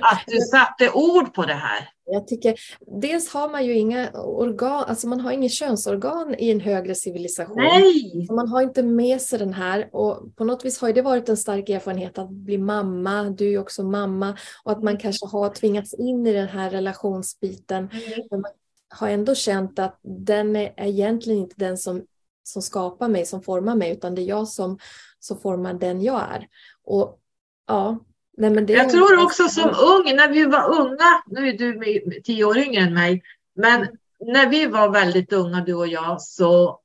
att 0.02 0.24
du 0.28 0.38
satte 0.38 0.92
ord 0.92 1.34
på 1.34 1.46
det 1.46 1.54
här. 1.54 1.90
Jag 2.10 2.28
tycker, 2.28 2.56
dels 3.02 3.34
har 3.34 3.50
man 3.50 3.66
ju 3.66 3.74
inga 3.74 4.12
organ, 4.12 4.84
alltså 4.88 5.08
man 5.08 5.20
har 5.20 5.32
inget 5.32 5.52
könsorgan 5.52 6.36
i 6.40 6.52
en 6.52 6.60
högre 6.60 6.96
civilisation. 6.96 7.58
Nej! 7.58 8.28
Man 8.32 8.48
har 8.48 8.62
inte 8.62 8.84
med 8.84 9.22
sig 9.22 9.40
den 9.40 9.54
här 9.54 9.90
och 9.92 10.36
på 10.36 10.44
något 10.44 10.66
vis 10.66 10.82
har 10.82 10.94
det 10.94 11.02
varit 11.02 11.30
en 11.30 11.38
stark 11.38 11.70
erfarenhet 11.70 12.18
att 12.18 12.30
bli 12.30 12.58
mamma, 12.58 13.24
du 13.24 13.54
är 13.54 13.60
också 13.60 13.84
mamma 13.84 14.38
och 14.64 14.72
att 14.72 14.84
man 14.84 14.98
kanske 14.98 15.26
har 15.26 15.50
tvingats 15.50 15.94
in 15.94 16.28
i 16.28 16.34
den 16.34 16.48
här 16.48 16.70
relationsbiten. 16.70 17.78
Mm. 17.78 18.28
Men 18.32 18.42
man 18.42 18.52
har 18.98 19.10
ändå 19.10 19.36
känt 19.36 19.80
att 19.80 20.00
den 20.04 20.56
är 20.56 20.74
egentligen 20.78 21.40
inte 21.40 21.56
den 21.58 21.78
som, 21.78 22.06
som 22.44 22.62
skapar 22.62 23.08
mig, 23.08 23.26
som 23.26 23.42
formar 23.42 23.76
mig, 23.76 23.92
utan 23.92 24.16
det 24.16 24.22
är 24.22 24.28
jag 24.28 24.48
som, 24.48 24.80
som 25.20 25.40
formar 25.40 25.74
den 25.74 26.02
jag 26.02 26.22
är. 26.22 26.48
Och 26.84 27.20
ja, 27.68 28.00
Nej, 28.38 28.50
men 28.50 28.66
det 28.66 28.74
jag 28.74 28.90
tror 28.90 29.24
också 29.24 29.48
som 29.48 29.70
ung, 29.70 30.16
när 30.16 30.30
vi 30.30 30.46
var 30.46 30.80
unga, 30.80 31.24
nu 31.28 31.50
är 31.50 31.58
du 31.58 32.22
tio 32.22 32.46
år 32.46 32.58
yngre 32.58 32.82
än 32.82 32.94
mig, 32.94 33.24
men 33.56 33.88
när 34.20 34.50
vi 34.50 34.66
var 34.66 34.90
väldigt 34.90 35.34
unga 35.34 35.62
du 35.62 35.74
och 35.74 35.88
jag 35.88 36.22
så 36.22 36.80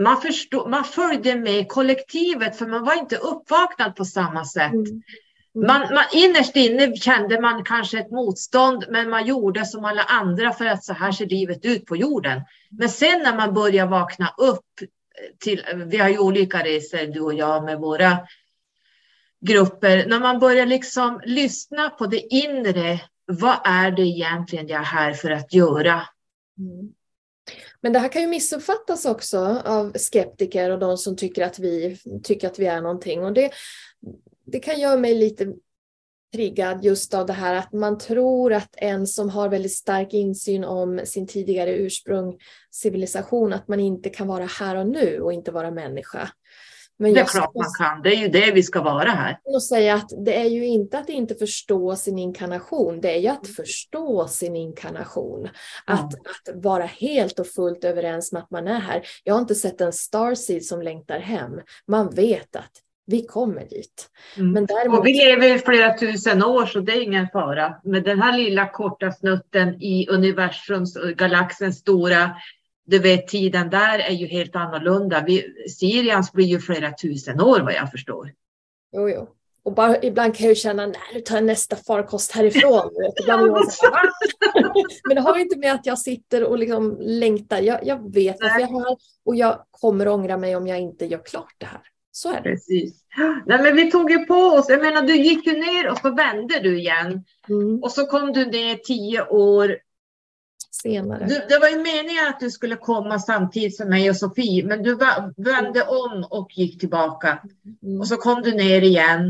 man, 0.00 0.20
förstod, 0.20 0.70
man 0.70 0.84
följde 0.84 1.34
med 1.34 1.68
kollektivet 1.68 2.58
för 2.58 2.66
man 2.66 2.84
var 2.84 2.98
inte 2.98 3.16
uppvaknad 3.16 3.96
på 3.96 4.04
samma 4.04 4.44
sätt. 4.44 4.72
Mm. 4.72 5.02
Mm. 5.54 5.66
Man, 5.66 5.94
man, 5.94 6.04
innerst 6.12 6.56
inne 6.56 6.96
kände 6.96 7.40
man 7.40 7.64
kanske 7.64 7.98
ett 7.98 8.10
motstånd, 8.10 8.84
men 8.88 9.10
man 9.10 9.26
gjorde 9.26 9.64
som 9.64 9.84
alla 9.84 10.02
andra 10.02 10.52
för 10.52 10.66
att 10.66 10.84
så 10.84 10.92
här 10.92 11.12
ser 11.12 11.26
livet 11.26 11.64
ut 11.64 11.86
på 11.86 11.96
jorden. 11.96 12.40
Men 12.70 12.88
sen 12.88 13.22
när 13.22 13.36
man 13.36 13.54
börjar 13.54 13.86
vakna 13.86 14.34
upp, 14.38 14.64
till, 15.38 15.62
vi 15.86 15.96
har 15.96 16.08
ju 16.08 16.18
olika 16.18 16.64
resor 16.64 17.14
du 17.14 17.20
och 17.20 17.34
jag 17.34 17.64
med 17.64 17.78
våra 17.78 18.18
grupper, 19.40 20.06
när 20.06 20.20
man 20.20 20.38
börjar 20.38 20.66
liksom 20.66 21.20
lyssna 21.24 21.90
på 21.90 22.06
det 22.06 22.20
inre, 22.20 23.00
vad 23.26 23.56
är 23.64 23.90
det 23.90 24.02
egentligen 24.02 24.68
jag 24.68 24.80
är 24.80 24.84
här 24.84 25.12
för 25.12 25.30
att 25.30 25.54
göra? 25.54 26.02
Mm. 26.58 26.92
Men 27.80 27.92
det 27.92 27.98
här 27.98 28.08
kan 28.08 28.22
ju 28.22 28.28
missuppfattas 28.28 29.04
också 29.04 29.38
av 29.64 29.92
skeptiker 29.92 30.70
och 30.70 30.78
de 30.78 30.98
som 30.98 31.16
tycker 31.16 31.44
att 31.44 31.58
vi 31.58 31.98
tycker 32.22 32.48
att 32.48 32.58
vi 32.58 32.66
är 32.66 32.80
någonting. 32.80 33.24
Och 33.24 33.32
det, 33.32 33.50
det 34.44 34.58
kan 34.58 34.80
göra 34.80 34.96
mig 34.96 35.14
lite 35.14 35.54
triggad 36.34 36.84
just 36.84 37.14
av 37.14 37.26
det 37.26 37.32
här 37.32 37.54
att 37.54 37.72
man 37.72 37.98
tror 37.98 38.52
att 38.52 38.74
en 38.76 39.06
som 39.06 39.30
har 39.30 39.48
väldigt 39.48 39.74
stark 39.74 40.12
insyn 40.12 40.64
om 40.64 41.00
sin 41.04 41.26
tidigare 41.26 41.76
ursprung, 41.76 42.38
civilisation, 42.70 43.52
att 43.52 43.68
man 43.68 43.80
inte 43.80 44.08
kan 44.08 44.26
vara 44.26 44.44
här 44.44 44.76
och 44.76 44.86
nu 44.86 45.20
och 45.20 45.32
inte 45.32 45.52
vara 45.52 45.70
människa. 45.70 46.30
Men 46.98 47.14
det 47.14 47.20
är 47.20 47.24
klart 47.24 47.54
man 47.54 47.72
kan, 47.78 48.02
det 48.02 48.08
är 48.14 48.16
ju 48.16 48.28
det 48.28 48.52
vi 48.52 48.62
ska 48.62 48.82
vara 48.82 49.10
här. 49.10 49.40
Och 49.44 49.62
säga 49.62 49.94
att 49.94 50.10
det 50.24 50.40
är 50.40 50.44
ju 50.44 50.66
inte 50.66 50.98
att 50.98 51.08
inte 51.08 51.34
förstå 51.34 51.96
sin 51.96 52.18
inkarnation, 52.18 53.00
det 53.00 53.16
är 53.16 53.18
ju 53.18 53.28
att 53.28 53.46
förstå 53.46 54.28
sin 54.28 54.56
inkarnation. 54.56 55.48
Att, 55.86 56.14
mm. 56.14 56.24
att 56.24 56.64
vara 56.64 56.84
helt 56.84 57.38
och 57.38 57.46
fullt 57.46 57.84
överens 57.84 58.32
med 58.32 58.42
att 58.42 58.50
man 58.50 58.68
är 58.68 58.80
här. 58.80 59.06
Jag 59.24 59.34
har 59.34 59.40
inte 59.40 59.54
sett 59.54 59.80
en 59.80 59.92
starseed 59.92 60.64
som 60.64 60.82
längtar 60.82 61.18
hem. 61.18 61.60
Man 61.88 62.10
vet 62.10 62.56
att 62.56 62.83
vi 63.06 63.26
kommer 63.26 63.68
dit. 63.68 64.10
Mm. 64.36 64.52
Men 64.52 64.66
däremot... 64.66 64.98
Och 64.98 65.06
vi 65.06 65.12
lever 65.12 65.54
i 65.54 65.58
flera 65.58 65.98
tusen 65.98 66.44
år 66.44 66.66
så 66.66 66.80
det 66.80 66.92
är 66.92 67.02
ingen 67.02 67.28
fara. 67.28 67.74
Med 67.84 68.04
den 68.04 68.22
här 68.22 68.38
lilla 68.38 68.68
korta 68.68 69.12
snutten 69.12 69.82
i 69.82 70.08
universums, 70.08 70.96
galaxens 71.16 71.78
stora 71.78 72.30
du 72.86 72.98
vet 72.98 73.28
tiden 73.28 73.70
där 73.70 73.98
är 73.98 74.12
ju 74.12 74.26
helt 74.26 74.56
annorlunda. 74.56 75.24
Vi, 75.26 75.44
Syrians 75.68 76.32
blir 76.32 76.46
ju 76.46 76.60
flera 76.60 76.92
tusen 76.92 77.40
år 77.40 77.60
vad 77.60 77.74
jag 77.74 77.90
förstår. 77.90 78.32
Jo, 78.92 79.08
jo. 79.08 79.28
Och 79.62 79.74
bara, 79.74 80.02
ibland 80.02 80.36
kan 80.36 80.46
jag 80.46 80.56
känna, 80.56 80.86
nej 80.86 80.96
nu 81.14 81.20
tar 81.20 81.34
jag 81.34 81.44
nästa 81.44 81.76
farkost 81.76 82.32
härifrån. 82.32 82.90
Men 85.08 85.14
det 85.14 85.20
har 85.20 85.38
inte 85.38 85.58
med 85.58 85.72
att 85.72 85.86
jag 85.86 85.98
sitter 85.98 86.44
och 86.44 86.58
liksom 86.58 86.96
längtar. 87.00 87.60
Jag, 87.60 87.86
jag 87.86 88.14
vet 88.14 88.36
varför 88.40 88.60
jag 88.60 88.70
är 88.70 88.84
här 88.84 88.96
och 89.24 89.36
jag 89.36 89.64
kommer 89.70 90.08
ångra 90.08 90.36
mig 90.36 90.56
om 90.56 90.66
jag 90.66 90.80
inte 90.80 91.06
gör 91.06 91.22
klart 91.24 91.54
det 91.58 91.66
här. 91.66 91.80
Så 92.16 92.32
är 92.32 92.40
det. 92.40 92.42
Precis. 92.42 93.04
Nej, 93.46 93.62
men 93.62 93.76
vi 93.76 93.90
tog 93.90 94.10
ju 94.10 94.18
på 94.18 94.34
oss, 94.34 94.68
jag 94.68 94.80
menar 94.82 95.02
du 95.02 95.16
gick 95.16 95.46
ju 95.46 95.52
ner 95.52 95.90
och 95.90 95.98
så 95.98 96.10
vände 96.10 96.60
du 96.60 96.78
igen. 96.78 97.24
Mm. 97.48 97.82
Och 97.82 97.92
så 97.92 98.06
kom 98.06 98.32
du 98.32 98.46
ner 98.46 98.74
tio 98.74 99.26
år 99.26 99.78
senare. 100.70 101.26
Du, 101.26 101.34
det 101.48 101.58
var 101.58 101.68
ju 101.68 101.76
meningen 101.76 102.28
att 102.28 102.40
du 102.40 102.50
skulle 102.50 102.76
komma 102.76 103.18
samtidigt 103.18 103.76
som 103.76 103.88
mig 103.88 104.10
och 104.10 104.16
Sofie, 104.16 104.64
men 104.64 104.82
du 104.82 104.94
vände 105.36 105.82
om 105.86 106.26
och 106.30 106.48
gick 106.50 106.80
tillbaka. 106.80 107.42
Mm. 107.82 108.00
Och 108.00 108.08
så 108.08 108.16
kom 108.16 108.42
du 108.42 108.54
ner 108.54 108.82
igen. 108.82 109.20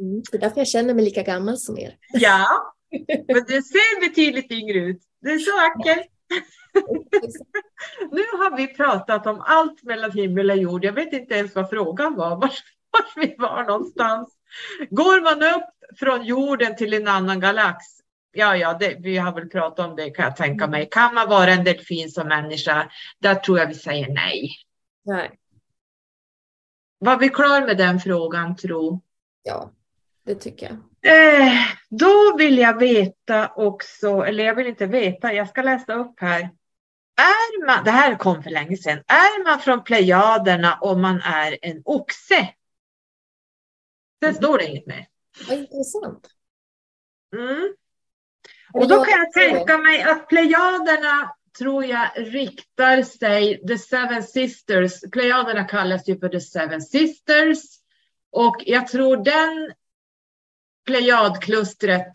Mm. 0.00 0.22
Det 0.30 0.36
är 0.36 0.40
därför 0.40 0.60
jag 0.60 0.68
känner 0.68 0.94
mig 0.94 1.04
lika 1.04 1.22
gammal 1.22 1.58
som 1.58 1.78
er. 1.78 1.96
Ja, 2.12 2.46
men 3.28 3.44
du 3.48 3.62
ser 3.62 4.08
betydligt 4.08 4.52
yngre 4.52 4.78
ut. 4.78 5.02
Du 5.20 5.34
är 5.34 5.38
så 5.38 5.56
vacker. 5.56 6.17
nu 8.10 8.22
har 8.38 8.56
vi 8.56 8.66
pratat 8.66 9.26
om 9.26 9.42
allt 9.46 9.82
mellan 9.82 10.12
himmel 10.12 10.50
och 10.50 10.56
jord. 10.56 10.84
Jag 10.84 10.92
vet 10.92 11.12
inte 11.12 11.34
ens 11.34 11.54
vad 11.54 11.70
frågan 11.70 12.14
var, 12.14 12.30
var, 12.30 12.52
var 12.90 13.06
vi 13.16 13.34
var 13.38 13.64
någonstans. 13.64 14.34
Går 14.90 15.20
man 15.20 15.54
upp 15.54 15.98
från 15.98 16.24
jorden 16.24 16.76
till 16.76 16.94
en 16.94 17.08
annan 17.08 17.40
galax 17.40 17.98
Ja, 18.32 18.56
ja, 18.56 18.74
det, 18.74 18.96
vi 19.00 19.16
har 19.16 19.32
väl 19.32 19.48
pratat 19.48 19.88
om 19.88 19.96
det 19.96 20.10
kan 20.10 20.24
jag 20.24 20.36
tänka 20.36 20.66
mig. 20.66 20.88
Kan 20.90 21.14
man 21.14 21.28
vara 21.28 21.50
en 21.50 21.64
delfin 21.64 22.10
som 22.10 22.28
människa? 22.28 22.90
Där 23.18 23.34
tror 23.34 23.58
jag 23.58 23.66
vi 23.66 23.74
säger 23.74 24.08
nej. 24.08 24.50
Nej. 25.04 25.38
Var 26.98 27.18
vi 27.18 27.28
klar 27.28 27.66
med 27.66 27.76
den 27.76 28.00
frågan, 28.00 28.56
tro? 28.56 29.02
Ja, 29.42 29.70
det 30.28 30.34
tycker 30.34 30.66
jag. 30.66 30.76
Eh, 31.12 31.52
då 31.88 32.36
vill 32.36 32.58
jag 32.58 32.78
veta 32.78 33.52
också, 33.56 34.24
eller 34.24 34.44
jag 34.44 34.54
vill 34.54 34.66
inte 34.66 34.86
veta, 34.86 35.32
jag 35.32 35.48
ska 35.48 35.62
läsa 35.62 35.94
upp 35.94 36.20
här. 36.20 36.40
Är 37.16 37.66
man, 37.66 37.84
det 37.84 37.90
här 37.90 38.14
kom 38.14 38.42
för 38.42 38.50
länge 38.50 38.76
sedan. 38.76 38.98
Är 39.06 39.44
man 39.44 39.60
från 39.60 39.84
Plejaderna 39.84 40.78
om 40.80 41.02
man 41.02 41.20
är 41.20 41.58
en 41.62 41.82
oxe? 41.84 42.48
Sen 44.20 44.28
mm. 44.28 44.34
står 44.34 44.58
det 44.58 44.66
inget 44.66 44.86
mer. 44.86 45.06
Vad 45.48 45.58
intressant. 45.58 46.26
Mm. 47.36 47.74
Och 48.72 48.88
då 48.88 49.04
kan 49.04 49.18
jag 49.18 49.32
tänka 49.32 49.78
mig 49.78 50.02
att 50.02 50.28
plejaderna 50.28 51.34
tror 51.58 51.84
jag 51.84 52.08
riktar 52.16 53.02
sig, 53.02 53.66
the 53.66 53.78
seven 53.78 54.22
sisters, 54.22 55.00
plejaderna 55.12 55.64
kallas 55.64 56.08
ju 56.08 56.18
för 56.18 56.28
the 56.28 56.40
seven 56.40 56.82
sisters. 56.82 57.58
Och 58.30 58.56
jag 58.66 58.88
tror 58.88 59.16
den 59.16 59.72
plejadklustret 60.88 62.12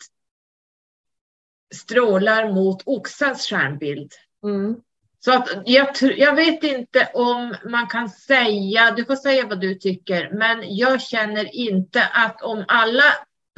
strålar 1.76 2.52
mot 2.52 2.82
oxens 2.86 3.48
stjärnbild. 3.48 4.12
Mm. 4.44 4.76
Så 5.20 5.34
att 5.34 5.50
jag, 5.66 5.88
jag 6.02 6.36
vet 6.36 6.64
inte 6.64 7.10
om 7.14 7.56
man 7.66 7.88
kan 7.88 8.10
säga, 8.10 8.92
du 8.92 9.06
får 9.06 9.16
säga 9.16 9.48
vad 9.48 9.62
du 9.62 9.76
tycker, 9.76 10.30
men 10.34 10.76
jag 10.76 11.02
känner 11.02 11.56
inte 11.56 12.06
att 12.06 12.42
om 12.42 12.66
alla 12.68 13.04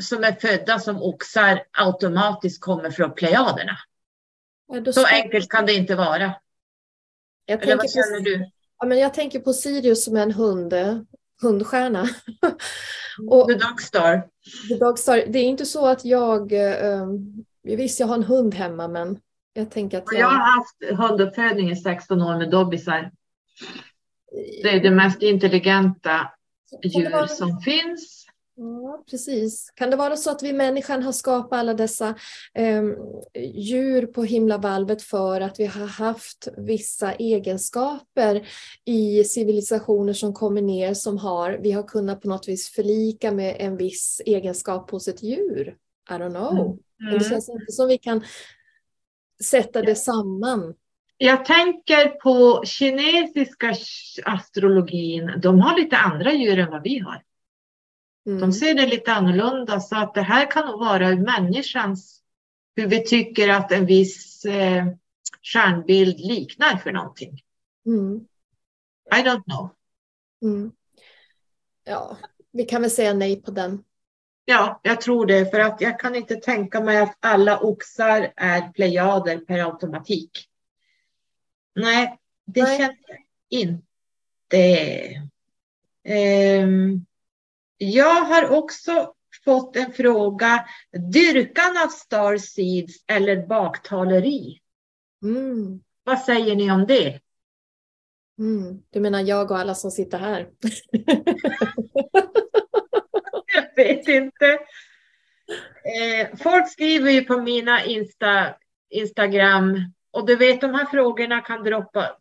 som 0.01 0.24
är 0.24 0.32
födda 0.32 0.80
som 0.80 1.01
oxar 1.01 1.63
automatiskt 1.72 2.61
kommer 2.61 2.91
från 2.91 3.13
plejaderna. 3.13 3.78
Ja, 4.68 4.93
så 4.93 5.05
enkelt 5.05 5.49
kan 5.49 5.66
det 5.66 5.74
inte 5.74 5.95
vara. 5.95 6.34
Jag 7.45 7.63
Eller 7.63 7.76
vad 7.76 7.91
känner 7.91 8.18
på, 8.18 8.24
du? 8.24 8.49
Ja, 8.80 8.86
men 8.86 8.99
jag 8.99 9.13
tänker 9.13 9.39
på 9.39 9.53
Sirius 9.53 10.05
som 10.05 10.18
är 10.18 10.22
en 10.22 10.32
hund, 10.32 10.74
hundstjärna. 11.41 12.09
Och, 13.28 13.47
The 13.47 13.53
Dog 13.53 13.82
Star. 13.82 14.28
The 14.70 14.76
Dog 14.76 14.99
Star. 14.99 15.24
Det 15.28 15.39
är 15.39 15.43
inte 15.43 15.66
så 15.66 15.88
att 15.88 16.05
jag, 16.05 16.53
eh, 16.53 17.07
visst 17.63 17.99
jag 17.99 18.07
har 18.07 18.16
en 18.16 18.24
hund 18.24 18.55
hemma 18.55 18.88
men 18.88 19.20
jag 19.53 19.72
tänker 19.72 19.97
att 19.97 20.03
jag... 20.11 20.22
jag 20.22 20.28
har 20.28 20.57
haft 20.57 20.99
hunduppfödning 20.99 21.72
i 21.72 21.76
16 21.76 22.22
år 22.22 22.38
med 22.38 22.49
dobbisar. 22.51 23.11
Det 24.63 24.70
är 24.70 24.80
det 24.80 24.91
mest 24.91 25.22
intelligenta 25.22 26.30
djur 26.84 27.28
som 27.28 27.61
finns. 27.61 28.24
Ja, 28.58 29.03
precis. 29.10 29.72
Kan 29.76 29.89
det 29.89 29.95
vara 29.95 30.16
så 30.16 30.32
att 30.32 30.43
vi 30.43 30.53
människan 30.53 31.03
har 31.03 31.12
skapat 31.12 31.60
alla 31.60 31.74
dessa 31.74 32.16
eh, 32.53 32.84
djur 33.53 34.06
på 34.06 34.24
himlavalvet 34.24 35.01
för 35.01 35.41
att 35.41 35.60
vi 35.60 35.66
har 35.66 35.88
haft 35.88 36.47
vissa 36.58 37.14
egenskaper 37.14 38.47
i 38.86 39.24
civilisationer 39.24 40.14
som 40.14 40.34
kommer 40.34 40.62
ner 40.62 40.93
som 40.93 41.18
har, 41.18 41.51
vi 41.51 41.72
har 41.72 41.84
kunnat 41.84 42.22
på 42.22 42.28
något 42.28 42.47
vis 42.47 42.70
förlika 42.70 43.32
med 43.32 43.56
en 43.60 43.78
viss 43.78 44.22
egenskap 44.26 44.91
hos 44.91 45.08
ett 45.08 45.24
djur? 45.24 45.76
I 46.10 46.14
don't 46.14 46.30
know. 46.30 46.66
Mm. 46.66 46.78
Men 46.97 47.20
det 47.20 47.26
känns 47.26 47.49
inte 47.49 47.72
som 47.72 47.88
vi 47.88 47.97
kan 47.97 48.24
sätta 49.43 49.82
det 49.82 49.95
samman. 49.95 50.74
Jag 51.18 51.45
tänker 51.45 52.08
på 52.08 52.64
kinesiska 52.66 53.76
astrologin. 54.26 55.32
De 55.41 55.62
har 55.62 55.80
lite 55.80 55.97
andra 55.97 56.34
djur 56.34 56.60
än 56.60 56.72
vad 56.72 56.84
vi 56.84 56.99
har. 56.99 57.22
Mm. 58.26 58.41
De 58.41 58.53
ser 58.53 58.73
det 58.73 58.88
lite 58.88 59.13
annorlunda 59.13 59.80
så 59.80 59.95
att 59.95 60.13
det 60.13 60.21
här 60.21 60.51
kan 60.51 60.65
nog 60.67 60.80
vara 60.80 61.15
människans, 61.15 62.21
hur 62.76 62.88
vi 62.88 63.03
tycker 63.03 63.49
att 63.49 63.71
en 63.71 63.86
viss 63.86 64.45
eh, 64.45 64.86
stjärnbild 65.41 66.19
liknar 66.19 66.78
för 66.78 66.91
någonting. 66.91 67.41
Mm. 67.86 68.28
I 69.11 69.28
don't 69.28 69.43
know. 69.43 69.69
Mm. 70.41 70.71
Ja, 71.84 72.17
vi 72.51 72.65
kan 72.65 72.82
väl 72.82 72.91
säga 72.91 73.13
nej 73.13 73.41
på 73.41 73.51
den. 73.51 73.84
Ja, 74.45 74.80
jag 74.84 75.01
tror 75.01 75.26
det, 75.26 75.51
för 75.51 75.59
att 75.59 75.82
jag 75.82 75.99
kan 75.99 76.15
inte 76.15 76.36
tänka 76.36 76.82
mig 76.82 76.97
att 76.97 77.17
alla 77.19 77.59
oxar 77.59 78.34
är 78.36 78.71
plejader 78.71 79.38
per 79.38 79.59
automatik. 79.59 80.49
Nej, 81.76 82.19
det 82.45 82.63
nej. 82.63 82.78
känns 82.78 82.97
inte. 83.49 84.01
Um, 86.63 87.05
jag 87.78 88.21
har 88.21 88.49
också 88.49 89.13
fått 89.45 89.76
en 89.76 89.91
fråga. 89.91 90.65
Dyrkan 91.13 91.78
av 91.86 91.88
starseeds 91.88 92.93
eller 93.07 93.47
baktaleri? 93.47 94.59
Mm. 95.23 95.80
Vad 96.03 96.19
säger 96.19 96.55
ni 96.55 96.71
om 96.71 96.86
det? 96.88 97.19
Mm. 98.39 98.82
Du 98.89 98.99
menar 98.99 99.21
jag 99.21 99.51
och 99.51 99.57
alla 99.57 99.76
som 99.76 99.91
sitter 99.91 100.17
här? 100.19 100.49
jag 103.53 103.76
vet 103.76 104.07
inte. 104.07 104.59
Eh, 105.86 106.38
folk 106.38 106.71
skriver 106.71 107.11
ju 107.11 107.21
på 107.21 107.41
mina 107.41 107.86
Insta, 107.86 108.55
Instagram 108.89 109.93
och 110.11 110.26
du 110.26 110.36
vet 110.36 110.61
de 110.61 110.73
här 110.73 110.86
frågorna 110.86 111.41
kan 111.41 111.63
droppa. 111.63 112.17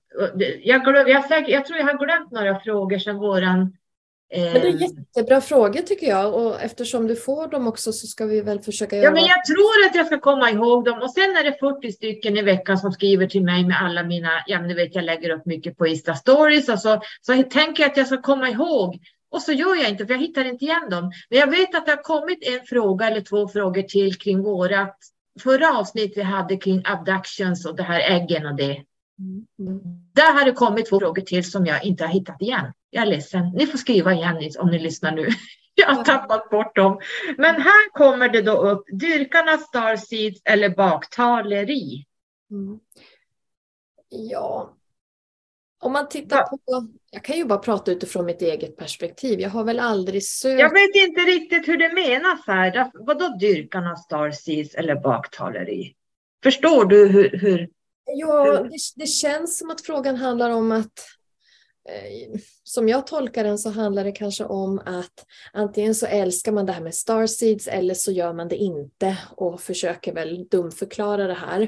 Jag, 0.62 0.84
glöm, 0.84 1.08
jag, 1.08 1.50
jag 1.50 1.66
tror 1.66 1.78
jag 1.78 1.86
har 1.86 2.06
glömt 2.06 2.30
några 2.30 2.60
frågor 2.60 2.98
sedan 2.98 3.16
våran 3.16 3.76
men 4.30 4.52
det 4.52 4.58
är 4.58 4.66
ehm. 4.66 4.78
jättebra 4.78 5.40
frågor 5.40 5.80
tycker 5.80 6.06
jag 6.06 6.34
och 6.34 6.62
eftersom 6.62 7.06
du 7.06 7.16
får 7.16 7.48
dem 7.48 7.68
också 7.68 7.92
så 7.92 8.06
ska 8.06 8.26
vi 8.26 8.40
väl 8.40 8.60
försöka 8.60 8.96
göra... 8.96 9.04
Ja, 9.04 9.10
men 9.10 9.22
jag 9.22 9.44
tror 9.44 9.86
att 9.88 9.94
jag 9.94 10.06
ska 10.06 10.20
komma 10.20 10.50
ihåg 10.50 10.84
dem 10.84 11.02
och 11.02 11.10
sen 11.10 11.36
är 11.36 11.44
det 11.44 11.56
40 11.60 11.92
stycken 11.92 12.36
i 12.36 12.42
veckan 12.42 12.78
som 12.78 12.92
skriver 12.92 13.26
till 13.26 13.42
mig 13.42 13.64
med 13.64 13.82
alla 13.82 14.02
mina, 14.02 14.30
ja 14.46 14.60
ni 14.60 14.74
vet 14.74 14.94
jag 14.94 15.04
lägger 15.04 15.30
upp 15.30 15.46
mycket 15.46 15.78
på 15.78 15.86
Insta 15.86 16.14
stories 16.14 16.68
och 16.68 16.78
så, 16.78 17.00
så 17.20 17.32
jag 17.32 17.50
tänker 17.50 17.86
att 17.86 17.96
jag 17.96 18.06
ska 18.06 18.22
komma 18.22 18.48
ihåg 18.48 18.98
och 19.30 19.42
så 19.42 19.52
gör 19.52 19.76
jag 19.76 19.88
inte 19.88 20.06
för 20.06 20.14
jag 20.14 20.20
hittar 20.20 20.44
inte 20.44 20.64
igen 20.64 20.90
dem. 20.90 21.12
Men 21.30 21.38
jag 21.38 21.50
vet 21.50 21.74
att 21.74 21.86
det 21.86 21.92
har 21.92 22.02
kommit 22.02 22.38
en 22.42 22.66
fråga 22.66 23.06
eller 23.06 23.20
två 23.20 23.48
frågor 23.48 23.82
till 23.82 24.14
kring 24.14 24.42
vårat 24.42 24.96
förra 25.40 25.78
avsnitt 25.78 26.12
vi 26.16 26.22
hade 26.22 26.56
kring 26.56 26.82
abductions 26.84 27.66
och 27.66 27.76
det 27.76 27.82
här 27.82 28.00
äggen 28.00 28.46
och 28.46 28.56
det. 28.56 28.82
Där 30.12 30.32
har 30.32 30.44
det 30.44 30.52
kommit 30.52 30.88
två 30.88 31.00
frågor 31.00 31.22
till 31.22 31.50
som 31.50 31.66
jag 31.66 31.84
inte 31.84 32.04
har 32.04 32.12
hittat 32.12 32.42
igen. 32.42 32.72
Jag 32.90 33.02
är 33.02 33.06
ledsen. 33.06 33.50
Ni 33.54 33.66
får 33.66 33.78
skriva 33.78 34.12
igen 34.12 34.50
om 34.58 34.70
ni 34.70 34.78
lyssnar 34.78 35.12
nu. 35.12 35.28
Jag 35.76 35.86
har 35.86 36.04
tappat 36.04 36.50
bort 36.50 36.76
dem. 36.76 37.00
Men 37.38 37.54
här 37.54 37.90
kommer 37.92 38.28
det 38.28 38.42
då 38.42 38.52
upp 38.52 38.84
dyrkan 38.92 39.48
av 39.48 39.58
starseeds 39.58 40.40
eller 40.44 40.68
baktaleri. 40.68 42.04
Mm. 42.50 42.78
Ja, 44.08 44.74
om 45.84 45.92
man 45.92 46.08
tittar 46.08 46.42
på, 46.42 46.88
jag 47.10 47.24
kan 47.24 47.36
ju 47.36 47.44
bara 47.44 47.58
prata 47.58 47.92
utifrån 47.92 48.26
mitt 48.26 48.42
eget 48.42 48.76
perspektiv. 48.76 49.40
Jag 49.40 49.50
har 49.50 49.64
väl 49.64 49.80
aldrig 49.80 50.24
sökt. 50.24 50.60
Jag 50.60 50.72
vet 50.72 50.94
inte 50.94 51.20
riktigt 51.20 51.68
hur 51.68 51.76
det 51.76 51.94
menas 51.94 52.46
här. 52.46 52.90
Vadå 52.94 53.36
dyrkan 53.40 53.86
av 53.86 53.96
starseeds 53.96 54.74
eller 54.74 54.94
baktaleri? 54.94 55.94
Förstår 56.42 56.84
du 56.84 57.08
hur, 57.08 57.38
hur 57.38 57.68
Ja, 58.06 58.62
det, 58.62 58.78
det, 58.96 59.06
känns 59.06 59.58
som 59.58 59.70
att 59.70 59.80
frågan 59.80 60.16
handlar 60.16 60.50
om 60.50 60.72
att 60.72 60.98
eh, 61.88 62.40
som 62.64 62.88
jag 62.88 63.06
tolkar 63.06 63.44
den 63.44 63.58
så 63.58 63.70
handlar 63.70 64.04
det 64.04 64.12
kanske 64.12 64.44
om 64.44 64.78
att 64.78 65.26
antingen 65.52 65.94
så 65.94 66.06
älskar 66.06 66.52
man 66.52 66.66
det 66.66 66.72
här 66.72 66.82
med 66.82 66.94
starseeds 66.94 67.66
eller 67.66 67.94
så 67.94 68.12
gör 68.12 68.32
man 68.32 68.48
det 68.48 68.56
inte 68.56 69.18
och 69.36 69.60
försöker 69.60 70.14
väl 70.14 70.48
dumförklara 70.50 71.26
det 71.26 71.34
här. 71.34 71.62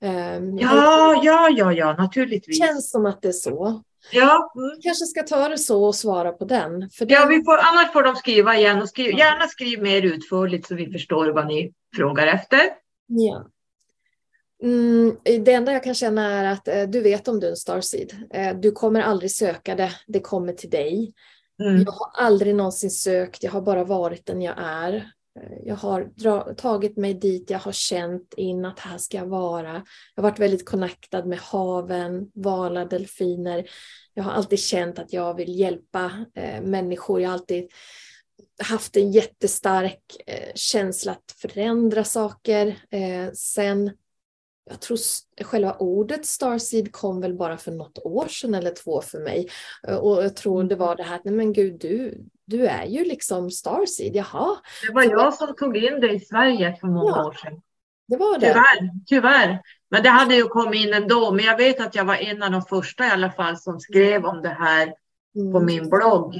Um, 0.00 0.58
ja, 0.58 1.20
ja, 1.24 1.48
ja, 1.50 1.72
ja, 1.72 1.92
naturligtvis. 1.92 2.60
Det 2.60 2.66
känns 2.66 2.90
som 2.90 3.06
att 3.06 3.22
det 3.22 3.28
är 3.28 3.32
så. 3.32 3.82
Ja. 4.10 4.52
Mm. 4.56 4.80
kanske 4.82 5.06
ska 5.06 5.22
ta 5.22 5.48
det 5.48 5.58
så 5.58 5.84
och 5.84 5.94
svara 5.94 6.32
på 6.32 6.44
den. 6.44 6.90
För 6.90 7.06
ja, 7.08 7.26
vi 7.26 7.44
får, 7.44 7.58
annars 7.58 7.92
får 7.92 8.02
de 8.02 8.16
skriva 8.16 8.56
igen 8.56 8.82
och 8.82 8.88
skriv, 8.88 9.18
gärna 9.18 9.46
skriv 9.46 9.82
mer 9.82 10.02
utförligt 10.02 10.66
så 10.66 10.74
vi 10.74 10.92
förstår 10.92 11.28
vad 11.28 11.46
ni 11.46 11.72
frågar 11.96 12.26
efter. 12.26 12.60
Ja. 13.06 13.46
Mm, 14.62 15.16
det 15.24 15.52
enda 15.52 15.72
jag 15.72 15.84
kan 15.84 15.94
känna 15.94 16.32
är 16.32 16.52
att 16.52 16.68
eh, 16.68 16.82
du 16.82 17.00
vet 17.00 17.28
om 17.28 17.40
du 17.40 17.46
är 17.46 17.50
en 17.50 17.56
starseed. 17.56 18.12
Eh, 18.34 18.56
du 18.56 18.72
kommer 18.72 19.00
aldrig 19.00 19.30
söka 19.30 19.74
det, 19.74 19.92
det 20.06 20.20
kommer 20.20 20.52
till 20.52 20.70
dig. 20.70 21.12
Mm. 21.62 21.82
Jag 21.82 21.92
har 21.92 22.10
aldrig 22.26 22.54
någonsin 22.54 22.90
sökt, 22.90 23.42
jag 23.42 23.50
har 23.50 23.60
bara 23.60 23.84
varit 23.84 24.26
den 24.26 24.42
jag 24.42 24.54
är. 24.58 24.94
Eh, 25.40 25.58
jag 25.64 25.76
har 25.76 26.04
dra- 26.16 26.54
tagit 26.54 26.96
mig 26.96 27.14
dit, 27.14 27.50
jag 27.50 27.58
har 27.58 27.72
känt 27.72 28.34
in 28.36 28.64
att 28.64 28.78
här 28.78 28.98
ska 28.98 29.16
jag 29.16 29.26
vara. 29.26 29.72
Jag 30.14 30.22
har 30.22 30.30
varit 30.30 30.38
väldigt 30.38 30.68
connectad 30.68 31.26
med 31.26 31.38
haven, 31.38 32.30
valar, 32.34 32.84
delfiner. 32.84 33.68
Jag 34.14 34.24
har 34.24 34.32
alltid 34.32 34.58
känt 34.58 34.98
att 34.98 35.12
jag 35.12 35.34
vill 35.34 35.58
hjälpa 35.58 36.12
eh, 36.34 36.62
människor. 36.62 37.20
Jag 37.20 37.28
har 37.28 37.34
alltid 37.34 37.70
haft 38.62 38.96
en 38.96 39.12
jättestark 39.12 40.00
eh, 40.26 40.52
känsla 40.54 41.12
att 41.12 41.34
förändra 41.38 42.04
saker. 42.04 42.66
Eh, 42.90 43.32
sen 43.32 43.90
jag 44.70 44.80
tror 44.80 44.98
själva 45.44 45.76
ordet 45.78 46.26
starseed 46.26 46.92
kom 46.92 47.20
väl 47.20 47.34
bara 47.34 47.56
för 47.56 47.72
något 47.72 47.98
år 47.98 48.28
sedan 48.28 48.54
eller 48.54 48.70
två 48.70 49.00
för 49.00 49.18
mig. 49.18 49.48
Eh, 49.88 49.96
och 49.96 50.24
jag 50.24 50.36
tror 50.36 50.64
det 50.64 50.76
var 50.76 50.96
det 50.96 51.02
här, 51.02 51.20
nej 51.24 51.34
men 51.34 51.52
gud 51.52 51.80
du, 51.80 52.24
du 52.44 52.66
är 52.66 52.86
ju 52.86 53.04
liksom 53.04 53.50
starseed, 53.50 54.16
jaha. 54.16 54.56
Det 54.88 54.94
var 54.94 55.02
jag 55.02 55.34
som 55.34 55.56
tog 55.56 55.76
in 55.76 56.00
det 56.00 56.12
i 56.12 56.20
Sverige 56.20 56.76
för 56.80 56.86
många 56.86 57.10
ja, 57.10 57.26
år 57.26 57.32
sedan. 57.32 57.60
Det 58.08 58.16
var 58.16 58.38
det. 58.38 58.46
Tyvärr, 58.46 58.90
tyvärr. 59.06 59.60
Men 59.90 60.02
det 60.02 60.08
hade 60.08 60.34
ju 60.34 60.44
kommit 60.44 60.86
in 60.86 60.94
ändå. 60.94 61.32
Men 61.32 61.44
jag 61.44 61.56
vet 61.56 61.80
att 61.80 61.94
jag 61.94 62.04
var 62.04 62.14
en 62.14 62.42
av 62.42 62.50
de 62.50 62.62
första 62.62 63.06
i 63.06 63.10
alla 63.10 63.30
fall 63.30 63.56
som 63.56 63.80
skrev 63.80 64.24
om 64.24 64.42
det 64.42 64.56
här 64.58 64.92
mm. 65.36 65.52
på 65.52 65.60
min 65.60 65.88
blogg. 65.88 66.34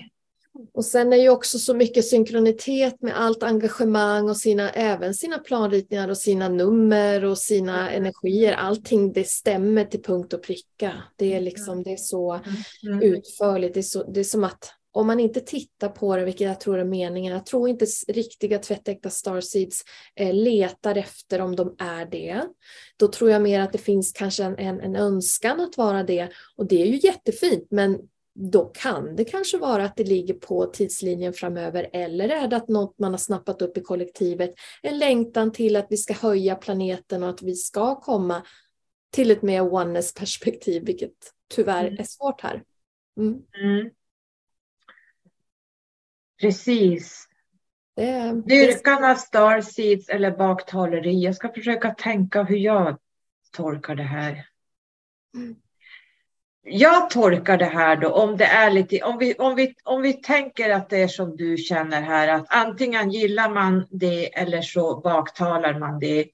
Och 0.74 0.84
sen 0.84 1.12
är 1.12 1.16
ju 1.16 1.28
också 1.28 1.58
så 1.58 1.74
mycket 1.74 2.04
synkronitet 2.04 3.02
med 3.02 3.20
allt 3.20 3.42
engagemang 3.42 4.28
och 4.28 4.36
sina, 4.36 4.70
även 4.70 5.14
sina 5.14 5.38
planritningar 5.38 6.08
och 6.08 6.18
sina 6.18 6.48
nummer 6.48 7.24
och 7.24 7.38
sina 7.38 7.90
energier. 7.90 8.52
Allting 8.52 9.12
det 9.12 9.28
stämmer 9.28 9.84
till 9.84 10.02
punkt 10.02 10.32
och 10.32 10.42
pricka. 10.42 10.92
Det 11.16 11.34
är 11.34 11.40
liksom 11.40 11.82
det 11.82 11.92
är 11.92 11.96
så 11.96 12.32
mm. 12.32 12.98
mm. 12.98 13.02
utförligt. 13.02 13.74
Det 13.74 13.80
är, 13.80 13.82
så, 13.82 14.10
det 14.10 14.20
är 14.20 14.24
som 14.24 14.44
att 14.44 14.72
om 14.96 15.06
man 15.06 15.20
inte 15.20 15.40
tittar 15.40 15.88
på 15.88 16.16
det, 16.16 16.24
vilket 16.24 16.46
jag 16.46 16.60
tror 16.60 16.78
är 16.78 16.84
meningen, 16.84 17.32
jag 17.32 17.46
tror 17.46 17.68
inte 17.68 17.86
riktiga 18.08 18.58
tvättäkta 18.58 19.10
starseeds 19.10 19.82
eh, 20.14 20.34
letar 20.34 20.96
efter 20.96 21.40
om 21.40 21.56
de 21.56 21.76
är 21.78 22.06
det. 22.06 22.42
Då 22.96 23.08
tror 23.08 23.30
jag 23.30 23.42
mer 23.42 23.60
att 23.60 23.72
det 23.72 23.78
finns 23.78 24.12
kanske 24.12 24.44
en, 24.44 24.58
en, 24.58 24.80
en 24.80 24.96
önskan 24.96 25.60
att 25.60 25.76
vara 25.76 26.02
det 26.02 26.28
och 26.56 26.66
det 26.66 26.82
är 26.82 26.86
ju 26.86 27.00
jättefint 27.02 27.66
men 27.70 27.98
då 28.38 28.64
kan 28.64 29.16
det 29.16 29.24
kanske 29.24 29.58
vara 29.58 29.84
att 29.84 29.96
det 29.96 30.04
ligger 30.04 30.34
på 30.34 30.66
tidslinjen 30.66 31.32
framöver 31.32 31.90
eller 31.92 32.28
är 32.28 32.48
det 32.48 32.56
att 32.56 32.68
något 32.68 32.98
man 32.98 33.10
har 33.10 33.18
snappat 33.18 33.62
upp 33.62 33.76
i 33.76 33.80
kollektivet, 33.80 34.54
en 34.82 34.98
längtan 34.98 35.52
till 35.52 35.76
att 35.76 35.86
vi 35.90 35.96
ska 35.96 36.14
höja 36.14 36.54
planeten 36.54 37.22
och 37.22 37.28
att 37.28 37.42
vi 37.42 37.54
ska 37.54 38.00
komma 38.00 38.42
till 39.10 39.30
ett 39.30 39.42
mer 39.42 39.74
oneness 39.74 40.14
perspektiv, 40.14 40.86
vilket 40.86 41.12
tyvärr 41.54 41.84
mm. 41.84 41.98
är 41.98 42.04
svårt 42.04 42.40
här. 42.40 42.62
Mm. 43.16 43.42
Mm. 43.62 43.90
Precis. 46.40 47.28
Det, 47.94 48.42
Dyrkan 48.46 49.04
av 49.04 49.14
starseeds 49.14 50.08
eller 50.08 50.36
baktaleri. 50.36 51.20
Jag 51.24 51.36
ska 51.36 51.52
försöka 51.52 51.94
tänka 51.94 52.42
hur 52.42 52.56
jag 52.56 52.98
tolkar 53.52 53.94
det 53.94 54.02
här. 54.02 54.48
Mm 55.34 55.56
jag 56.68 57.10
tolkar 57.10 57.56
det 57.56 57.64
här 57.64 57.96
då, 57.96 58.08
om 58.08 58.36
det 58.36 58.44
är 58.44 58.70
lite, 58.70 59.02
om 59.02 59.18
vi, 59.18 59.34
om, 59.34 59.54
vi, 59.54 59.74
om 59.84 60.02
vi 60.02 60.12
tänker 60.12 60.70
att 60.70 60.90
det 60.90 61.02
är 61.02 61.08
som 61.08 61.36
du 61.36 61.56
känner 61.56 62.02
här, 62.02 62.28
att 62.28 62.46
antingen 62.48 63.10
gillar 63.10 63.50
man 63.50 63.86
det 63.90 64.38
eller 64.38 64.62
så 64.62 65.00
baktalar 65.00 65.78
man 65.78 65.98
det. 65.98 66.26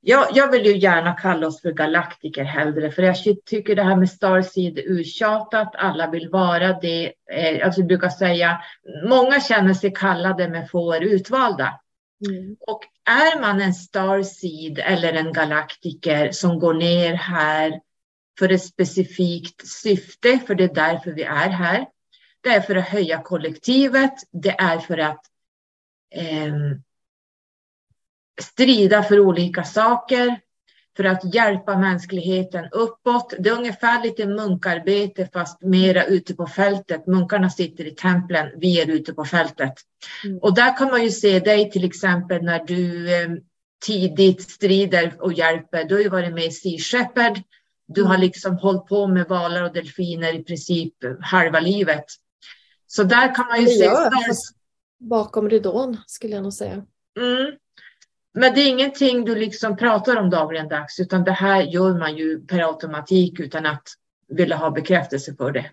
jag, 0.00 0.26
jag 0.34 0.50
vill 0.50 0.66
ju 0.66 0.76
gärna 0.76 1.12
kalla 1.12 1.46
oss 1.46 1.62
för 1.62 1.72
galaktiker 1.72 2.44
hellre, 2.44 2.90
för 2.90 3.02
jag 3.02 3.16
tycker 3.46 3.76
det 3.76 3.82
här 3.82 3.96
med 3.96 4.10
Starseed 4.10 4.78
är 4.78 4.82
uttjatat. 4.82 5.70
Alla 5.74 6.10
vill 6.10 6.28
vara 6.28 6.80
det. 6.80 7.12
Alltså 7.64 7.80
jag 7.80 7.88
brukar 7.88 8.08
säga, 8.08 8.60
många 9.08 9.40
känner 9.40 9.74
sig 9.74 9.92
kallade 9.94 10.48
men 10.48 10.68
få 10.68 10.92
är 10.92 11.00
utvalda. 11.00 11.80
Mm. 12.28 12.56
Och 12.60 12.80
är 13.10 13.40
man 13.40 13.60
en 13.60 13.74
Starseed 13.74 14.78
eller 14.78 15.12
en 15.12 15.32
galaktiker 15.32 16.30
som 16.30 16.58
går 16.58 16.74
ner 16.74 17.14
här 17.14 17.80
för 18.40 18.52
ett 18.52 18.64
specifikt 18.64 19.68
syfte, 19.68 20.40
för 20.46 20.54
det 20.54 20.64
är 20.64 20.74
därför 20.74 21.12
vi 21.12 21.22
är 21.22 21.48
här. 21.48 21.86
Det 22.40 22.48
är 22.48 22.60
för 22.60 22.76
att 22.76 22.88
höja 22.88 23.22
kollektivet. 23.22 24.14
Det 24.32 24.60
är 24.60 24.78
för 24.78 24.98
att 24.98 25.20
eh, 26.14 26.54
strida 28.40 29.02
för 29.02 29.20
olika 29.20 29.64
saker, 29.64 30.40
för 30.96 31.04
att 31.04 31.34
hjälpa 31.34 31.78
mänskligheten 31.78 32.68
uppåt. 32.72 33.34
Det 33.38 33.48
är 33.48 33.58
ungefär 33.58 34.02
lite 34.02 34.26
munkarbete 34.26 35.28
fast 35.32 35.62
mera 35.62 36.04
ute 36.04 36.34
på 36.34 36.46
fältet. 36.46 37.06
Munkarna 37.06 37.50
sitter 37.50 37.86
i 37.86 37.90
templen, 37.90 38.48
vi 38.56 38.80
är 38.80 38.90
ute 38.90 39.12
på 39.12 39.24
fältet. 39.24 39.74
Mm. 40.24 40.38
Och 40.38 40.54
där 40.54 40.76
kan 40.76 40.88
man 40.88 41.02
ju 41.02 41.10
se 41.10 41.40
dig 41.40 41.70
till 41.70 41.84
exempel 41.84 42.42
när 42.42 42.64
du 42.64 43.14
eh, 43.14 43.28
tidigt 43.86 44.50
strider 44.50 45.14
och 45.18 45.32
hjälper. 45.32 45.84
Du 45.84 45.94
har 45.94 46.02
ju 46.02 46.08
varit 46.08 46.34
med 46.34 46.44
i 46.44 46.50
Sea 46.50 46.78
Shepherd. 46.78 47.42
Du 47.94 48.02
har 48.02 48.14
mm. 48.14 48.20
liksom 48.20 48.58
hållit 48.58 48.86
på 48.86 49.06
med 49.06 49.28
valar 49.28 49.62
och 49.62 49.72
delfiner 49.72 50.34
i 50.34 50.44
princip 50.44 50.94
halva 51.20 51.60
livet. 51.60 52.04
Så 52.86 53.02
där 53.02 53.34
kan 53.34 53.46
man 53.46 53.60
ju 53.60 53.66
se... 53.66 53.90
Bakom 54.98 55.50
ridån 55.50 55.96
skulle 56.06 56.34
jag 56.34 56.42
nog 56.42 56.52
säga. 56.52 56.72
Mm. 57.20 57.52
Men 58.34 58.54
det 58.54 58.60
är 58.60 58.68
ingenting 58.68 59.24
du 59.24 59.34
liksom 59.34 59.76
pratar 59.76 60.16
om 60.16 60.30
dagligen-dags, 60.30 61.00
utan 61.00 61.24
det 61.24 61.32
här 61.32 61.62
gör 61.62 61.98
man 61.98 62.16
ju 62.16 62.46
per 62.46 62.58
automatik 62.58 63.40
utan 63.40 63.66
att 63.66 63.82
vilja 64.28 64.56
ha 64.56 64.70
bekräftelse 64.70 65.34
för 65.34 65.52
det. 65.52 65.70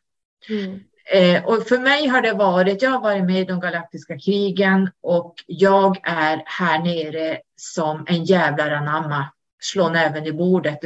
Mm. 0.49 0.79
Eh, 1.13 1.45
och 1.45 1.67
för 1.67 1.79
mig 1.79 2.07
har 2.07 2.21
det 2.21 2.33
varit, 2.33 2.81
jag 2.81 2.89
har 2.89 3.01
varit 3.01 3.23
med 3.23 3.41
i 3.41 3.45
de 3.45 3.59
galaktiska 3.59 4.19
krigen 4.19 4.89
och 5.01 5.35
jag 5.45 5.97
är 6.03 6.43
här 6.45 6.79
nere 6.79 7.39
som 7.55 8.05
en 8.07 8.23
jävlar 8.23 8.71
anamma. 8.71 9.25
Slå 9.59 9.89
näven 9.89 10.25
i 10.25 10.31
bordet. 10.31 10.79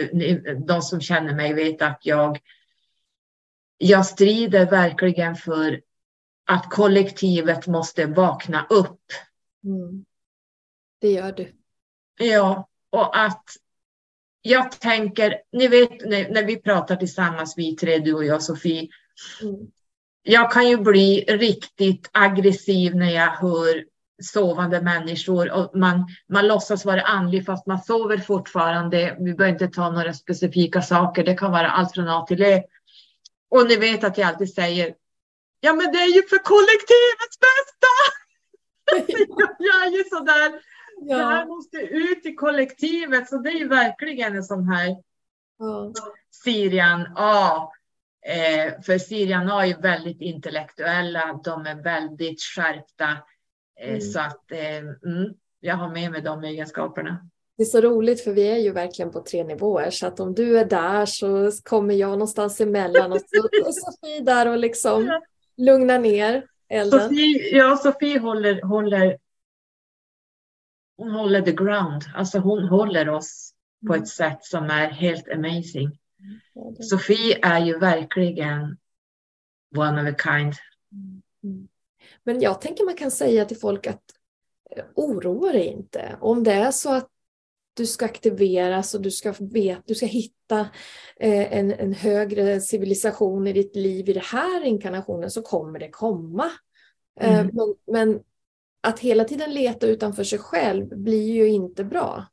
De 0.68 0.82
som 0.82 1.02
känner 1.02 1.36
mig 1.36 1.54
vet 1.54 1.82
att 1.82 2.00
jag, 2.02 2.40
jag 3.78 4.06
strider 4.06 4.66
verkligen 4.66 5.36
för 5.36 5.82
att 6.46 6.70
kollektivet 6.70 7.68
måste 7.68 8.06
vakna 8.06 8.66
upp. 8.70 9.02
Mm. 9.64 10.06
Det 11.00 11.12
gör 11.12 11.32
du. 11.32 11.52
Ja, 12.20 12.70
och 12.90 13.20
att 13.20 13.46
jag 14.42 14.72
tänker, 14.72 15.42
ni 15.52 15.68
vet 15.68 15.90
när, 16.06 16.44
vi 16.44 16.58
pratar 16.58 16.96
tillsammans, 16.96 17.54
vi 17.58 17.76
tre, 17.76 18.00
du 18.00 18.14
och 18.14 18.26
jag, 18.26 18.44
Sofie. 18.44 18.90
Mm. 19.42 19.56
Jag 20.24 20.52
kan 20.52 20.70
ju 20.70 20.78
bli 20.78 21.26
riktigt 21.28 22.10
aggressiv 22.14 22.96
när 22.96 23.12
jag 23.12 23.32
hör 23.32 23.86
sovande 24.22 24.82
människor 24.82 25.52
och 25.52 25.76
man, 25.76 26.08
man 26.30 26.48
låtsas 26.48 26.86
vara 26.86 27.02
andlig 27.02 27.46
fast 27.46 27.68
man 27.68 27.80
sover 27.80 28.18
fortfarande. 28.18 29.18
Vi 29.20 29.34
behöver 29.34 29.54
inte 29.54 29.68
ta 29.68 29.90
några 29.92 30.14
specifika 30.14 30.82
saker. 30.82 31.24
Det 31.24 31.34
kan 31.34 31.52
vara 31.52 31.70
allt 31.70 31.94
från 31.94 32.10
A 32.10 32.26
till 32.28 32.42
E. 32.42 32.64
Och 33.50 33.68
ni 33.68 33.76
vet 33.76 34.04
att 34.04 34.18
jag 34.18 34.28
alltid 34.28 34.54
säger, 34.54 34.94
ja 35.60 35.74
men 35.74 35.92
det 35.92 36.00
är 36.00 36.16
ju 36.16 36.24
för 36.28 36.38
kollektivets 36.38 37.38
bästa. 37.46 37.88
jag 39.60 39.88
är 39.88 39.92
ju 39.98 40.04
sådär 40.04 40.62
Ja. 41.04 41.18
Det 41.18 41.24
här 41.24 41.46
måste 41.46 41.78
ut 41.78 42.26
i 42.26 42.36
kollektivet, 42.36 43.30
så 43.30 43.38
det 43.38 43.50
är 43.50 43.60
ju 43.60 43.68
verkligen 43.68 44.36
en 44.36 44.44
sån 44.44 44.68
här 44.68 44.96
ja. 45.60 45.94
Sirian 46.44 47.08
A. 47.16 47.72
Eh, 48.26 48.82
för 48.82 48.98
Sirian 48.98 49.52
A 49.52 49.66
är 49.66 49.82
väldigt 49.82 50.22
intellektuella, 50.22 51.40
de 51.44 51.66
är 51.66 51.84
väldigt 51.84 52.42
skärpta. 52.42 53.18
Eh, 53.82 53.90
mm. 53.90 54.02
Så 54.02 54.20
att 54.20 54.52
eh, 54.52 54.78
mm, 54.78 55.34
jag 55.60 55.76
har 55.76 55.90
med 55.90 56.12
mig 56.12 56.22
de 56.22 56.44
egenskaperna. 56.44 57.28
Det 57.58 57.64
är 57.64 57.68
så 57.68 57.82
roligt 57.82 58.24
för 58.24 58.32
vi 58.32 58.48
är 58.52 58.58
ju 58.58 58.72
verkligen 58.72 59.12
på 59.12 59.22
tre 59.22 59.44
nivåer 59.44 59.90
så 59.90 60.08
att 60.08 60.20
om 60.20 60.34
du 60.34 60.60
är 60.60 60.66
där 60.66 61.06
så 61.06 61.52
kommer 61.64 61.94
jag 61.94 62.12
någonstans 62.12 62.62
emellan 62.62 63.12
och 63.12 63.20
så 63.20 63.38
är 63.52 63.72
Sofie 63.72 64.22
där 64.22 64.48
och 64.48 64.58
liksom 64.58 65.22
lugnar 65.58 66.00
ner 66.00 66.46
elden. 66.70 67.00
Sofie, 67.00 67.58
ja, 67.58 67.78
Sofie 67.78 68.20
håller, 68.20 68.62
håller 68.62 69.18
hon 70.98 71.12
håller 71.12 71.42
the 71.42 71.52
ground, 71.52 72.04
alltså 72.16 72.40
hon 72.40 72.64
håller 72.64 73.10
oss 73.10 73.54
på 73.88 73.94
ett 73.94 73.98
mm. 73.98 74.06
sätt 74.06 74.44
som 74.44 74.66
är 74.66 74.90
helt 74.90 75.30
amazing. 75.30 76.00
Mm. 76.56 76.76
Sofie 76.76 77.40
är 77.42 77.60
ju 77.60 77.80
verkligen 77.80 78.78
one 79.78 80.02
of 80.02 80.16
a 80.16 80.18
kind. 80.24 80.54
Mm. 81.44 81.68
Men 82.24 82.42
jag 82.42 82.62
tänker 82.62 82.86
man 82.86 82.96
kan 82.96 83.12
säga 83.12 83.46
till 83.46 83.58
folk 83.58 83.88
att 83.88 84.04
eh, 84.76 84.84
oroa 84.96 85.52
dig 85.52 85.66
inte. 85.66 86.18
Om 86.22 86.44
det 86.44 86.54
är 86.54 86.72
så 86.72 86.94
att 86.94 87.08
du 87.74 87.86
ska 87.86 88.06
aktiveras 88.06 88.94
och 88.94 89.02
du 89.02 89.12
ska, 89.12 89.34
vet, 89.40 89.82
du 89.86 89.96
ska 89.96 90.06
hitta 90.06 90.60
eh, 91.20 91.58
en, 91.58 91.72
en 91.72 91.94
högre 91.94 92.62
civilisation 92.62 93.48
i 93.48 93.54
ditt 93.54 93.76
liv 93.76 94.10
i 94.10 94.14
den 94.14 94.24
här 94.26 94.64
inkarnationen 94.64 95.32
så 95.32 95.42
kommer 95.42 95.80
det 95.80 95.90
komma. 95.90 96.52
Eh, 97.20 97.40
mm. 97.40 97.50
men, 97.54 97.76
men 97.88 98.24
att 98.82 99.00
hela 99.00 99.24
tiden 99.24 99.54
leta 99.54 99.88
utanför 99.88 100.24
sig 100.24 100.40
själv 100.40 100.98
blir 100.98 101.32
ju 101.32 101.48
inte 101.48 101.84
bra. 101.84 102.26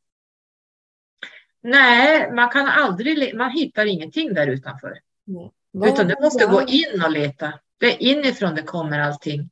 Nej, 1.61 2.33
man 2.33 2.51
kan 2.51 2.67
aldrig, 2.67 3.37
man 3.37 3.51
hittar 3.51 3.87
ingenting 3.87 4.35
där 4.35 4.47
utanför. 4.47 4.99
Nej. 5.25 5.53
Utan 5.93 6.09
du 6.09 6.15
måste 6.23 6.47
gå 6.47 6.63
in 6.63 7.03
och 7.05 7.11
leta. 7.11 7.53
Det 7.79 7.87
är 7.87 8.03
inifrån 8.03 8.55
det 8.55 8.63
kommer 8.63 8.99
allting. 8.99 9.51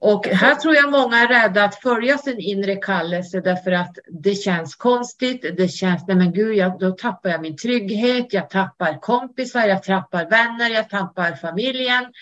Och 0.00 0.26
här 0.26 0.54
tror 0.54 0.74
jag 0.74 0.90
många 0.90 1.16
är 1.16 1.28
rädda 1.28 1.64
att 1.64 1.82
följa 1.82 2.18
sin 2.18 2.38
inre 2.38 2.76
kallelse 2.76 3.40
därför 3.40 3.72
att 3.72 3.98
det 4.08 4.34
känns 4.34 4.74
konstigt. 4.74 5.56
Det 5.56 5.68
känns, 5.68 6.06
nej 6.06 6.16
men 6.16 6.32
gud, 6.32 6.56
jag, 6.56 6.78
då 6.78 6.90
tappar 6.90 7.30
jag 7.30 7.40
min 7.40 7.56
trygghet, 7.56 8.32
jag 8.32 8.50
tappar 8.50 9.00
kompisar, 9.00 9.66
jag 9.66 9.82
tappar 9.82 10.30
vänner, 10.30 10.70
jag 10.70 10.90
tappar 10.90 11.32
familjen. 11.32 12.12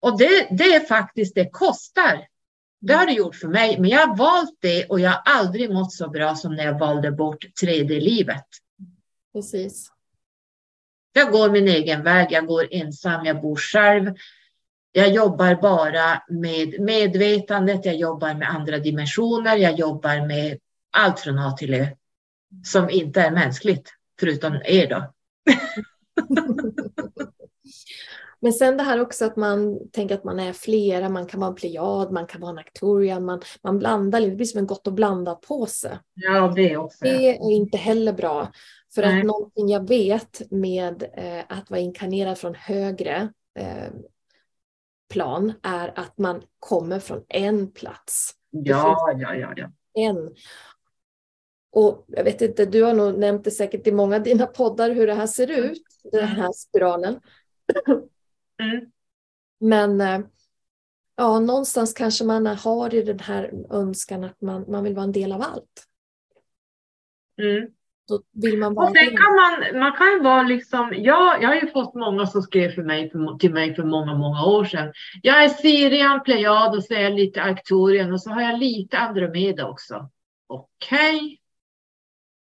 Och 0.00 0.18
det, 0.18 0.48
det 0.50 0.74
är 0.74 0.80
faktiskt, 0.80 1.34
det 1.34 1.50
kostar. 1.50 2.26
Det 2.80 2.94
har 2.94 3.06
det 3.06 3.12
gjort 3.12 3.34
för 3.34 3.48
mig, 3.48 3.80
men 3.80 3.90
jag 3.90 4.06
har 4.06 4.16
valt 4.16 4.58
det 4.60 4.86
och 4.86 5.00
jag 5.00 5.10
har 5.10 5.22
aldrig 5.24 5.72
mått 5.72 5.92
så 5.92 6.08
bra 6.08 6.34
som 6.34 6.54
när 6.56 6.64
jag 6.64 6.78
valde 6.78 7.10
bort 7.10 7.44
3D-livet. 7.62 8.44
Precis. 9.32 9.92
Jag 11.12 11.32
går 11.32 11.50
min 11.50 11.68
egen 11.68 12.02
väg, 12.02 12.28
jag 12.30 12.46
går 12.46 12.68
ensam, 12.70 13.24
jag 13.24 13.40
bor 13.40 13.56
själv. 13.56 14.14
Jag 14.92 15.12
jobbar 15.12 15.54
bara 15.54 16.22
med 16.28 16.80
medvetandet, 16.80 17.84
jag 17.84 17.96
jobbar 17.96 18.34
med 18.34 18.50
andra 18.50 18.78
dimensioner, 18.78 19.56
jag 19.56 19.78
jobbar 19.78 20.26
med 20.26 20.58
allt 20.90 21.20
från 21.20 21.38
A 21.38 21.52
till 21.52 21.74
Ö 21.74 21.86
som 22.64 22.90
inte 22.90 23.20
är 23.20 23.30
mänskligt, 23.30 23.90
förutom 24.20 24.54
er 24.64 24.88
då. 24.88 25.12
Men 28.40 28.52
sen 28.52 28.76
det 28.76 28.82
här 28.82 29.00
också 29.00 29.24
att 29.24 29.36
man 29.36 29.78
tänker 29.92 30.14
att 30.14 30.24
man 30.24 30.40
är 30.40 30.52
flera, 30.52 31.08
man 31.08 31.26
kan 31.26 31.40
vara 31.40 31.50
en 31.50 31.54
plejad, 31.54 32.12
man 32.12 32.26
kan 32.26 32.40
vara 32.40 32.50
en 32.50 32.58
aktorian, 32.58 33.24
man, 33.24 33.42
man 33.62 33.78
blandar, 33.78 34.20
det 34.20 34.30
blir 34.30 34.46
som 34.46 34.58
en 34.58 34.66
gott 34.66 34.86
och 34.86 34.92
blandat 34.92 35.40
påse. 35.40 35.98
Ja, 36.14 36.52
det 36.56 36.76
också. 36.76 36.98
Det 37.04 37.30
är 37.30 37.50
inte 37.50 37.78
heller 37.78 38.12
bra. 38.12 38.52
För 38.94 39.02
Nej. 39.02 39.18
att 39.20 39.26
någonting 39.26 39.68
jag 39.68 39.88
vet 39.88 40.50
med 40.50 41.02
eh, 41.16 41.44
att 41.48 41.70
vara 41.70 41.80
inkarnerad 41.80 42.38
från 42.38 42.54
högre 42.54 43.28
eh, 43.58 43.88
plan 45.08 45.52
är 45.62 45.98
att 45.98 46.18
man 46.18 46.42
kommer 46.58 46.98
från 46.98 47.24
en 47.28 47.70
plats. 47.70 48.34
Ja, 48.50 49.16
ja, 49.18 49.34
ja, 49.34 49.52
ja. 49.56 49.70
En. 49.94 50.34
Och 51.70 52.04
jag 52.08 52.24
vet 52.24 52.40
inte, 52.40 52.66
du 52.66 52.82
har 52.82 52.94
nog 52.94 53.18
nämnt 53.18 53.44
det 53.44 53.50
säkert 53.50 53.86
i 53.86 53.92
många 53.92 54.16
av 54.16 54.22
dina 54.22 54.46
poddar 54.46 54.90
hur 54.90 55.06
det 55.06 55.14
här 55.14 55.26
ser 55.26 55.50
ut, 55.50 55.82
den 56.12 56.28
här 56.28 56.52
spiralen. 56.52 57.20
Mm. 58.60 58.90
Men 59.60 60.00
eh, 60.00 60.20
ja, 61.16 61.40
någonstans 61.40 61.92
kanske 61.92 62.24
man 62.24 62.46
har 62.46 62.94
i 62.94 63.02
den 63.02 63.18
här 63.18 63.52
önskan 63.70 64.24
att 64.24 64.40
man, 64.40 64.64
man 64.68 64.84
vill 64.84 64.94
vara 64.94 65.04
en 65.04 65.12
del 65.12 65.32
av 65.32 65.42
allt. 65.42 65.86
Mm. 67.42 67.70
Då 68.08 68.22
vill 68.32 68.58
man 68.58 68.74
vara 68.74 68.86
och 68.86 68.96
sen 68.96 69.16
kan 69.16 69.34
man, 69.34 69.78
man 69.80 69.92
kan 69.92 70.22
vara 70.22 70.42
liksom, 70.42 70.94
jag, 70.96 71.42
jag 71.42 71.48
har 71.48 71.54
ju 71.54 71.70
fått 71.70 71.94
många 71.94 72.26
som 72.26 72.42
skrev 72.42 72.70
för 72.70 72.82
mig, 72.82 73.10
för, 73.10 73.38
till 73.38 73.52
mig 73.52 73.74
för 73.74 73.82
många, 73.82 74.14
många 74.14 74.44
år 74.44 74.64
sedan. 74.64 74.92
Jag 75.22 75.44
är 75.44 75.48
Sirian, 75.48 76.22
Plejad 76.22 76.76
och 76.76 76.84
så 76.84 76.94
är 76.94 77.00
jag 77.00 77.12
lite 77.12 77.42
Arcturian 77.42 78.12
och 78.12 78.22
så 78.22 78.30
har 78.30 78.42
jag 78.42 78.58
lite 78.58 78.98
Andromeda 78.98 79.66
också. 79.66 80.10
Okej. 80.46 81.16
Okay. 81.16 81.36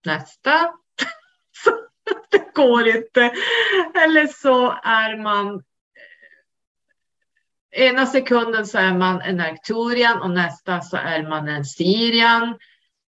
Nästa. 0.07 0.51
det 2.31 2.55
går 2.55 2.89
inte. 2.89 3.33
Eller 3.95 4.27
så 4.27 4.71
är 4.83 5.23
man 5.23 5.63
ena 7.71 8.07
sekunden 8.07 8.67
så 8.67 8.79
är 8.79 8.95
man 8.95 9.21
en 9.21 9.41
Arcturian 9.41 10.23
och 10.23 10.31
nästa 10.31 10.81
så 10.81 10.97
är 10.97 11.29
man 11.29 11.49
en 11.49 11.65
Sirian. 11.65 12.59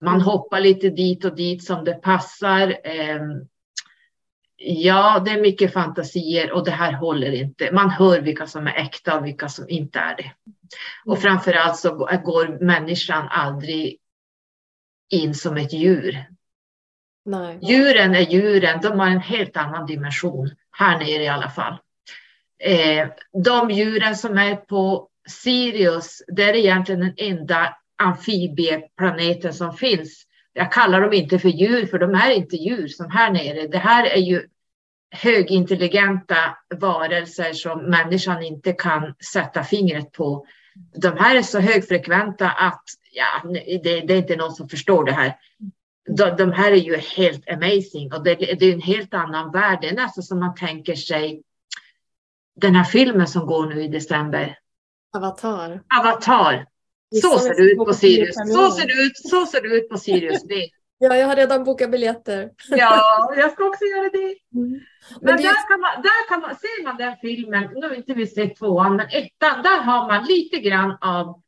Man 0.02 0.22
hoppar 0.22 0.60
lite 0.60 0.90
dit 0.90 1.26
och 1.26 1.36
dit 1.36 1.64
som 1.64 1.84
det 1.84 1.94
passar. 1.94 2.78
Eh, 2.84 3.22
ja, 4.58 5.22
det 5.26 5.32
är 5.32 5.42
mycket 5.42 5.74
fantasier 5.74 6.52
och 6.52 6.66
det 6.66 6.72
här 6.72 6.94
håller 6.94 7.32
inte. 7.32 7.72
Man 7.72 7.90
hör 7.90 8.22
vilka 8.22 8.48
som 8.48 8.68
är 8.68 8.74
äkta 8.74 9.20
och 9.20 9.26
vilka 9.26 9.50
som 9.50 9.70
inte 9.70 10.00
är 10.00 10.16
det. 10.16 10.32
Och 11.06 11.20
framför 11.20 11.54
allt 11.54 11.78
så 11.78 11.96
går 11.96 12.66
människan 12.66 13.28
aldrig 13.30 13.98
in 15.10 15.36
som 15.36 15.58
ett 15.58 15.74
djur. 15.74 16.26
Nej. 17.26 17.60
Djuren 17.62 18.16
är 18.16 18.32
djuren, 18.32 18.82
de 18.82 19.00
har 19.00 19.08
en 19.08 19.20
helt 19.20 19.58
annan 19.58 19.86
dimension, 19.86 20.50
här 20.72 21.00
nere 21.00 21.24
i 21.24 21.28
alla 21.28 21.50
fall. 21.50 21.78
Eh, 22.64 23.08
de 23.44 23.72
djuren 23.72 24.16
som 24.16 24.38
är 24.38 24.56
på 24.56 25.10
Sirius, 25.30 26.22
det 26.28 26.44
är 26.44 26.56
egentligen 26.56 27.02
den 27.02 27.14
enda 27.18 27.78
amfibieplaneten 28.00 29.54
som 29.54 29.74
finns. 29.74 30.26
Jag 30.54 30.72
kallar 30.72 31.02
dem 31.02 31.14
inte 31.14 31.40
för 31.40 31.50
djur, 31.50 31.86
för 31.86 32.00
de 32.00 32.16
är 32.16 32.32
inte 32.32 32.56
djur 32.56 32.88
som 32.88 33.12
här 33.12 33.32
nere. 33.32 33.68
Det 33.68 33.78
här 33.78 34.06
är 34.06 34.22
ju 34.22 34.48
högintelligenta 35.12 36.58
varelser 36.80 37.54
som 37.54 37.84
människan 37.84 38.44
inte 38.44 38.74
kan 38.74 39.16
sätta 39.34 39.64
fingret 39.64 40.12
på. 40.12 40.46
De 41.02 41.18
här 41.18 41.36
är 41.36 41.42
så 41.42 41.60
högfrekventa 41.60 42.50
att 42.50 42.84
ja, 43.12 43.50
det, 43.84 44.00
det 44.00 44.14
är 44.14 44.18
inte 44.18 44.36
någon 44.36 44.52
som 44.52 44.70
förstår 44.70 45.04
det 45.04 45.12
här 45.12 45.36
de, 46.18 46.36
de 46.38 46.52
här 46.52 46.72
är 46.72 46.76
ju 46.76 46.98
helt 46.98 47.50
amazing 47.50 48.14
och 48.14 48.24
det, 48.24 48.36
det 48.36 48.66
är 48.66 48.74
en 48.74 48.82
helt 48.82 49.14
annan 49.14 49.52
värld. 49.52 49.78
Det 49.82 49.90
är 49.90 49.96
nästan 49.96 50.24
som 50.24 50.40
man 50.40 50.56
tänker 50.56 50.96
sig 50.96 51.44
den 52.56 52.76
här 52.76 52.84
filmen 52.84 53.28
som 53.28 53.46
går 53.46 53.66
nu 53.66 53.84
i 53.84 53.88
december. 53.88 54.58
Avatar. 55.18 55.82
Avatar. 56.00 56.66
Så 57.22 57.40
ser 57.40 57.56
det 57.56 57.62
ut 57.72 57.78
på 57.78 57.94
Sirius. 57.94 58.36
Så 58.36 58.72
ser 58.72 58.88
det 58.88 58.94
ut, 59.06 59.18
så 59.18 59.46
ser 59.46 59.62
det 59.62 59.68
ut 59.68 59.90
på 59.90 59.98
Sirius 59.98 60.44
B. 60.48 60.56
Ja, 61.02 61.16
jag 61.16 61.28
har 61.28 61.36
redan 61.36 61.64
bokat 61.64 61.92
biljetter. 61.92 62.50
Ja, 62.70 63.34
jag 63.38 63.52
ska 63.52 63.66
också 63.66 63.86
göra 63.86 64.10
det. 64.10 64.36
Men 64.52 64.82
Men 65.22 65.38
det- 65.38 65.44
där 65.44 65.68
kan 65.70 65.82
man, 65.82 66.02
där 66.02 66.28
kan 66.30 66.42
man, 66.42 66.50
ser 66.56 66.84
man 66.84 66.98
den 66.98 67.16
filmen, 67.22 67.70
nu 67.76 67.88
har 67.88 67.96
inte 67.96 68.14
vi 68.14 68.28
sett 68.28 68.56
tvåan, 68.56 68.96
men 68.96 69.06
ettan, 69.08 69.64
där 69.64 69.82
har 69.82 70.08
man 70.08 70.26
lite 70.26 70.58
grann 70.60 70.98
av 71.02 71.42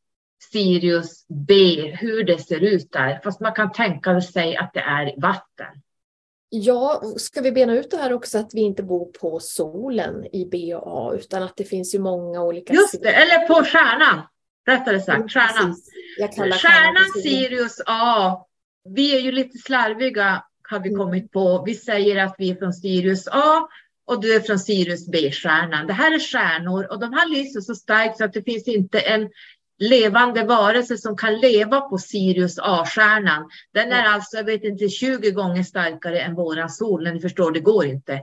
Sirius 0.52 1.26
B, 1.48 1.54
hur 2.00 2.24
det 2.24 2.38
ser 2.38 2.60
ut 2.64 2.92
där. 2.92 3.20
Fast 3.24 3.40
man 3.40 3.54
kan 3.54 3.72
tänka 3.72 4.22
sig 4.22 4.56
att 4.58 4.74
det 4.74 4.80
är 4.80 5.22
vatten. 5.22 5.68
Ja, 6.50 7.02
ska 7.18 7.42
vi 7.42 7.52
bena 7.52 7.74
ut 7.74 7.92
det 7.92 7.98
här 7.98 8.14
också 8.14 8.38
att 8.38 8.54
vi 8.54 8.62
inte 8.62 8.84
bor 8.84 9.06
på 9.06 9.40
solen 9.40 10.26
i 10.36 10.46
B 10.52 10.76
och 10.76 11.10
A 11.10 11.14
utan 11.16 11.44
att 11.44 11.58
det 11.58 11.64
finns 11.64 11.96
ju 11.96 12.00
många 12.00 12.44
olika 12.44 12.74
Just 12.74 13.02
det, 13.04 13.10
eller 13.10 13.48
på 13.48 13.54
stjärnan. 13.64 14.22
Rättare 14.68 15.00
sagt, 15.00 15.32
stjärnan. 15.32 15.76
Stjärnan. 16.36 17.22
Sirius 17.24 17.82
A. 17.86 18.38
Vi 18.96 19.16
är 19.16 19.20
ju 19.20 19.32
lite 19.32 19.58
slarviga 19.58 20.44
har 20.72 20.80
vi 20.80 20.90
Mm. 20.90 21.00
kommit 21.00 21.32
på. 21.32 21.64
Vi 21.66 21.76
säger 21.76 22.24
att 22.26 22.36
vi 22.38 22.50
är 22.50 22.56
från 22.56 22.74
Sirius 22.74 23.28
A 23.28 23.68
och 24.06 24.22
du 24.22 24.36
är 24.36 24.40
från 24.40 24.60
Sirius 24.60 25.08
B-stjärnan. 25.08 25.88
Det 25.88 25.94
här 25.94 26.16
är 26.16 26.20
stjärnor 26.20 26.88
och 26.92 27.00
de 27.00 27.14
här 27.14 27.30
lyser 27.30 27.62
så 27.62 27.76
starkt 27.76 28.18
så 28.18 28.24
att 28.24 28.34
det 28.34 28.44
finns 28.44 28.68
inte 28.68 29.00
en 29.00 29.30
levande 29.80 30.44
varelse 30.44 30.98
som 30.98 31.18
kan 31.18 31.40
leva 31.40 31.82
på 31.82 31.98
Sirius 31.98 32.60
A-stjärnan. 32.60 33.50
Den 33.74 33.92
är 33.92 34.04
alltså, 34.04 34.38
jag 34.38 34.44
vet 34.44 34.64
inte, 34.64 34.90
20 34.90 35.32
gånger 35.32 35.64
starkare 35.64 36.20
än 36.20 36.36
våran 36.36 36.70
sol. 36.70 37.04
Men 37.04 37.14
ni 37.14 37.22
förstår, 37.22 37.52
det 37.52 37.60
går 37.60 37.86
inte. 37.86 38.14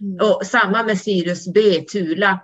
Mm. 0.00 0.30
Och 0.30 0.46
samma 0.46 0.82
med 0.82 0.98
Sirius 0.98 1.52
B, 1.52 1.60
Tula. 1.92 2.40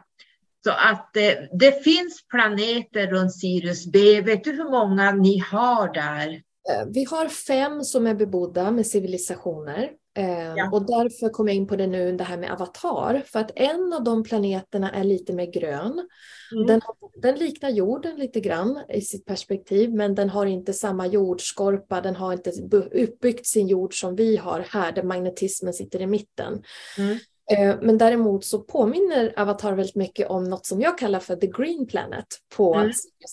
Så 0.64 0.70
att 0.70 1.16
eh, 1.16 1.32
det 1.52 1.84
finns 1.84 2.28
planeter 2.28 3.06
runt 3.06 3.34
Sirius 3.34 3.86
B. 3.86 4.20
Vet 4.20 4.44
du 4.44 4.52
hur 4.52 4.70
många 4.70 5.12
ni 5.12 5.38
har 5.38 5.94
där? 5.94 6.28
Eh, 6.70 6.86
Vi 6.94 7.04
har 7.04 7.28
fem 7.28 7.82
som 7.84 8.06
är 8.06 8.14
bebodda 8.14 8.70
med 8.70 8.86
civilisationer. 8.86 9.90
Eh, 10.16 10.54
Ja. 10.56 10.70
Och 10.72 10.86
därför 10.86 11.28
kom 11.28 11.48
jag 11.48 11.56
in 11.56 11.66
på 11.66 11.76
det 11.76 11.86
nu, 11.86 12.16
det 12.16 12.24
här 12.24 12.36
med 12.36 12.52
avatar. 12.52 13.22
För 13.26 13.40
att 13.40 13.50
en 13.54 13.92
av 13.92 14.04
de 14.04 14.22
planeterna 14.22 14.90
är 14.90 15.04
lite 15.04 15.32
mer 15.32 15.46
grön. 15.46 16.08
Mm. 16.52 16.66
Den, 16.66 16.80
den 17.22 17.36
liknar 17.36 17.70
jorden 17.70 18.16
lite 18.16 18.40
grann 18.40 18.80
i 18.88 19.00
sitt 19.00 19.24
perspektiv, 19.24 19.94
men 19.94 20.14
den 20.14 20.30
har 20.30 20.46
inte 20.46 20.72
samma 20.72 21.06
jordskorpa. 21.06 22.00
Den 22.00 22.16
har 22.16 22.32
inte 22.32 22.52
uppbyggt 22.92 23.46
sin 23.46 23.68
jord 23.68 24.00
som 24.00 24.16
vi 24.16 24.36
har 24.36 24.60
här, 24.60 24.92
där 24.92 25.02
magnetismen 25.02 25.74
sitter 25.74 26.02
i 26.02 26.06
mitten. 26.06 26.62
Mm. 26.98 27.18
Eh, 27.52 27.76
Men 27.82 27.98
däremot 27.98 28.44
så 28.44 28.58
påminner 28.58 29.32
Avatar 29.36 29.72
väldigt 29.72 29.94
mycket 29.96 30.28
om 30.30 30.44
något 30.44 30.66
som 30.66 30.80
jag 30.80 30.98
kallar 30.98 31.20
för 31.20 31.36
The 31.36 31.46
Green 31.46 31.86
Planet 31.86 32.26
på 32.56 32.74
Mm. 32.74 32.92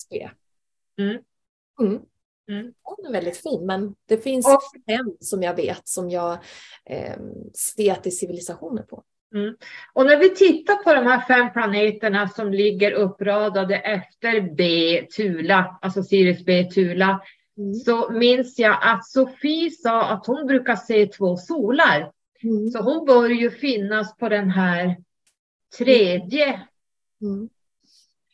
B. 0.09 0.29
Mm. 0.99 1.17
Mm. 1.81 2.01
Mm. 2.49 2.73
Den 2.97 3.05
är 3.05 3.11
väldigt 3.11 3.37
fin, 3.37 3.65
men 3.65 3.95
det 4.07 4.17
finns 4.17 4.45
Och- 4.47 4.61
fem 4.89 5.13
som 5.19 5.43
jag 5.43 5.55
vet 5.55 5.81
som 5.87 6.09
jag 6.09 6.31
eh, 6.85 7.15
ser 7.75 7.91
att 7.91 8.03
det 8.03 8.09
är 8.09 8.11
civilisationer 8.11 8.83
på. 8.83 9.03
Och 9.93 10.05
när 10.05 10.17
vi 10.17 10.35
tittar 10.35 10.75
på 10.75 10.93
de 10.93 11.05
här 11.05 11.21
fem 11.27 11.53
planeterna 11.53 12.29
som 12.29 12.51
ligger 12.53 12.91
uppradade 12.91 13.75
efter 13.77 14.55
B, 14.55 15.07
Tula, 15.15 15.79
alltså 15.81 16.03
Sirius 16.03 16.45
B, 16.45 16.63
Tula, 16.73 17.21
Mm. 17.57 17.73
så 17.73 18.09
minns 18.11 18.59
jag 18.59 18.77
att 18.81 19.05
Sofie 19.09 19.71
sa 19.71 20.03
att 20.03 20.25
hon 20.27 20.47
brukar 20.47 20.75
se 20.75 21.05
två 21.07 21.37
solar. 21.37 22.11
Mm. 22.43 22.69
Så 22.71 22.81
hon 22.81 23.05
bör 23.05 23.29
ju 23.29 23.51
finnas 23.51 24.17
på 24.17 24.29
den 24.29 24.49
här 24.49 24.97
tredje. 25.77 26.61
Mm. 27.21 27.49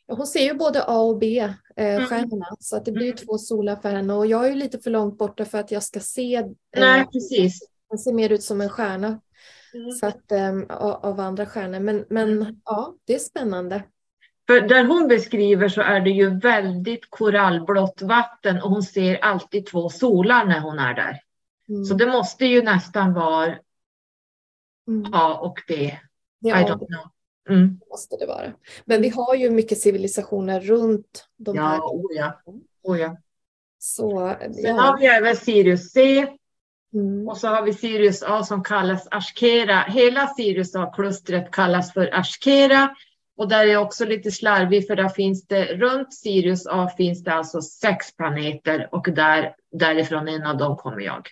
Hon 0.08 0.26
ser 0.26 0.40
ju 0.44 0.54
både 0.54 0.82
A 0.84 0.98
och 1.00 1.18
B-stjärnorna, 1.18 2.46
Mm. 2.46 2.56
så 2.60 2.76
att 2.76 2.84
det 2.84 2.92
blir 2.92 3.06
ju 3.06 3.12
två 3.12 3.38
solar 3.38 3.76
för 3.76 3.90
henne. 3.90 4.14
Och 4.14 4.26
jag 4.26 4.44
är 4.44 4.48
ju 4.48 4.54
lite 4.54 4.78
för 4.78 4.90
långt 4.90 5.18
borta 5.18 5.44
för 5.44 5.58
att 5.58 5.70
jag 5.70 5.82
ska 5.82 6.00
se. 6.00 6.34
eh, 6.34 6.46
Nej, 6.76 7.06
precis. 7.12 7.60
Den 7.90 7.98
ser 7.98 8.12
mer 8.12 8.32
ut 8.32 8.42
som 8.42 8.60
en 8.60 8.68
stjärna 8.68 9.20
Mm. 9.74 9.90
så 9.92 10.06
att, 10.06 10.32
eh, 10.32 10.54
av, 10.68 10.92
av 11.06 11.20
andra 11.20 11.46
stjärnor. 11.46 11.80
Men, 11.80 12.04
men 12.10 12.60
ja, 12.64 12.94
det 13.06 13.14
är 13.14 13.18
spännande. 13.18 13.82
För 14.46 14.60
där 14.60 14.84
hon 14.84 15.08
beskriver 15.08 15.68
så 15.68 15.80
är 15.80 16.00
det 16.00 16.10
ju 16.10 16.38
väldigt 16.38 17.10
korallblått 17.10 18.02
vatten 18.02 18.62
och 18.62 18.70
hon 18.70 18.82
ser 18.82 19.14
alltid 19.24 19.66
två 19.66 19.88
solar 19.88 20.44
när 20.44 20.60
hon 20.60 20.78
är 20.78 20.94
där. 20.94 21.20
Mm. 21.68 21.84
Så 21.84 21.94
det 21.94 22.06
måste 22.06 22.46
ju 22.46 22.62
nästan 22.62 23.12
vara 23.14 23.56
Mm. 24.88 25.14
A 25.14 25.38
och 25.40 25.58
B. 25.68 25.98
Det 26.40 26.48
I 26.48 26.52
don't 26.52 26.86
know. 26.86 27.10
Mm. 27.48 27.80
måste 27.90 28.16
det 28.16 28.26
vara. 28.26 28.52
Men 28.84 29.02
vi 29.02 29.08
har 29.08 29.34
ju 29.34 29.50
mycket 29.50 29.78
civilisationer 29.78 30.60
runt 30.60 31.26
de 31.36 31.58
här. 31.58 31.76
Ja, 31.76 31.90
oh 31.92 32.16
ja. 32.16 32.40
Oh 32.82 33.00
ja. 33.00 33.16
Så 33.78 34.36
Sen 34.62 34.76
har 34.78 34.98
vi 34.98 35.06
även 35.06 35.36
Sirius 35.36 35.90
C 35.90 36.26
Mm. 36.94 37.28
och 37.28 37.36
så 37.36 37.48
har 37.48 37.62
vi 37.62 37.74
Sirius 37.74 38.22
A 38.22 38.42
som 38.44 38.62
kallas 38.64 39.08
Ashkera. 39.10 39.80
Hela 39.80 40.26
Sirius 40.26 40.74
A-klustret 40.74 41.50
kallas 41.50 41.92
för 41.92 42.14
Ashkera. 42.14 42.94
Och 43.36 43.48
där 43.48 43.66
är 43.66 43.72
jag 43.72 43.82
också 43.82 44.04
lite 44.04 44.30
slarvig 44.30 44.86
för 44.86 44.96
där 44.96 45.08
finns 45.08 45.46
det 45.46 45.64
runt 45.64 46.14
Sirius 46.14 46.66
A 46.66 46.90
finns 46.96 47.24
det 47.24 47.34
alltså 47.34 47.62
sex 47.62 48.16
planeter 48.16 48.88
och 48.92 49.08
där, 49.12 49.54
därifrån 49.72 50.28
en 50.28 50.42
av 50.42 50.56
dem 50.56 50.76
kommer 50.76 51.00
jag. 51.00 51.28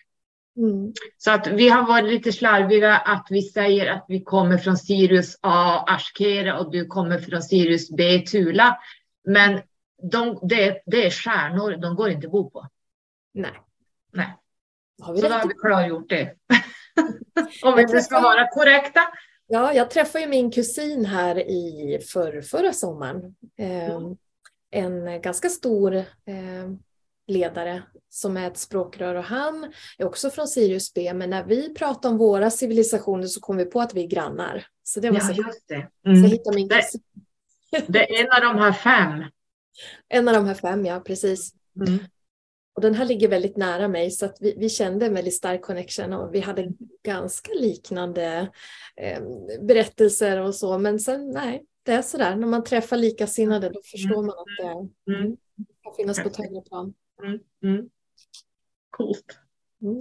Mm. 0.57 0.93
Så 1.19 1.31
att 1.31 1.47
vi 1.47 1.69
har 1.69 1.87
varit 1.87 2.13
lite 2.13 2.33
slarviga 2.33 2.97
att 2.97 3.27
vi 3.31 3.43
säger 3.43 3.91
att 3.91 4.05
vi 4.09 4.23
kommer 4.23 4.59
från 4.59 4.77
Sirius 4.77 5.39
A, 5.41 5.85
Ashkera 5.87 6.59
och 6.59 6.71
du 6.71 6.87
kommer 6.87 7.19
från 7.19 7.43
Sirius 7.43 7.91
B, 7.91 8.25
Tula. 8.31 8.79
Men 9.25 9.61
de, 10.03 10.39
det, 10.43 10.83
det 10.87 11.07
är 11.07 11.11
stjärnor, 11.11 11.77
de 11.77 11.97
går 11.97 12.11
inte 12.11 12.27
att 12.27 12.33
bo 12.33 12.51
på. 12.51 12.69
Nej. 13.35 13.61
Nej. 14.13 14.37
Har 15.03 15.15
vi 15.15 15.21
Så 15.21 15.29
då 15.29 15.35
har 15.35 15.49
vi 15.49 15.55
klargjort 15.55 16.09
det. 16.09 16.35
Om 17.63 17.77
vi 17.77 17.83
inte 17.83 18.01
ska 18.01 18.21
vara 18.21 18.49
korrekta. 18.49 19.01
Ja, 19.47 19.73
jag 19.73 19.91
träffade 19.91 20.25
ju 20.25 20.31
min 20.31 20.51
kusin 20.51 21.05
här 21.05 21.39
i 21.39 21.99
för, 22.13 22.41
förra 22.41 22.73
sommaren. 22.73 23.37
Eh, 23.59 23.97
Mm. 23.97 24.17
En 24.71 25.23
ganska 25.23 25.49
stor 25.49 25.95
eh, 25.97 26.05
ledare 27.27 27.83
som 28.09 28.37
är 28.37 28.47
ett 28.47 28.59
språkrör 28.59 29.15
och 29.15 29.25
han 29.25 29.73
är 29.99 30.05
också 30.07 30.31
från 30.31 30.49
Sirius 30.49 30.95
B. 30.95 31.15
Men 31.15 31.31
när 31.31 31.45
vi 31.45 31.75
pratade 31.75 32.13
om 32.13 32.19
våra 32.19 32.51
civilisationer 32.51 33.27
så 33.27 33.41
kom 33.41 33.57
vi 33.57 33.65
på 33.65 33.81
att 33.81 33.95
vi 33.95 34.05
är 34.05 34.09
grannar. 34.09 34.67
Så 34.83 35.01
det 35.01 35.11
var 35.11 35.21
så, 35.21 35.33
Ja, 35.33 35.35
så 35.37 35.43
just 35.49 35.69
det. 35.69 35.89
Mm. 36.07 36.23
hittade 36.25 36.57
min 36.57 36.69
Det-. 36.69 36.83
Det 37.87 37.99
är 38.19 38.25
en 38.25 38.33
av 38.33 38.55
de 38.55 38.63
här 38.63 38.73
fem. 38.73 39.25
En 40.09 40.29
av 40.29 40.35
de 40.35 40.47
här 40.47 40.55
fem, 40.55 40.87
ja 40.87 41.01
precis. 41.01 41.53
Mm. 41.87 41.99
Och 42.75 42.83
den 42.83 42.95
här 42.95 43.05
ligger 43.05 43.29
väldigt 43.29 43.57
nära 43.57 43.89
mig 43.89 44.11
så 44.11 44.27
att 44.27 44.37
vi, 44.41 44.55
vi 44.59 44.69
kände 44.69 45.07
en 45.07 45.15
väldigt 45.15 45.35
stark 45.35 45.63
connection 45.63 46.13
och 46.13 46.35
vi 46.35 46.41
hade 46.41 46.69
ganska 47.05 47.53
liknande 47.53 48.51
eh, 48.97 49.23
berättelser 49.61 50.41
och 50.41 50.55
så. 50.55 50.79
Men 50.79 51.01
sen 51.01 51.31
nej, 51.31 51.65
det 51.83 51.93
är 51.93 52.03
sådär 52.03 52.37
när 52.37 52.47
man 52.47 52.65
träffar 52.65 52.97
likasinnade 52.97 53.69
då 53.69 53.81
förstår 53.83 54.23
man 54.23 54.31
att 54.39 54.47
det 55.07 55.13
Mm. 55.13 55.37
kan 55.83 55.95
finnas 55.97 56.23
på 56.23 56.29
ett 56.29 56.37
högre 56.37 56.61
plan. 56.61 56.95
Mm. 57.23 57.39
Mm. 57.63 57.89
Coolt. 58.91 59.39
Mm. 59.83 60.01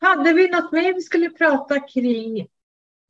Hade 0.00 0.32
vi 0.32 0.48
något 0.48 0.72
mer 0.72 0.94
vi 0.94 1.00
skulle 1.00 1.30
prata 1.30 1.80
kring 1.80 2.46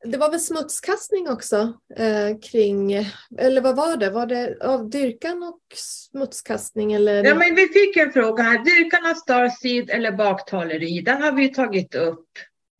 Det 0.05 0.19
var 0.19 0.31
väl 0.31 0.41
smutskastning 0.41 1.29
också 1.29 1.81
eh, 1.97 2.39
kring, 2.43 2.93
eller 3.39 3.61
vad 3.61 3.77
var 3.77 3.97
det? 3.97 4.11
Var 4.11 4.27
det 4.27 4.57
av 4.61 4.91
dyrkan 4.91 5.43
och 5.43 5.61
smutskastning? 5.75 6.93
Eller? 6.93 7.25
Ja, 7.25 7.35
men 7.35 7.55
vi 7.55 7.69
fick 7.69 7.97
en 7.97 8.13
fråga 8.13 8.43
här. 8.43 8.59
Dyrkan 8.59 9.11
av 9.11 9.15
Starseed 9.15 9.91
eller 9.91 10.13
baktaleri, 10.13 11.01
den 11.01 11.23
har 11.23 11.33
vi 11.33 11.49
tagit 11.49 11.95
upp. 11.95 12.29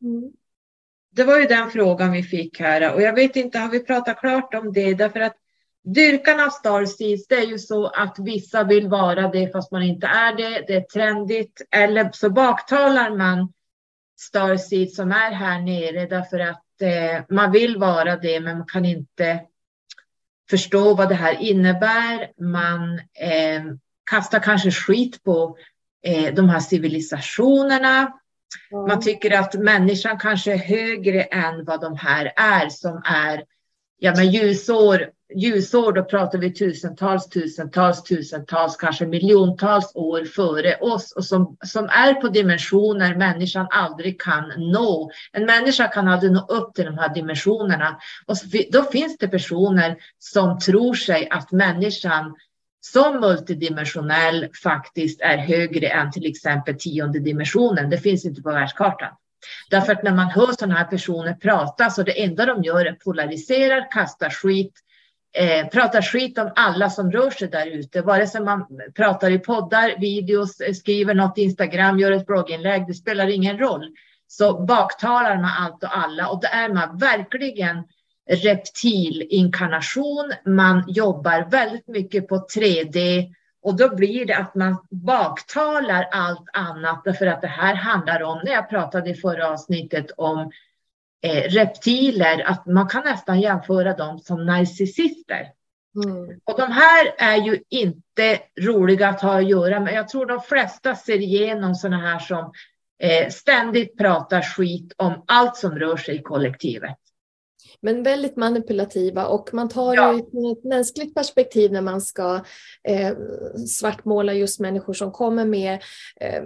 Mm. 0.03 0.33
Det 1.13 1.25
var 1.25 1.39
ju 1.39 1.47
den 1.47 1.71
frågan 1.71 2.13
vi 2.13 2.23
fick 2.23 2.61
här 2.61 2.95
och 2.95 3.03
jag 3.03 3.15
vet 3.15 3.37
inte, 3.37 3.59
har 3.59 3.69
vi 3.69 3.81
pratat 3.81 4.21
klart 4.21 4.55
om 4.55 4.73
det? 4.73 4.95
Därför 4.95 5.21
att 5.21 5.37
dyrkan 5.85 6.41
av 6.41 6.51
Starseeds, 6.51 7.27
det 7.27 7.35
är 7.35 7.47
ju 7.47 7.59
så 7.59 7.87
att 7.87 8.19
vissa 8.19 8.65
vill 8.65 8.89
vara 8.89 9.29
det 9.29 9.53
fast 9.53 9.73
man 9.73 9.83
inte 9.83 10.07
är 10.07 10.37
det. 10.37 10.65
Det 10.67 10.75
är 10.75 10.81
trendigt. 10.81 11.63
Eller 11.71 12.11
så 12.13 12.31
baktalar 12.31 13.17
man 13.17 13.53
Starseed 14.21 14.93
som 14.93 15.13
är 15.13 15.31
här 15.31 15.61
nere 15.61 16.07
därför 16.07 16.39
att 16.39 16.83
eh, 16.83 17.25
man 17.29 17.53
vill 17.53 17.79
vara 17.79 18.17
det, 18.17 18.41
men 18.41 18.59
man 18.59 18.67
kan 18.67 18.85
inte 18.85 19.41
förstå 20.51 20.95
vad 20.95 21.09
det 21.09 21.15
här 21.15 21.41
innebär. 21.41 22.31
Man 22.43 22.99
eh, 22.99 23.63
kastar 24.11 24.39
kanske 24.39 24.71
skit 24.71 25.25
på 25.25 25.57
eh, 26.03 26.35
de 26.35 26.49
här 26.49 26.61
civilisationerna. 26.61 27.99
Mm. 28.73 28.89
Man 28.89 29.01
tycker 29.01 29.39
att 29.39 29.55
människan 29.55 30.19
kanske 30.19 30.53
är 30.53 30.59
högre 30.59 31.23
än 31.23 31.65
vad 31.65 31.81
de 31.81 31.97
här 31.97 32.33
är 32.37 32.69
som 32.69 33.03
är 33.05 33.45
ja, 33.99 34.15
men 34.17 34.31
ljusår 34.31 35.11
ljusår, 35.35 35.93
då 35.93 36.05
pratar 36.05 36.39
vi 36.39 36.55
tusentals, 36.55 37.29
tusentals, 37.29 38.03
tusentals, 38.03 38.77
kanske 38.77 39.07
miljontals 39.07 39.93
år 39.95 40.25
före 40.25 40.77
oss 40.77 41.13
och 41.13 41.25
som, 41.25 41.57
som 41.65 41.85
är 41.85 42.15
på 42.15 42.29
dimensioner 42.29 43.15
människan 43.15 43.67
aldrig 43.71 44.21
kan 44.21 44.53
nå. 44.57 45.11
En 45.33 45.47
människa 45.47 45.89
kan 45.89 46.09
aldrig 46.09 46.33
nå 46.33 46.47
upp 46.49 46.75
till 46.75 46.85
de 46.85 46.99
här 46.99 47.15
dimensionerna. 47.15 47.99
Och 48.27 48.37
då 48.73 48.83
finns 48.83 49.19
det 49.19 49.29
personer 49.29 49.97
som 50.19 50.59
tror 50.59 50.95
sig 50.95 51.29
att 51.31 51.53
människan 51.53 52.35
som 52.81 53.21
multidimensionell 53.21 54.49
faktiskt 54.63 55.21
är 55.21 55.37
högre 55.37 55.89
än 55.89 56.13
till 56.13 56.31
exempel 56.31 56.75
tionde 56.79 57.19
dimensionen. 57.19 57.91
Det 57.91 57.99
finns 57.99 58.25
inte 58.25 58.43
på 58.43 58.51
världskartan. 58.51 59.11
Därför 59.71 59.93
att 59.93 60.03
när 60.03 60.15
man 60.15 60.31
hör 60.31 60.53
sådana 60.53 60.75
här 60.75 60.85
personer 60.85 61.35
prata 61.35 61.91
så 61.91 62.03
det 62.03 62.23
enda 62.23 62.47
de 62.47 62.63
gör 62.63 62.87
är 62.87 62.93
polariserar, 62.93 63.91
kastar 63.91 64.31
skit, 64.31 64.73
eh, 65.33 65.69
pratar 65.69 66.03
skit 66.03 66.39
om 66.39 66.53
alla 66.57 66.91
som 66.91 67.13
rör 67.13 67.31
sig 67.31 67.49
där 67.49 67.67
ute. 67.67 68.03
Vare 68.03 68.27
sig 68.27 68.41
man 68.41 68.67
pratar 68.95 69.31
i 69.31 69.39
poddar, 69.39 70.01
videos, 70.01 70.61
eh, 70.61 70.73
skriver 70.73 71.15
något 71.15 71.39
Instagram, 71.39 71.99
gör 71.99 72.13
ett 72.13 72.27
blogginlägg, 72.27 72.87
det 72.87 72.95
spelar 72.95 73.31
ingen 73.31 73.59
roll. 73.59 73.95
Så 74.27 74.61
baktalar 74.61 75.37
man 75.37 75.51
allt 75.61 75.83
och 75.83 75.99
alla 75.99 76.29
och 76.29 76.41
då 76.41 76.49
är 76.53 76.69
man 76.69 76.99
verkligen 76.99 77.85
reptilinkarnation. 78.31 80.33
Man 80.47 80.85
jobbar 80.89 81.51
väldigt 81.51 81.89
mycket 81.89 82.29
på 82.29 82.37
3D 82.37 83.29
och 83.63 83.77
då 83.77 83.95
blir 83.95 84.27
det 84.27 84.37
att 84.37 84.55
man 84.55 84.77
baktalar 84.91 86.09
allt 86.13 86.49
annat 86.53 87.05
därför 87.05 87.27
att 87.27 87.41
det 87.41 87.47
här 87.47 87.75
handlar 87.75 88.23
om, 88.23 88.41
när 88.45 88.53
jag 88.53 88.69
pratade 88.69 89.11
i 89.11 89.15
förra 89.15 89.49
avsnittet 89.49 90.11
om 90.17 90.51
eh, 91.23 91.43
reptiler, 91.43 92.43
att 92.47 92.67
man 92.67 92.89
kan 92.89 93.05
nästan 93.05 93.41
jämföra 93.41 93.97
dem 93.97 94.19
som 94.19 94.47
narcissister. 94.47 95.53
Mm. 96.05 96.41
Och 96.45 96.59
de 96.59 96.73
här 96.73 97.15
är 97.19 97.37
ju 97.37 97.63
inte 97.69 98.39
roliga 98.61 99.09
att 99.09 99.21
ha 99.21 99.39
att 99.39 99.49
göra 99.49 99.81
med. 99.81 99.95
Jag 99.95 100.09
tror 100.09 100.27
de 100.27 100.41
flesta 100.41 100.95
ser 100.95 101.19
igenom 101.19 101.75
sådana 101.75 102.11
här 102.11 102.19
som 102.19 102.53
eh, 103.03 103.29
ständigt 103.29 103.99
pratar 103.99 104.43
skit 104.43 104.93
om 104.97 105.25
allt 105.27 105.57
som 105.57 105.79
rör 105.79 105.97
sig 105.97 106.17
i 106.17 106.23
kollektivet. 106.23 106.97
Men 107.83 108.03
väldigt 108.03 108.37
manipulativa 108.37 109.27
och 109.27 109.55
man 109.55 109.69
tar 109.69 109.95
ja. 109.95 110.13
ju 110.13 110.19
ett 110.53 110.65
mänskligt 110.65 111.15
perspektiv 111.15 111.73
när 111.73 111.81
man 111.81 112.01
ska 112.01 112.45
eh, 112.89 113.17
svartmåla 113.69 114.35
just 114.35 114.61
människor 114.61 114.93
som 114.93 115.13
kommer 115.13 115.45
med 115.45 115.83
eh, 116.21 116.43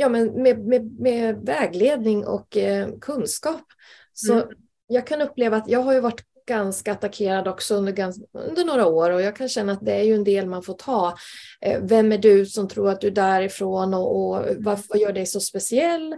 ja, 0.00 0.08
men 0.08 0.42
med, 0.42 0.58
med, 0.58 1.00
med 1.00 1.36
vägledning 1.36 2.26
och 2.26 2.56
eh, 2.56 2.88
kunskap. 3.00 3.64
Så 4.12 4.32
mm. 4.32 4.48
jag 4.86 5.06
kan 5.06 5.20
uppleva 5.20 5.56
att 5.56 5.68
jag 5.68 5.80
har 5.80 5.92
ju 5.92 6.00
varit 6.00 6.24
ganska 6.46 6.92
attackerad 6.92 7.48
också 7.48 7.74
under, 7.74 7.92
ganska, 7.92 8.24
under 8.32 8.64
några 8.64 8.86
år 8.86 9.10
och 9.10 9.22
jag 9.22 9.36
kan 9.36 9.48
känna 9.48 9.72
att 9.72 9.86
det 9.86 9.92
är 9.92 10.02
ju 10.02 10.14
en 10.14 10.24
del 10.24 10.46
man 10.46 10.62
får 10.62 10.74
ta. 10.74 11.16
Eh, 11.60 11.80
vem 11.82 12.12
är 12.12 12.18
du 12.18 12.46
som 12.46 12.68
tror 12.68 12.90
att 12.90 13.00
du 13.00 13.06
är 13.06 13.10
därifrån 13.10 13.94
och, 13.94 14.16
och 14.16 14.46
vad, 14.58 14.78
vad 14.88 14.98
gör 14.98 15.12
dig 15.12 15.26
så 15.26 15.40
speciell? 15.40 16.14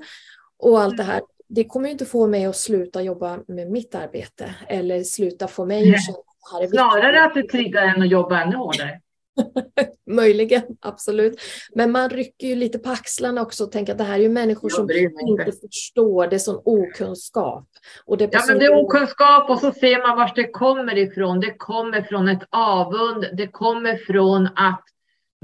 Och 0.59 0.81
allt 0.81 0.97
det 0.97 1.03
här. 1.03 1.21
Det 1.49 1.65
kommer 1.65 1.87
ju 1.87 1.93
inte 1.93 2.07
få 2.07 2.27
mig 2.27 2.45
att 2.45 2.57
sluta 2.57 3.03
jobba 3.03 3.39
med 3.49 3.71
mitt 3.71 3.95
arbete 3.95 4.55
eller 4.69 5.05
sluta 5.05 5.49
få 5.49 5.65
mig 5.65 5.95
att 5.95 6.07
känna 6.07 6.19
att 6.19 6.25
det 6.25 6.53
här 6.53 6.59
är 6.59 6.63
viktigt. 6.63 6.81
Snarare 6.81 7.25
att 7.25 7.35
det 7.35 7.49
triggar 7.49 7.83
en 7.83 8.03
att 8.03 8.11
jobba 8.11 8.41
ännu 8.41 8.57
hårdare. 8.57 9.01
Möjligen, 10.07 10.63
absolut. 10.81 11.41
Men 11.75 11.91
man 11.91 12.11
rycker 12.11 12.47
ju 12.47 12.55
lite 12.55 12.79
på 12.79 12.91
axlarna 12.91 13.43
också 13.43 13.65
och 13.65 13.73
tänker 13.73 13.93
att 13.93 13.99
det 13.99 14.05
här 14.05 14.15
är 14.15 14.23
ju 14.23 14.29
människor 14.29 14.69
som 14.69 14.91
inte 14.91 15.53
förstår, 15.69 16.27
det 16.27 16.37
är 16.37 16.39
sån 16.39 16.63
okunskap. 16.65 17.69
Och 18.05 18.19
det 18.19 18.25
är 18.25 18.29
ja, 18.33 18.45
men 18.49 18.59
det 18.59 18.65
är 18.65 18.85
okunskap 18.85 19.51
och 19.51 19.59
så 19.59 19.73
ser 19.73 20.09
man 20.09 20.17
var 20.17 20.33
det 20.35 20.51
kommer 20.51 20.99
ifrån. 20.99 21.41
Det 21.41 21.55
kommer 21.57 22.03
från 22.03 22.29
ett 22.29 22.43
avund, 22.51 23.27
det 23.33 23.47
kommer 23.47 23.97
från 23.97 24.47
att 24.47 24.85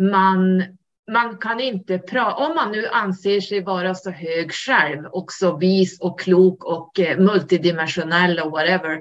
man 0.01 0.63
man 1.13 1.39
kan 1.39 1.61
inte 1.61 1.99
prata, 1.99 2.35
om 2.35 2.55
man 2.55 2.73
nu 2.73 2.87
anser 2.87 3.41
sig 3.41 3.63
vara 3.63 3.95
så 3.95 4.11
hög 4.11 4.53
själv 4.53 5.05
och 5.07 5.33
så 5.33 5.57
vis 5.57 6.01
och 6.01 6.21
klok 6.21 6.65
och 6.65 7.01
eh, 7.01 7.19
multidimensionell 7.19 8.39
och 8.39 8.51
whatever, 8.51 9.01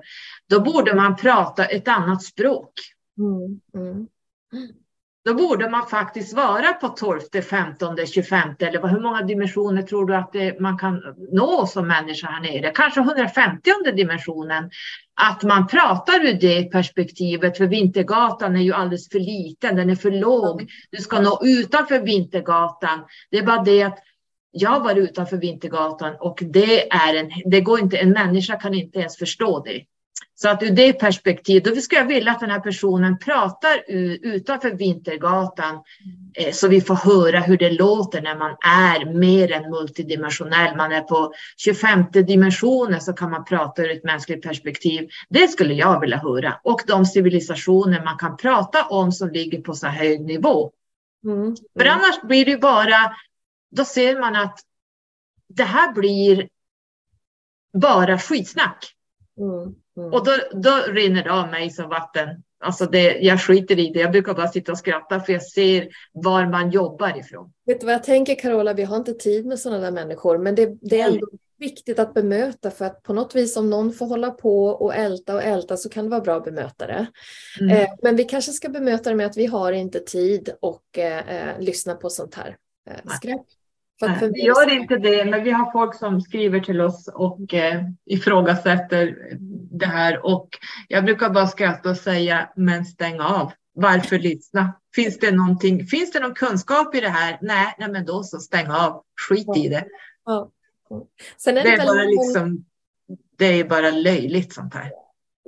då 0.49 0.59
borde 0.59 0.95
man 0.95 1.15
prata 1.15 1.65
ett 1.65 1.87
annat 1.87 2.23
språk. 2.23 2.71
Mm, 3.17 3.59
mm. 3.75 4.07
Då 5.25 5.33
borde 5.33 5.69
man 5.69 5.87
faktiskt 5.87 6.33
vara 6.33 6.73
på 6.73 6.87
12, 6.87 7.19
15, 7.49 7.97
25 8.07 8.49
eller 8.59 8.87
hur 8.87 8.99
många 8.99 9.21
dimensioner 9.21 9.81
tror 9.81 10.05
du 10.05 10.15
att 10.15 10.33
det, 10.33 10.59
man 10.59 10.77
kan 10.77 11.01
nå 11.31 11.67
som 11.67 11.87
människa 11.87 12.27
här 12.27 12.41
nere? 12.41 12.71
Kanske 12.75 12.99
150 12.99 13.71
dimensionen. 13.95 14.69
Att 15.21 15.43
man 15.43 15.67
pratar 15.67 16.25
ur 16.25 16.33
det 16.33 16.71
perspektivet, 16.71 17.57
för 17.57 17.65
Vintergatan 17.65 18.55
är 18.55 18.61
ju 18.61 18.73
alldeles 18.73 19.09
för 19.09 19.19
liten, 19.19 19.75
den 19.75 19.89
är 19.89 19.95
för 19.95 20.11
låg. 20.11 20.69
Du 20.91 20.97
ska 20.97 21.21
nå 21.21 21.39
utanför 21.43 21.99
Vintergatan. 21.99 22.99
Det 23.31 23.37
är 23.37 23.43
bara 23.43 23.63
det 23.63 23.83
att 23.83 23.99
jag 24.51 24.83
var 24.83 24.95
utanför 24.95 25.37
Vintergatan 25.37 26.15
och 26.19 26.39
det 26.41 26.91
är 26.91 27.15
en, 27.15 27.31
det 27.45 27.61
går 27.61 27.79
inte, 27.79 27.97
en 27.97 28.11
människa 28.11 28.59
kan 28.59 28.73
inte 28.73 28.99
ens 28.99 29.17
förstå 29.17 29.63
det. 29.63 29.85
Så 30.37 30.49
att 30.49 30.63
ur 30.63 30.69
det 30.71 30.93
perspektivet, 30.93 31.75
då 31.75 31.81
skulle 31.81 32.01
jag 32.01 32.07
vilja 32.07 32.31
att 32.31 32.39
den 32.39 32.51
här 32.51 32.59
personen 32.59 33.19
pratar 33.19 33.83
utanför 33.87 34.71
Vintergatan 34.71 35.83
eh, 36.33 36.51
så 36.53 36.67
vi 36.67 36.81
får 36.81 36.95
höra 36.95 37.39
hur 37.39 37.57
det 37.57 37.71
låter 37.71 38.21
när 38.21 38.35
man 38.35 38.51
är 38.61 39.13
mer 39.13 39.51
än 39.51 39.69
multidimensionell. 39.69 40.75
Man 40.75 40.91
är 40.91 41.01
på 41.01 41.33
25 41.57 42.03
dimensionen 42.11 43.01
så 43.01 43.13
kan 43.13 43.31
man 43.31 43.45
prata 43.45 43.81
ur 43.81 43.91
ett 43.91 44.03
mänskligt 44.03 44.43
perspektiv. 44.43 45.09
Det 45.29 45.47
skulle 45.47 45.73
jag 45.73 45.99
vilja 45.99 46.17
höra. 46.17 46.59
Och 46.63 46.81
de 46.87 47.05
civilisationer 47.05 48.03
man 48.03 48.17
kan 48.17 48.37
prata 48.37 48.85
om 48.85 49.11
som 49.11 49.29
ligger 49.29 49.61
på 49.61 49.73
så 49.73 49.87
hög 49.87 50.21
nivå. 50.21 50.71
Mm. 51.23 51.37
Mm. 51.37 51.55
För 51.79 51.85
annars 51.85 52.21
blir 52.21 52.45
det 52.45 52.57
bara, 52.57 53.15
då 53.71 53.85
ser 53.85 54.19
man 54.19 54.35
att 54.35 54.59
det 55.47 55.63
här 55.63 55.93
blir 55.93 56.49
bara 57.73 58.19
skitsnack. 58.19 58.95
Mm. 59.37 59.75
Mm. 59.97 60.13
Och 60.13 60.25
då, 60.25 60.31
då 60.51 60.71
rinner 60.87 61.23
det 61.23 61.31
av 61.31 61.49
mig 61.49 61.69
som 61.69 61.89
vatten. 61.89 62.43
Alltså 62.59 62.85
det, 62.85 63.17
jag 63.17 63.41
skiter 63.41 63.79
i 63.79 63.89
det. 63.89 63.99
Jag 63.99 64.11
brukar 64.11 64.33
bara 64.33 64.47
sitta 64.47 64.71
och 64.71 64.77
skratta 64.77 65.19
för 65.19 65.33
jag 65.33 65.43
ser 65.43 65.87
var 66.13 66.45
man 66.45 66.71
jobbar 66.71 67.19
ifrån. 67.19 67.51
Vet 67.65 67.79
du 67.79 67.85
vad 67.85 67.95
jag 67.95 68.03
tänker 68.03 68.35
Carola? 68.35 68.73
Vi 68.73 68.83
har 68.83 68.97
inte 68.97 69.13
tid 69.13 69.45
med 69.45 69.59
sådana 69.59 69.81
där 69.81 69.91
människor, 69.91 70.37
men 70.37 70.55
det, 70.55 70.77
det 70.81 71.01
är 71.01 71.07
ändå 71.07 71.27
viktigt 71.57 71.99
att 71.99 72.13
bemöta 72.13 72.71
för 72.71 72.85
att 72.85 73.03
på 73.03 73.13
något 73.13 73.35
vis 73.35 73.57
om 73.57 73.69
någon 73.69 73.93
får 73.93 74.05
hålla 74.05 74.31
på 74.31 74.65
och 74.65 74.95
älta 74.95 75.35
och 75.35 75.43
älta 75.43 75.77
så 75.77 75.89
kan 75.89 76.03
det 76.03 76.09
vara 76.09 76.21
bra 76.21 76.35
att 76.35 76.43
bemöta 76.43 76.87
det. 76.87 77.05
Mm. 77.59 77.77
Eh, 77.77 77.89
men 78.01 78.15
vi 78.15 78.23
kanske 78.23 78.51
ska 78.51 78.69
bemöta 78.69 79.09
det 79.09 79.15
med 79.15 79.25
att 79.25 79.37
vi 79.37 79.45
har 79.45 79.71
inte 79.71 79.99
tid 79.99 80.49
och 80.59 80.97
eh, 80.97 81.29
eh 81.29 81.59
lyssna 81.59 81.95
på 81.95 82.09
sånt 82.09 82.35
här 82.35 82.57
eh, 82.89 83.11
skräp. 83.17 83.41
För, 83.99 84.13
för 84.13 84.29
vi 84.29 84.41
gör 84.41 84.71
inte 84.71 84.97
det, 84.97 85.25
men 85.25 85.43
vi 85.43 85.51
har 85.51 85.71
folk 85.71 85.95
som 85.95 86.21
skriver 86.21 86.59
till 86.59 86.81
oss 86.81 87.09
och 87.13 87.53
eh, 87.53 87.81
ifrågasätter 88.05 89.17
det 89.71 89.85
här. 89.85 90.25
Och 90.25 90.49
jag 90.87 91.05
brukar 91.05 91.29
bara 91.29 91.47
skratta 91.47 91.89
och 91.89 91.97
säga, 91.97 92.49
men 92.55 92.85
stäng 92.85 93.19
av. 93.19 93.51
Varför 93.73 94.19
lyssna? 94.19 94.73
Finns 94.95 95.19
det, 95.19 95.31
någonting, 95.31 95.85
finns 95.85 96.11
det 96.11 96.19
någon 96.19 96.33
kunskap 96.33 96.95
i 96.95 97.01
det 97.01 97.09
här? 97.09 97.37
Nej, 97.41 97.75
nej 97.79 97.89
men 97.89 98.05
då 98.05 98.23
så 98.23 98.39
stäng 98.39 98.67
av. 98.67 99.03
Skit 99.29 99.45
ja. 99.47 99.57
i 99.57 99.69
det. 99.69 99.85
Ja. 100.25 100.51
Är 101.47 101.53
det, 101.53 101.61
det, 101.61 101.69
är 101.69 101.85
bara 101.85 102.03
liksom, 102.03 102.65
det 103.37 103.45
är 103.45 103.63
bara 103.63 103.91
löjligt 103.91 104.53
sånt 104.53 104.73
här. 104.73 104.91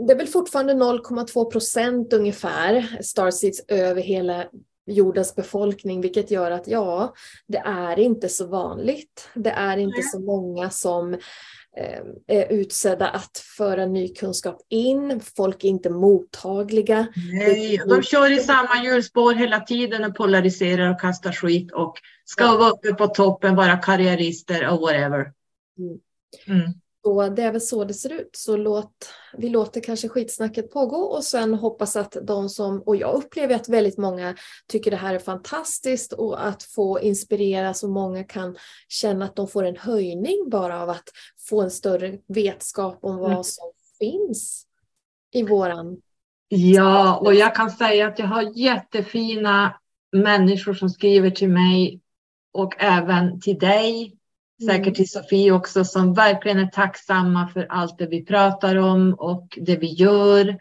Det 0.08 0.14
är 0.14 0.18
väl 0.18 0.28
fortfarande 0.28 0.74
0,2 0.74 1.52
procent 1.52 2.14
ungefär 2.14 3.00
Starseeds 3.02 3.62
över 3.68 4.02
hela 4.02 4.46
jordens 4.88 5.36
befolkning, 5.36 6.02
vilket 6.02 6.32
gör 6.32 6.52
att 6.52 6.68
ja, 6.68 7.14
det 7.48 7.58
är 7.58 8.00
inte 8.00 8.30
så 8.30 8.48
vanligt. 8.48 9.30
Det 9.34 9.50
är 9.50 9.78
inte 9.78 10.02
så 10.02 10.20
många 10.20 10.70
som 10.70 11.14
eh, 11.78 12.02
är 12.28 12.52
utsedda 12.52 13.08
att 13.08 13.38
föra 13.58 13.86
ny 13.86 14.14
kunskap 14.14 14.62
in. 14.70 15.22
Folk 15.36 15.64
är 15.64 15.68
inte 15.68 15.90
mottagliga. 15.90 17.08
Nej, 17.34 17.82
de 17.88 18.04
kör 18.04 18.32
i 18.32 18.40
samma 18.40 18.84
hjulspår 18.84 19.34
hela 19.34 19.60
tiden 19.60 20.04
och 20.04 20.16
polariserar 20.16 20.92
och 20.92 21.02
kastar 21.02 21.32
skit 21.32 21.72
och 21.72 21.98
ska 22.26 22.58
vara 22.58 22.70
uppe 22.70 22.94
på 22.94 23.08
toppen, 23.08 23.56
vara 23.56 23.78
karriärister 23.78 24.68
och 24.68 24.80
whatever. 24.82 25.34
Mm. 26.48 26.74
Så 27.08 27.30
det 27.30 27.44
är 27.44 27.52
väl 27.52 27.62
så 27.62 27.84
det 27.84 27.94
ser 27.94 28.14
ut. 28.14 28.30
Så 28.34 28.58
låt, 28.58 29.10
vi 29.38 29.50
låter 29.50 29.82
kanske 29.82 30.10
skitsnacket 30.10 30.72
pågå 30.72 30.98
och 30.98 31.24
sen 31.24 31.54
hoppas 31.54 31.96
att 31.96 32.18
de 32.22 32.50
som, 32.50 32.82
och 32.82 32.96
jag 32.96 33.16
upplever 33.16 33.56
att 33.56 33.70
väldigt 33.70 33.98
många 33.98 34.36
tycker 34.68 34.92
det 34.92 34.98
här 34.98 35.16
är 35.16 35.20
fantastiskt 35.20 36.14
och 36.14 36.48
att 36.48 36.64
få 36.64 37.00
inspirera 37.00 37.74
så 37.74 37.88
många 37.88 38.24
kan 38.24 38.58
känna 38.88 39.26
att 39.26 39.36
de 39.36 39.48
får 39.48 39.64
en 39.64 39.78
höjning 39.78 40.50
bara 40.50 40.82
av 40.82 40.90
att 40.90 41.10
få 41.50 41.62
en 41.62 41.72
större 41.72 42.18
vetskap 42.28 43.00
om 43.02 43.18
vad 43.18 43.32
mm. 43.32 43.44
som 43.44 43.72
finns 44.00 44.66
i 45.34 45.44
våran... 45.44 46.02
Ja, 46.48 47.18
och 47.18 47.34
jag 47.34 47.56
kan 47.56 47.72
säga 47.72 48.08
att 48.08 48.20
jag 48.20 48.28
har 48.28 48.58
jättefina 48.58 49.80
människor 50.12 50.74
som 50.74 50.90
skriver 50.90 51.30
till 51.30 51.50
mig 51.50 52.02
och 52.54 52.76
även 52.80 53.42
till 53.42 53.60
dig 53.60 54.17
Säkert 54.66 54.86
mm. 54.86 54.94
till 54.94 55.10
Sofie 55.10 55.52
också 55.52 55.86
som 55.86 56.14
verkligen 56.14 56.60
är 56.60 56.68
tacksamma 56.68 57.48
för 57.48 57.66
allt 57.70 57.98
det 57.98 58.08
vi 58.08 58.26
pratar 58.26 58.76
om 58.76 59.14
och 59.14 59.58
det 59.62 59.76
vi 59.76 59.88
gör. 59.88 60.60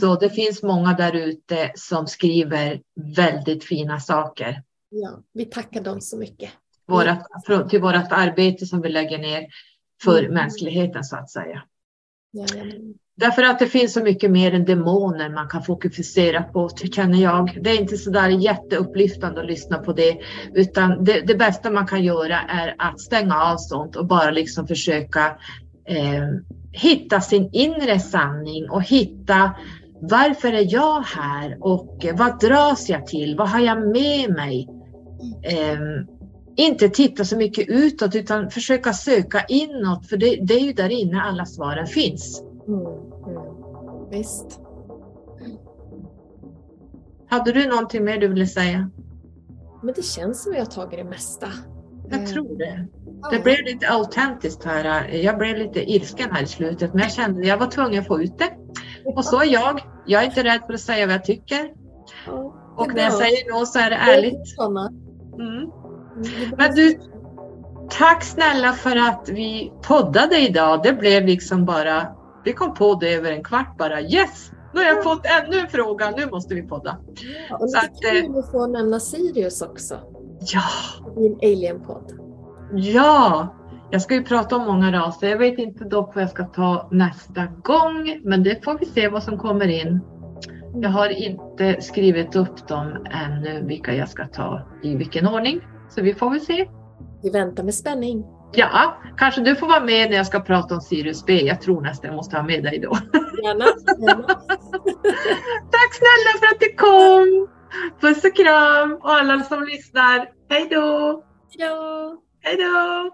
Så 0.00 0.14
det 0.14 0.30
finns 0.30 0.62
många 0.62 0.92
där 0.92 1.12
ute 1.12 1.72
som 1.74 2.06
skriver 2.06 2.82
väldigt 3.16 3.64
fina 3.64 4.00
saker. 4.00 4.62
Ja, 4.88 5.22
vi 5.32 5.44
tackar 5.44 5.80
dem 5.80 6.00
så 6.00 6.18
mycket. 6.18 6.50
Vårat, 6.86 7.26
till 7.70 7.80
vårt 7.80 8.12
arbete 8.12 8.66
som 8.66 8.80
vi 8.80 8.88
lägger 8.88 9.18
ner 9.18 9.46
för 10.02 10.18
mm. 10.18 10.34
mänskligheten 10.34 11.04
så 11.04 11.16
att 11.16 11.30
säga. 11.30 11.62
Ja, 12.30 12.46
ja. 12.54 12.64
Därför 13.18 13.42
att 13.42 13.58
det 13.58 13.66
finns 13.66 13.92
så 13.92 14.02
mycket 14.02 14.30
mer 14.30 14.54
än 14.54 14.64
demoner 14.64 15.30
man 15.30 15.48
kan 15.48 15.62
fokusera 15.62 16.42
på, 16.42 16.68
känner 16.68 17.22
jag. 17.22 17.58
Det 17.62 17.70
är 17.70 17.80
inte 17.80 17.96
så 17.96 18.10
där 18.10 18.28
jätteupplyftande 18.28 19.40
att 19.40 19.46
lyssna 19.46 19.78
på 19.78 19.92
det, 19.92 20.18
utan 20.54 21.04
det, 21.04 21.20
det, 21.20 21.34
bästa 21.34 21.70
man 21.70 21.86
kan 21.86 22.04
göra 22.04 22.40
är 22.40 22.74
att 22.78 23.00
stänga 23.00 23.42
av 23.42 23.56
sånt 23.56 23.96
och 23.96 24.06
bara 24.06 24.30
liksom 24.30 24.66
försöka 24.66 25.26
eh, 25.88 26.24
hitta 26.72 27.20
sin 27.20 27.50
inre 27.52 28.00
sanning 28.00 28.70
och 28.70 28.82
hitta 28.82 29.52
varför 30.00 30.52
är 30.52 30.72
jag 30.74 31.00
här 31.00 31.56
och 31.60 32.06
vad 32.14 32.40
dras 32.40 32.88
jag 32.88 33.06
till? 33.06 33.36
Vad 33.36 33.48
har 33.48 33.60
jag 33.60 33.78
med 33.78 34.30
mig? 34.30 34.68
Eh, 35.42 35.78
inte 36.56 36.88
titta 36.88 37.24
så 37.24 37.36
mycket 37.36 37.68
utåt 37.68 38.14
utan 38.14 38.50
försöka 38.50 38.92
söka 38.92 39.44
inåt, 39.48 40.08
för 40.08 40.16
det, 40.16 40.38
det 40.42 40.54
är 40.54 40.60
ju 40.60 40.72
där 40.72 40.88
inne 40.88 41.22
alla 41.22 41.46
svaren 41.46 41.86
finns. 41.86 42.42
Mm, 42.68 42.86
mm. 43.26 44.10
Visst. 44.10 44.60
Hade 47.28 47.52
du 47.52 47.68
någonting 47.68 48.04
mer 48.04 48.18
du 48.18 48.28
ville 48.28 48.46
säga? 48.46 48.90
Men 49.82 49.94
det 49.94 50.04
känns 50.04 50.42
som 50.42 50.52
att 50.52 50.58
jag 50.58 50.64
har 50.64 50.70
tagit 50.70 50.98
det 50.98 51.04
mesta. 51.04 51.46
Jag 52.10 52.26
tror 52.26 52.58
det. 52.58 52.86
Det 53.30 53.42
blev 53.42 53.64
lite 53.64 53.88
autentiskt 53.88 54.64
här. 54.64 55.08
Jag 55.08 55.38
blev 55.38 55.56
lite 55.56 55.90
ilsken 55.90 56.30
här 56.32 56.42
i 56.42 56.46
slutet, 56.46 56.94
men 56.94 57.02
jag 57.02 57.12
kände 57.12 57.40
att 57.40 57.46
jag 57.46 57.58
var 57.58 57.66
tvungen 57.66 58.00
att 58.00 58.06
få 58.06 58.22
ut 58.22 58.38
det. 58.38 58.50
Och 59.04 59.24
så 59.24 59.40
är 59.40 59.52
jag. 59.52 59.80
Jag 60.06 60.22
är 60.22 60.26
inte 60.26 60.44
rädd 60.44 60.60
för 60.66 60.74
att 60.74 60.80
säga 60.80 61.06
vad 61.06 61.14
jag 61.14 61.24
tycker. 61.24 61.72
Och 62.76 62.94
när 62.94 63.02
jag 63.02 63.12
säger 63.12 63.52
något 63.52 63.68
så 63.68 63.78
är 63.78 63.90
det 63.90 63.96
ärligt. 63.96 64.58
Mm. 64.58 64.76
mm 65.48 65.72
men 66.56 66.74
du, 66.74 67.00
tack 67.90 68.24
snälla 68.24 68.72
för 68.72 68.96
att 68.96 69.28
vi 69.32 69.72
poddade 69.82 70.38
idag. 70.38 70.82
Det 70.82 70.92
blev 70.92 71.26
liksom 71.26 71.64
bara 71.64 72.15
vi 72.46 72.52
kom 72.52 72.74
på 72.74 72.94
det 72.94 73.14
över 73.14 73.32
en 73.32 73.44
kvart 73.44 73.78
bara. 73.78 74.00
Yes! 74.00 74.52
Nu 74.74 74.80
har 74.80 74.86
jag 74.88 75.04
fått 75.04 75.26
ännu 75.26 75.58
en 75.58 75.68
fråga, 75.68 76.10
nu 76.10 76.26
måste 76.26 76.54
vi 76.54 76.62
podda. 76.62 76.98
Ja, 77.50 77.56
och 77.56 77.70
så 77.70 77.78
att, 77.78 78.02
kul 78.02 78.38
att 78.38 78.50
få 78.50 78.66
nämna 78.66 79.00
Sirius 79.00 79.62
också. 79.62 79.94
Ja! 80.40 80.62
I 81.22 81.26
en 81.26 81.34
alien-podd. 81.34 82.12
Ja! 82.72 83.48
Jag 83.90 84.02
ska 84.02 84.14
ju 84.14 84.24
prata 84.24 84.56
om 84.56 84.66
många 84.66 84.92
raser. 84.92 85.28
Jag 85.28 85.38
vet 85.38 85.58
inte 85.58 85.84
dock 85.84 86.14
vad 86.14 86.22
jag 86.22 86.30
ska 86.30 86.44
ta 86.44 86.88
nästa 86.92 87.46
gång, 87.46 88.20
men 88.24 88.42
det 88.42 88.64
får 88.64 88.78
vi 88.78 88.86
se 88.86 89.08
vad 89.08 89.22
som 89.22 89.38
kommer 89.38 89.68
in. 89.68 90.00
Jag 90.74 90.90
har 90.90 91.08
inte 91.08 91.82
skrivit 91.82 92.36
upp 92.36 92.68
dem 92.68 93.06
ännu, 93.10 93.62
vilka 93.66 93.94
jag 93.94 94.08
ska 94.08 94.26
ta 94.26 94.62
i 94.82 94.96
vilken 94.96 95.26
ordning. 95.26 95.60
Så 95.88 96.02
vi 96.02 96.14
får 96.14 96.30
väl 96.30 96.40
se. 96.40 96.68
Vi 97.22 97.30
väntar 97.30 97.64
med 97.64 97.74
spänning. 97.74 98.24
Ja, 98.52 98.96
kanske 99.16 99.40
du 99.40 99.56
får 99.56 99.66
vara 99.66 99.84
med 99.84 100.10
när 100.10 100.16
jag 100.16 100.26
ska 100.26 100.40
prata 100.40 100.74
om 100.74 100.80
Sirius 100.80 101.24
B. 101.24 101.40
Jag 101.44 101.60
tror 101.60 101.80
nästan 101.80 102.08
jag 102.08 102.16
måste 102.16 102.36
ha 102.36 102.42
med 102.42 102.62
dig 102.62 102.78
då. 102.78 102.96
Gärna. 103.42 103.64
gärna. 103.98 104.26
Tack 105.72 105.94
snälla 105.94 106.38
för 106.40 106.46
att 106.46 106.60
du 106.60 106.74
kom. 106.76 107.48
Puss 108.00 108.24
och 108.24 108.36
kram 108.36 108.98
och 109.02 109.12
alla 109.12 109.40
som 109.40 109.64
lyssnar. 109.64 110.28
Hej 110.48 110.68
då. 110.70 111.22
Hej 112.42 112.56
då. 112.56 113.10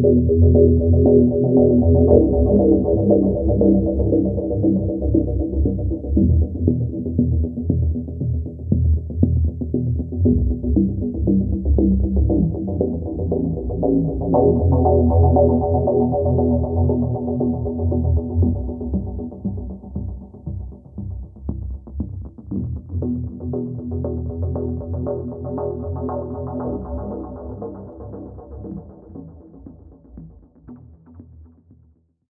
Thank 0.00 0.12
you. 5.42 5.47
Thank 14.30 14.60
you. 17.40 17.57